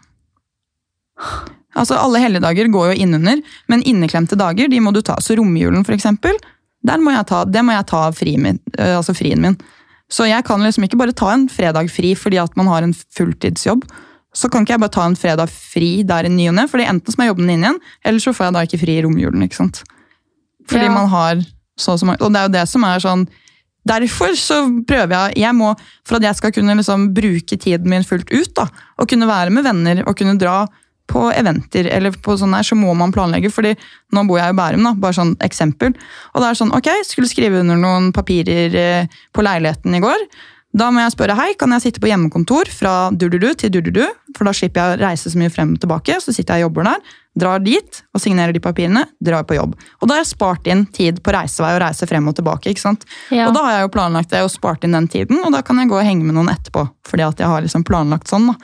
Altså, 1.76 1.96
Alle 2.00 2.20
helligdager 2.22 2.70
går 2.72 2.92
jo 2.92 3.04
innunder, 3.04 3.42
men 3.68 3.84
inneklemte 3.88 4.36
dager 4.40 4.72
de 4.72 4.80
må 4.80 4.92
du 4.92 5.02
ta. 5.04 5.18
Så 5.20 5.36
romjulen, 5.38 5.84
for 5.84 5.96
eksempel, 5.96 6.36
må 6.82 7.14
ta, 7.28 7.44
det 7.44 7.62
må 7.64 7.76
jeg 7.76 7.88
ta 7.88 8.06
av 8.08 8.16
fri 8.18 8.34
min, 8.40 8.58
øh, 8.78 8.96
altså 8.98 9.14
frien 9.16 9.40
min. 9.40 9.56
Så 10.12 10.26
jeg 10.28 10.44
kan 10.44 10.60
liksom 10.60 10.84
ikke 10.84 10.98
bare 11.00 11.14
ta 11.16 11.30
en 11.32 11.46
fredag 11.48 11.88
fri 11.92 12.12
fordi 12.18 12.40
at 12.42 12.56
man 12.58 12.68
har 12.68 12.84
en 12.84 12.92
fulltidsjobb. 12.92 13.86
Så 14.36 14.48
kan 14.52 14.64
ikke 14.64 14.74
jeg 14.76 14.80
bare 14.84 14.92
ta 14.92 15.06
en 15.08 15.16
fredag 15.16 15.50
fri 15.52 16.02
der 16.08 16.28
i 16.28 16.32
ny 16.32 16.46
og 16.50 16.56
ne, 16.56 16.66
fordi 16.68 16.86
enten 16.88 17.12
så 17.12 17.18
må 17.20 17.24
jeg 17.26 17.32
jobbe 17.34 17.44
den 17.44 17.54
inn 17.56 17.64
igjen, 17.66 17.80
eller 18.08 18.22
så 18.24 18.32
får 18.36 18.46
jeg 18.48 18.54
da 18.56 18.62
ikke 18.68 18.80
fri 18.80 18.94
i 18.98 19.02
romjulen. 19.04 19.42
ikke 19.44 19.60
sant? 19.60 19.82
Fordi 20.68 20.84
Ja. 20.88 20.92
man 20.94 21.08
har 21.08 21.40
så 21.76 21.92
og 21.92 21.98
så 22.00 22.06
mange, 22.06 22.20
og 22.22 22.32
det 22.32 22.40
er 22.40 22.46
jo 22.48 22.52
det 22.60 22.68
som 22.68 22.84
er 22.84 22.98
sånn 23.00 23.28
Derfor 23.84 24.30
så 24.38 24.60
prøver 24.86 25.10
jeg, 25.10 25.38
jeg 25.42 25.54
må, 25.58 25.72
For 26.06 26.14
at 26.16 26.22
jeg 26.22 26.36
skal 26.36 26.52
kunne 26.52 26.76
liksom 26.78 27.08
bruke 27.12 27.56
tiden 27.58 27.88
min 27.90 28.04
fullt 28.06 28.30
ut, 28.30 28.54
da, 28.54 28.68
og 28.96 29.08
kunne 29.10 29.26
være 29.26 29.50
med 29.50 29.64
venner 29.64 30.04
og 30.06 30.14
kunne 30.16 30.38
dra 30.38 30.68
på 31.10 31.26
eventer, 31.34 31.88
eller 31.92 32.14
på 32.24 32.36
sånn 32.38 32.54
her, 32.56 32.66
så 32.66 32.78
må 32.78 32.94
man 32.96 33.12
planlegge. 33.12 33.50
fordi 33.52 33.74
nå 34.12 34.24
bor 34.28 34.38
jeg 34.38 34.54
i 34.54 34.56
Bærum, 34.56 34.86
da, 34.86 34.94
bare 34.94 35.18
sånn 35.18 35.36
eksempel. 35.44 35.92
Og 36.32 36.42
det 36.42 36.48
er 36.48 36.58
sånn, 36.58 36.72
ok, 36.76 36.88
skulle 37.06 37.30
skrive 37.30 37.60
under 37.60 37.76
noen 37.80 38.12
papirer 38.12 38.74
eh, 38.78 39.20
på 39.32 39.44
leiligheten 39.44 39.94
i 39.94 40.02
går. 40.02 40.26
Da 40.72 40.86
må 40.88 41.02
jeg 41.02 41.12
spørre 41.12 41.36
hei, 41.36 41.50
kan 41.60 41.74
jeg 41.76 41.84
sitte 41.84 42.00
på 42.00 42.08
hjemmekontor 42.08 42.70
fra 42.72 43.10
du-du-du 43.12 43.50
til 43.60 43.72
du-du-du, 43.74 44.06
for 44.38 44.48
da 44.48 44.54
slipper 44.56 44.80
jeg 44.80 44.94
å 44.94 45.00
reise 45.02 45.28
så 45.28 45.40
mye 45.40 45.52
frem 45.52 45.74
og 45.74 45.82
tilbake. 45.82 46.16
Så 46.24 46.32
sitter 46.32 46.56
jeg 46.56 46.64
og 46.64 46.70
jobber 46.70 46.88
der, 46.88 47.10
drar 47.44 47.60
dit 47.60 48.00
og 48.16 48.22
signerer 48.24 48.56
de 48.56 48.62
papirene, 48.64 49.04
drar 49.20 49.44
på 49.48 49.58
jobb. 49.58 49.76
Og 50.00 50.08
da 50.08 50.16
har 50.16 50.22
jeg 50.22 50.30
spart 50.32 50.70
inn 50.72 50.86
tid 50.96 51.20
på 51.20 51.34
reisevei 51.36 51.74
og 51.76 51.82
reise 51.84 52.08
frem 52.08 52.30
og 52.30 52.38
tilbake. 52.40 52.72
ikke 52.72 52.86
sant? 52.86 53.04
Ja. 53.28 53.50
Og 53.50 53.56
da 53.56 53.66
har 53.66 53.76
jeg 53.76 53.86
jo 53.86 53.92
planlagt 53.98 54.32
det 54.32 54.40
og 54.46 54.52
spart 54.54 54.88
inn 54.88 54.96
den 54.96 55.10
tiden, 55.12 55.42
og 55.44 55.52
da 55.52 55.60
kan 55.66 55.76
jeg 55.76 55.92
gå 55.92 56.00
og 56.00 56.08
henge 56.08 56.24
med 56.24 56.38
noen 56.40 56.48
etterpå. 56.54 56.86
Fordi 57.10 57.28
at 57.28 57.44
jeg 57.44 57.52
har 57.52 57.68
liksom 57.68 57.84
planlagt 57.84 58.32
sånn. 58.32 58.48
da. 58.48 58.56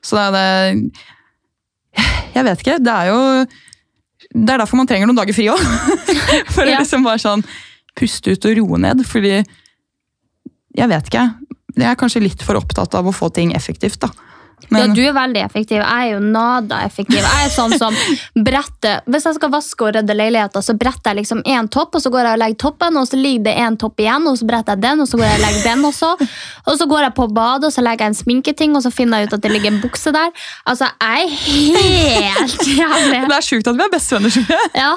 Så 0.00 0.16
det 0.16 0.24
er 0.24 0.32
det 0.38 1.02
Jeg 2.34 2.44
vet 2.46 2.62
ikke. 2.64 2.78
Det 2.80 2.92
er 2.92 3.10
jo 3.12 3.18
Det 4.32 4.48
er 4.54 4.62
derfor 4.62 4.78
man 4.80 4.86
trenger 4.88 5.06
noen 5.10 5.18
dager 5.18 5.36
fri 5.36 5.48
òg. 5.52 5.60
For 6.54 6.64
Ja. 6.64 6.78
å 6.78 6.80
liksom 6.80 7.04
bare 7.04 7.20
sånn 7.20 7.42
puste 7.98 8.32
ut 8.32 8.46
og 8.48 8.56
roe 8.62 8.78
ned. 8.80 9.02
Fordi 9.06 9.34
Jeg 10.78 10.88
vet 10.88 11.10
ikke. 11.10 11.26
Jeg 11.76 11.88
er 11.90 11.96
kanskje 12.00 12.22
litt 12.22 12.42
for 12.44 12.56
opptatt 12.60 12.94
av 12.96 13.06
å 13.08 13.12
få 13.16 13.28
ting 13.32 13.52
effektivt, 13.56 13.98
da. 14.00 14.08
Ja, 14.70 14.86
du 14.86 15.00
er 15.02 15.14
veldig 15.16 15.42
effektiv. 15.42 15.80
Jeg 15.80 16.08
er 16.08 16.12
jo 16.14 16.20
nada 16.24 16.82
effektiv. 16.86 17.18
Jeg 17.20 17.46
er 17.46 17.50
sånn 17.52 17.74
som 17.78 17.96
bretter 18.46 19.02
Hvis 19.10 19.26
jeg 19.28 19.36
skal 19.36 19.50
vaske 19.52 19.86
og 19.86 19.94
redde 19.96 20.14
leiligheter, 20.16 20.64
så 20.64 20.74
bretter 20.78 21.12
jeg 21.12 21.22
liksom 21.22 21.42
én 21.48 21.68
topp, 21.72 21.96
og 21.98 22.04
så 22.04 22.12
går 22.12 22.28
jeg 22.28 22.36
og 22.38 22.42
legger 22.42 22.60
toppen, 22.64 22.98
og 23.00 23.08
så 23.08 23.18
ligger 23.20 23.46
det 23.48 23.56
én 23.64 23.78
topp 23.80 24.02
igjen, 24.02 24.26
og 24.30 24.38
så 24.38 24.48
bretter 24.48 24.76
jeg 24.76 24.84
den, 24.84 25.02
og 25.04 25.10
så 25.10 25.20
går 25.20 25.26
jeg 25.28 25.38
og 25.40 25.44
legger 25.46 25.62
den 25.68 25.84
også. 25.90 26.12
Og 26.66 26.78
så 26.78 26.88
går 26.92 27.06
jeg 27.06 27.14
på 27.18 27.28
badet, 27.34 27.68
og 27.70 27.74
så 27.74 27.84
legger 27.84 28.06
jeg 28.06 28.14
en 28.14 28.20
sminketing, 28.22 28.76
og 28.78 28.84
så 28.86 28.92
finner 28.94 29.22
jeg 29.22 29.30
ut 29.30 29.36
at 29.38 29.44
det 29.44 29.52
ligger 29.52 29.74
en 29.74 29.80
bukse 29.82 30.12
der. 30.14 30.30
Altså, 30.68 30.88
jeg 31.02 31.26
er 31.26 31.36
helt 31.48 32.66
jævlig. 32.82 33.22
Det 33.28 33.38
er 33.38 33.48
sjukt 33.48 33.72
at 33.72 33.78
vi 33.78 33.86
er 33.86 33.92
bestevenner. 33.96 34.30
tror 34.36 34.56
jeg. 34.56 34.70
Ja. 34.78 34.92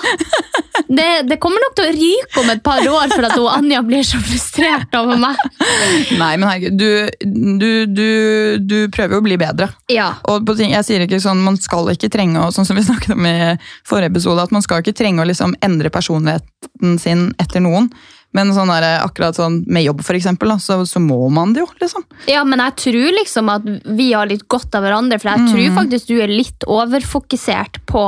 Det, 0.85 1.09
det 1.29 1.37
kommer 1.41 1.61
nok 1.63 1.75
til 1.77 1.87
å 1.87 1.93
ryke 1.95 2.41
om 2.41 2.49
et 2.51 2.61
par 2.65 2.83
år 2.83 3.13
for 3.13 3.25
at 3.25 3.35
hun 3.39 3.47
Anja 3.49 3.81
blir 3.85 4.03
så 4.05 4.19
frustrert 4.21 4.93
over 4.99 5.17
meg. 5.19 5.39
Nei, 6.19 6.33
men 6.37 6.45
herregud, 6.49 6.75
du, 6.77 6.89
du, 7.61 7.69
du, 7.89 8.09
du 8.59 8.75
prøver 8.93 9.17
jo 9.17 9.21
å 9.23 9.25
bli 9.25 9.37
bedre. 9.39 9.54
Ja. 9.91 10.09
Og 10.31 10.45
på 10.47 10.55
ting, 10.57 10.71
jeg 10.75 10.85
sier 10.87 11.05
ikke 11.05 11.21
sånn, 11.23 11.41
Man 11.45 11.57
skal 11.61 11.89
ikke 11.93 12.09
trenge 12.13 12.41
å, 12.43 12.51
sånn 12.55 12.65
som 12.67 12.75
vi 12.77 12.83
snakket 12.83 13.15
om 13.15 13.25
i 13.29 13.55
forrige 13.87 14.11
episode, 14.13 14.43
at 14.43 14.51
man 14.55 14.61
skal 14.65 14.81
ikke 14.83 14.95
trenge 14.97 15.21
å 15.23 15.29
liksom 15.29 15.55
endre 15.65 15.89
personligheten 15.93 16.99
sin 16.99 17.33
etter 17.39 17.63
noen. 17.63 17.89
Men 18.35 18.49
sånn 18.51 18.67
der, 18.67 18.83
akkurat 18.99 19.37
sånn 19.37 19.61
med 19.71 19.85
jobb, 19.85 20.01
for 20.03 20.17
eksempel, 20.17 20.49
da, 20.51 20.57
så, 20.59 20.81
så 20.89 20.99
må 20.99 21.29
man 21.31 21.53
det 21.55 21.61
jo. 21.61 21.69
liksom. 21.79 22.03
Ja, 22.27 22.41
men 22.43 22.59
jeg 22.59 22.75
tror 22.81 23.13
liksom 23.15 23.51
at 23.53 23.69
vi 23.95 24.09
har 24.11 24.27
litt 24.27 24.43
godt 24.51 24.75
av 24.75 24.83
hverandre, 24.83 25.21
for 25.23 25.31
jeg 25.31 25.53
tror 25.53 25.77
faktisk 25.77 26.09
du 26.11 26.17
er 26.19 26.33
litt 26.33 26.65
overfokusert 26.67 27.79
på 27.87 28.03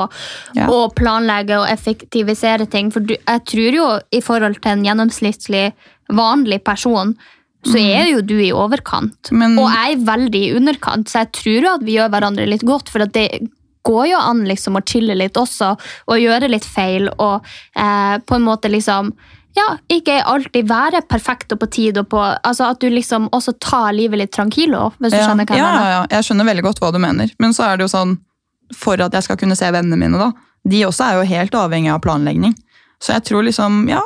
Ja. 0.58 0.68
å 0.68 0.90
planlegge 0.92 1.56
og 1.62 1.70
effektivisere 1.72 2.68
ting. 2.70 2.92
For 2.92 3.00
du, 3.08 3.16
jeg 3.16 3.46
tror 3.48 3.78
jo 3.80 3.88
i 4.12 4.20
forhold 4.26 4.60
til 4.62 4.74
en 4.76 4.84
gjennomsnittlig 4.90 5.70
vanlig 6.12 6.60
person, 6.64 7.16
så 7.68 7.78
er 7.82 8.10
jo 8.12 8.22
du 8.22 8.36
i 8.40 8.52
overkant. 8.56 9.32
Men- 9.32 9.58
Og 9.60 9.70
jeg 9.72 9.98
er 9.98 10.06
veldig 10.08 10.42
i 10.48 10.54
underkant, 10.58 11.08
så 11.10 11.24
jeg 11.26 11.32
tror 11.34 11.62
jo 11.68 11.74
at 11.76 11.84
vi 11.88 11.96
gjør 11.98 12.10
hverandre 12.14 12.48
litt 12.48 12.64
godt, 12.68 12.90
for 12.90 13.02
at 13.04 13.14
det 13.14 13.30
går 13.88 14.06
jo 14.12 14.18
an 14.20 14.46
liksom 14.46 14.76
å 14.76 14.84
chille 14.86 15.16
litt 15.16 15.34
også, 15.40 15.74
og 16.08 16.18
gjøre 16.20 16.50
litt 16.52 16.66
feil, 16.66 17.10
og 17.20 17.46
eh, 17.76 18.18
på 18.20 18.36
en 18.36 18.44
måte 18.48 18.70
liksom 18.72 19.14
ja, 19.58 19.78
ikke 19.90 20.20
alltid 20.30 20.68
være 20.70 21.00
perfekt 21.10 21.52
og 21.56 21.60
på 21.64 21.70
tid, 21.74 21.98
og 21.98 22.10
på, 22.12 22.20
altså 22.46 22.68
at 22.70 22.80
du 22.84 22.90
liksom 22.94 23.30
også 23.34 23.56
tar 23.60 23.92
livet 23.96 24.20
litt 24.20 24.32
tranquilo, 24.36 24.92
hvis 25.00 25.12
du 25.16 25.18
Ja, 25.18 25.28
skjønner 25.30 25.48
hva 25.50 25.56
jeg 25.56 25.64
ja, 25.64 25.72
mener. 25.72 25.88
ja, 25.90 26.02
ja, 26.02 26.08
jeg 26.12 26.28
skjønner 26.28 26.46
veldig 26.46 26.64
godt 26.68 26.80
hva 26.84 26.92
du 26.94 27.00
mener. 27.00 27.32
Men 27.40 27.56
så 27.58 27.64
er 27.66 27.78
det 27.80 27.88
jo 27.88 27.98
sånn, 27.98 28.18
for 28.76 29.02
at 29.02 29.12
jeg 29.18 29.24
skal 29.24 29.38
kunne 29.38 29.58
se 29.58 29.66
vennene 29.74 29.98
mine, 29.98 30.20
da, 30.20 30.32
de 30.68 30.84
også 30.86 31.08
er 31.08 31.14
jo 31.18 31.26
helt 31.32 31.52
avhengig 31.58 31.90
av 31.92 32.02
planlegging. 32.06 32.54
Så 33.02 33.14
jeg 33.16 33.24
tror 33.26 33.44
liksom, 33.48 33.88
ja, 33.90 34.02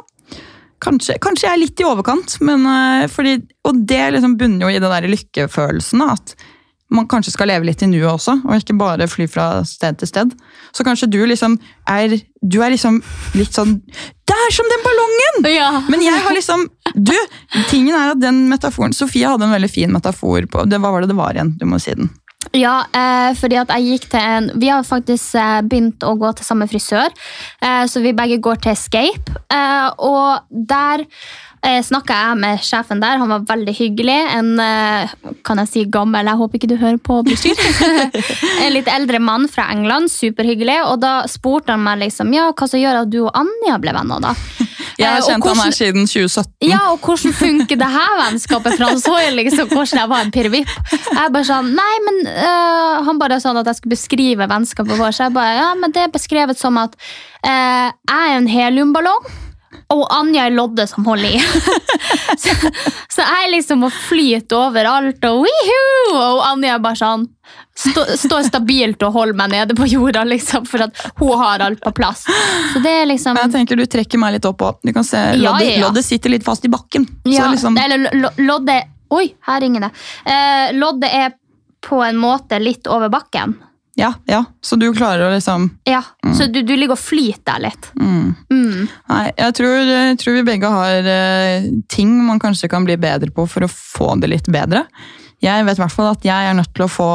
kanskje, 0.84 1.18
kanskje 1.24 1.48
jeg 1.48 1.56
er 1.56 1.62
litt 1.62 1.84
i 1.84 1.88
overkant, 1.88 2.40
men 2.46 2.66
eh, 2.70 3.06
fordi, 3.12 3.38
og 3.68 3.84
det 3.88 4.02
liksom 4.16 4.38
bunner 4.40 4.68
jo 4.68 4.74
i 4.74 4.82
den 4.82 4.96
der 4.96 5.12
lykkefølelsen, 5.12 6.04
at 6.08 6.36
man 6.92 7.08
kanskje 7.08 7.32
skal 7.32 7.48
leve 7.48 7.70
litt 7.70 7.84
i 7.86 7.88
nuet 7.88 8.10
også, 8.10 8.42
og 8.44 8.58
ikke 8.58 8.76
bare 8.80 9.08
fly 9.08 9.28
fra 9.32 9.46
sted 9.68 10.00
til 10.02 10.10
sted. 10.10 10.34
Så 10.76 10.84
kanskje 10.84 11.08
du 11.12 11.22
liksom 11.24 11.56
er, 11.90 12.18
du 12.44 12.58
er 12.60 12.74
liksom 12.74 13.00
litt 13.38 13.56
sånn, 13.56 13.78
det 14.28 14.36
er 14.36 14.56
som 14.56 14.68
den 14.72 14.84
ballongen! 14.84 15.48
Ja. 15.52 15.70
Men 15.92 16.04
jeg 16.04 16.20
har 16.24 16.36
liksom 16.36 16.68
Du, 16.92 17.14
tingen 17.70 17.96
er 17.96 18.12
at 18.12 18.20
den 18.20 18.46
metaforen 18.52 18.94
Sofie 18.96 19.28
hadde 19.28 19.48
en 19.48 19.54
veldig 19.56 19.70
fin 19.72 19.92
metafor 19.92 20.44
på 20.52 20.66
det, 20.68 20.80
Hva 20.84 20.92
var 20.92 21.04
det 21.04 21.12
det 21.12 21.18
var 21.18 21.36
igjen? 21.36 21.54
Du 21.60 21.66
må 21.70 21.80
si 21.80 21.96
den. 21.96 22.10
Ja, 22.52 22.82
eh, 22.92 23.32
fordi 23.38 23.60
at 23.62 23.70
jeg 23.78 23.86
gikk 23.94 24.10
til 24.12 24.20
en 24.20 24.50
Vi 24.60 24.72
har 24.72 24.84
faktisk 24.84 25.38
eh, 25.40 25.62
begynt 25.64 26.04
å 26.04 26.18
gå 26.20 26.34
til 26.36 26.48
samme 26.48 26.68
frisør, 26.68 27.14
eh, 27.62 27.86
så 27.88 28.02
vi 28.04 28.16
begge 28.18 28.42
går 28.44 28.60
til 28.64 28.74
Escape. 28.74 29.38
Eh, 29.54 29.88
og 30.04 30.50
der 30.50 31.06
eh, 31.06 31.80
snakka 31.86 32.18
jeg 32.18 32.40
med 32.42 32.66
sjefen 32.66 33.04
der, 33.04 33.22
han 33.22 33.32
var 33.32 33.46
veldig 33.48 33.76
hyggelig. 33.78 34.18
En 34.36 34.52
eh, 34.60 35.14
kan 35.48 35.62
jeg 35.64 35.72
si 35.72 35.86
gammel, 35.94 36.28
jeg 36.28 36.42
håper 36.42 36.60
ikke 36.60 36.72
du 36.74 36.78
hører 36.82 37.00
på, 37.00 37.22
en 38.66 38.76
litt 38.76 38.92
eldre 38.92 39.22
mann 39.24 39.48
fra 39.52 39.70
England, 39.72 40.12
superhyggelig. 40.12 40.82
Og 40.90 41.00
da 41.06 41.22
spurte 41.32 41.78
han 41.78 41.86
meg 41.86 42.02
liksom, 42.04 42.34
ja, 42.36 42.50
hva 42.52 42.68
som 42.68 42.82
gjør 42.82 43.04
at 43.06 43.14
du 43.14 43.22
og 43.24 43.34
Anja 43.38 43.80
ble 43.82 43.96
venner, 43.96 44.28
da. 44.28 44.36
Jeg 45.00 45.08
har 45.10 45.22
kjent 45.26 45.44
hvordan, 45.44 45.60
han 45.62 45.70
her 45.70 45.76
siden 45.78 46.08
2017. 46.10 46.54
Ja, 46.70 46.80
og 46.92 47.06
hvordan 47.06 47.36
funker 47.38 47.80
det 47.82 47.90
her 47.96 48.16
vennskapet? 48.22 48.78
For 48.78 48.88
han 48.88 49.02
så 49.02 49.18
jo 49.26 49.36
liksom 49.38 49.70
hvordan 49.72 50.02
jeg 50.02 50.12
var 50.14 50.26
en 50.26 50.34
pirrevipp. 50.36 50.74
Jeg 50.92 51.36
bare 51.36 51.48
sånn, 51.48 51.72
nei, 51.78 51.94
men 52.08 52.20
øh, 52.32 52.98
Han 53.08 53.22
bare 53.22 53.40
sånn 53.44 53.60
at 53.62 53.70
jeg 53.70 53.80
skulle 53.80 53.96
beskrive 53.96 54.50
vennskapet 54.52 55.00
vårt. 55.00 55.18
Så 55.18 55.28
jeg 55.28 55.36
bare, 55.38 55.56
ja, 55.60 55.70
men 55.78 55.94
det 55.96 56.06
er 56.06 56.14
beskrevet 56.14 56.60
som 56.60 56.80
at 56.82 56.98
øh, 56.98 57.88
jeg 57.90 58.20
er 58.20 58.36
en 58.38 58.52
heliumballong. 58.52 59.32
Og 59.92 60.06
Anja 60.14 60.46
er 60.48 60.56
loddet 60.56 60.88
som 60.92 61.06
holder 61.08 61.36
i. 61.36 61.40
så, 62.42 62.54
så 63.12 63.26
jeg 63.26 63.52
liksom 63.56 63.84
må 63.84 63.90
flyte 63.92 64.56
overalt, 64.56 65.24
og 65.28 65.44
wihoo! 65.46 66.16
Og 66.16 66.44
Anja 66.48 66.78
er 66.78 66.84
bare 66.84 67.00
sånn 67.00 67.28
stå, 67.82 68.06
Står 68.22 68.46
stabilt 68.48 69.02
og 69.08 69.14
holder 69.16 69.38
meg 69.42 69.52
nede 69.56 69.76
på 69.78 69.88
jorda, 69.90 70.24
liksom, 70.30 70.66
for 70.70 70.86
at 70.86 71.02
hun 71.20 71.34
har 71.42 71.64
alt 71.68 71.82
på 71.84 71.92
plass. 71.98 72.24
Så 72.74 72.82
det 72.84 72.94
er 73.02 73.10
liksom 73.10 73.38
jeg 73.42 73.52
tenker 73.56 73.80
du 73.82 73.86
trekker 73.90 74.22
meg 74.22 74.38
litt 74.38 74.46
opp 74.50 74.62
òg. 74.68 74.80
Du 74.86 74.94
kan 74.96 75.06
se 75.08 75.18
Ja, 75.18 75.36
loddet, 75.52 75.74
ja, 75.76 75.82
loddet 75.88 76.06
sitter 76.06 76.34
litt 76.34 76.46
fast 76.48 76.66
i 76.68 76.72
bakken. 76.72 77.08
Ja, 77.26 77.50
liksom, 77.52 77.78
eller 77.78 78.32
loddet 78.42 78.90
Oi, 79.12 79.26
her 79.44 79.60
ringer 79.60 79.84
det. 79.90 79.92
Eh, 80.24 80.70
loddet 80.78 81.12
er 81.12 81.34
på 81.84 81.98
en 82.06 82.16
måte 82.22 82.60
litt 82.64 82.88
over 82.88 83.10
bakken. 83.12 83.58
ja, 84.00 84.14
ja, 84.26 84.44
så 84.64 84.78
du 84.80 84.86
klarer 84.96 85.26
å 85.28 85.32
liksom 85.34 85.66
Ja, 85.90 86.00
Så 86.38 86.46
du, 86.48 86.62
du 86.64 86.72
ligger 86.78 86.96
og 86.96 87.02
flyter 87.02 87.60
litt. 87.60 87.90
Mm. 88.00 88.88
Nei, 89.10 89.26
jeg 89.36 89.54
tror, 89.58 89.74
jeg 89.90 90.18
tror 90.22 90.38
vi 90.38 90.44
begge 90.48 90.70
har 90.72 91.10
eh, 91.12 91.68
ting 91.92 92.14
man 92.24 92.40
kanskje 92.40 92.70
kan 92.72 92.86
bli 92.88 92.96
bedre 92.98 93.34
på 93.36 93.44
for 93.52 93.68
å 93.68 93.70
få 93.72 94.14
det 94.22 94.30
litt 94.32 94.48
bedre. 94.54 94.86
Jeg 95.44 95.66
vet 95.68 95.78
i 95.78 95.82
hvert 95.84 95.94
fall 95.98 96.12
at 96.14 96.24
jeg 96.26 96.48
er 96.52 96.56
nødt 96.56 96.72
til 96.78 96.86
å 96.86 96.92
få 96.92 97.10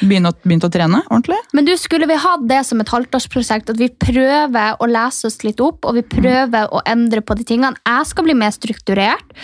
begynne 0.00 0.32
å, 0.32 0.36
begynt 0.44 0.66
å 0.66 0.70
trene 0.72 1.02
ordentlig. 1.08 1.38
Men 1.56 1.66
du, 1.68 1.74
skulle 1.80 2.08
vi 2.10 2.18
hatt 2.20 2.46
det 2.48 2.62
som 2.68 2.80
et 2.82 2.92
halvtårsprosjekt, 2.92 3.72
at 3.72 3.80
vi 3.80 3.90
prøver 3.90 4.78
å 4.80 4.88
lese 4.90 5.28
oss 5.28 5.40
litt 5.46 5.60
opp, 5.62 5.86
og 5.88 5.98
vi 5.98 6.04
prøver 6.06 6.70
å 6.72 6.82
endre 6.88 7.22
på 7.24 7.36
de 7.38 7.46
tingene. 7.48 7.78
Jeg 7.86 8.08
skal 8.10 8.26
bli 8.26 8.36
mer 8.38 8.54
strukturert, 8.54 9.36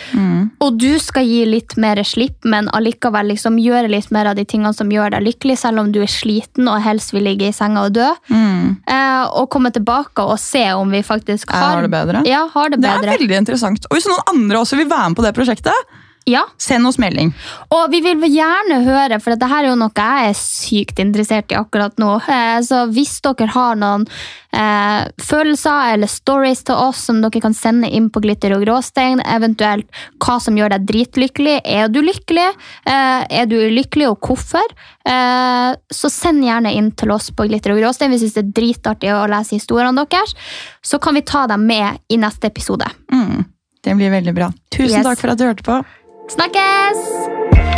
og 0.65 0.81
du 0.81 0.91
skal 1.03 1.27
gi 1.29 1.43
litt 1.49 1.77
mer 1.81 2.01
slipp, 2.07 2.47
men 2.49 2.71
allikevel 2.75 3.33
liksom 3.35 3.59
gjøre 3.63 3.91
litt 3.93 4.11
mer 4.15 4.31
av 4.31 4.39
de 4.39 4.47
tingene 4.49 4.75
som 4.77 4.91
gjør 4.93 5.17
deg 5.17 5.27
lykkelig, 5.27 5.59
selv 5.61 5.83
om 5.83 5.93
du 5.95 6.01
er 6.05 6.11
sliten 6.13 6.69
og 6.71 6.81
helst 6.85 7.15
vil 7.15 7.27
ligge 7.29 7.51
i 7.51 7.57
senga 7.57 7.87
og 7.89 7.97
dø. 7.99 8.09
Eh, 8.29 9.25
og 9.39 9.49
komme 9.53 9.73
tilbake 9.75 10.25
og 10.25 10.39
se 10.41 10.65
om 10.77 10.91
vi 10.93 11.03
faktisk 11.07 11.53
har, 11.55 11.79
har 11.79 11.87
det 11.87 11.93
bedre. 11.93 12.25
Ja, 12.29 12.47
har 12.53 12.73
det 12.73 12.83
Det 12.83 12.91
er 12.91 13.07
veldig 13.15 13.41
interessant. 13.43 13.89
Og 13.91 13.99
hvis 13.99 14.09
noen 14.11 14.25
andre 14.33 14.63
også 14.63 14.79
vil 14.79 14.91
være 14.91 15.13
med 15.13 15.21
på 15.21 15.27
det 15.27 15.35
prosjektet, 15.37 15.98
Ja. 16.29 16.43
Send 16.61 16.87
oss 16.87 16.99
melding. 17.01 17.33
Og 17.75 17.89
vi 17.93 18.03
vil 18.05 18.21
gjerne 18.29 18.83
høre, 18.85 19.17
for 19.25 19.33
dette 19.35 19.49
er 19.49 19.71
jo 19.71 19.77
noe 19.81 19.91
jeg 19.97 20.29
er 20.31 20.37
sykt 20.39 21.01
interessert 21.03 21.51
i 21.55 21.57
akkurat 21.59 21.97
nå. 22.01 22.19
Eh, 22.29 22.61
Så 22.69 22.85
hvis 22.93 23.17
dere 23.25 23.49
har 23.55 23.79
noen 23.81 24.05
eh, 24.53 25.09
følelser 25.23 25.95
eller 25.95 26.11
stories 26.11 26.63
til 26.69 26.75
oss 26.79 27.01
som 27.09 27.21
dere 27.25 27.41
kan 27.41 27.55
sende 27.57 27.89
inn 27.91 28.11
på 28.13 28.21
Glitter 28.25 28.55
og 28.57 28.65
gråstein, 28.67 29.21
eventuelt 29.25 29.89
hva 30.25 30.39
som 30.41 30.57
gjør 30.59 30.75
deg 30.77 30.87
dritlykkelig, 30.89 31.59
er 31.65 31.89
du 31.93 32.01
lykkelig, 32.05 32.47
eh, 32.89 33.27
er 33.41 33.47
du 33.51 33.57
ulykkelig 33.61 34.11
og 34.13 34.21
hvorfor, 34.29 34.65
eh, 35.09 35.73
så 35.93 36.11
send 36.13 36.45
gjerne 36.45 36.73
inn 36.77 36.91
til 36.93 37.11
oss 37.15 37.31
på 37.31 37.49
Glitter 37.49 37.73
og 37.77 37.81
gråstein. 37.83 38.11
Vi 38.13 38.19
syns 38.25 38.37
det 38.39 38.45
er 38.47 38.53
dritartig 38.61 39.13
å 39.15 39.25
lese 39.31 39.57
historiene 39.57 40.05
deres. 40.09 40.35
Så 40.83 41.01
kan 41.01 41.15
vi 41.15 41.23
ta 41.23 41.47
dem 41.47 41.67
med 41.67 41.99
i 42.11 42.17
neste 42.21 42.49
episode. 42.53 42.87
Mm, 43.13 43.45
det 43.85 43.97
blir 43.97 44.11
veldig 44.11 44.35
bra. 44.35 44.51
Tusen 44.71 44.99
Yes. 45.01 45.07
takk 45.07 45.19
for 45.21 45.31
at 45.31 45.39
du 45.39 45.45
hørte 45.45 45.63
på. 45.65 45.85
Snakkes! 46.29 47.78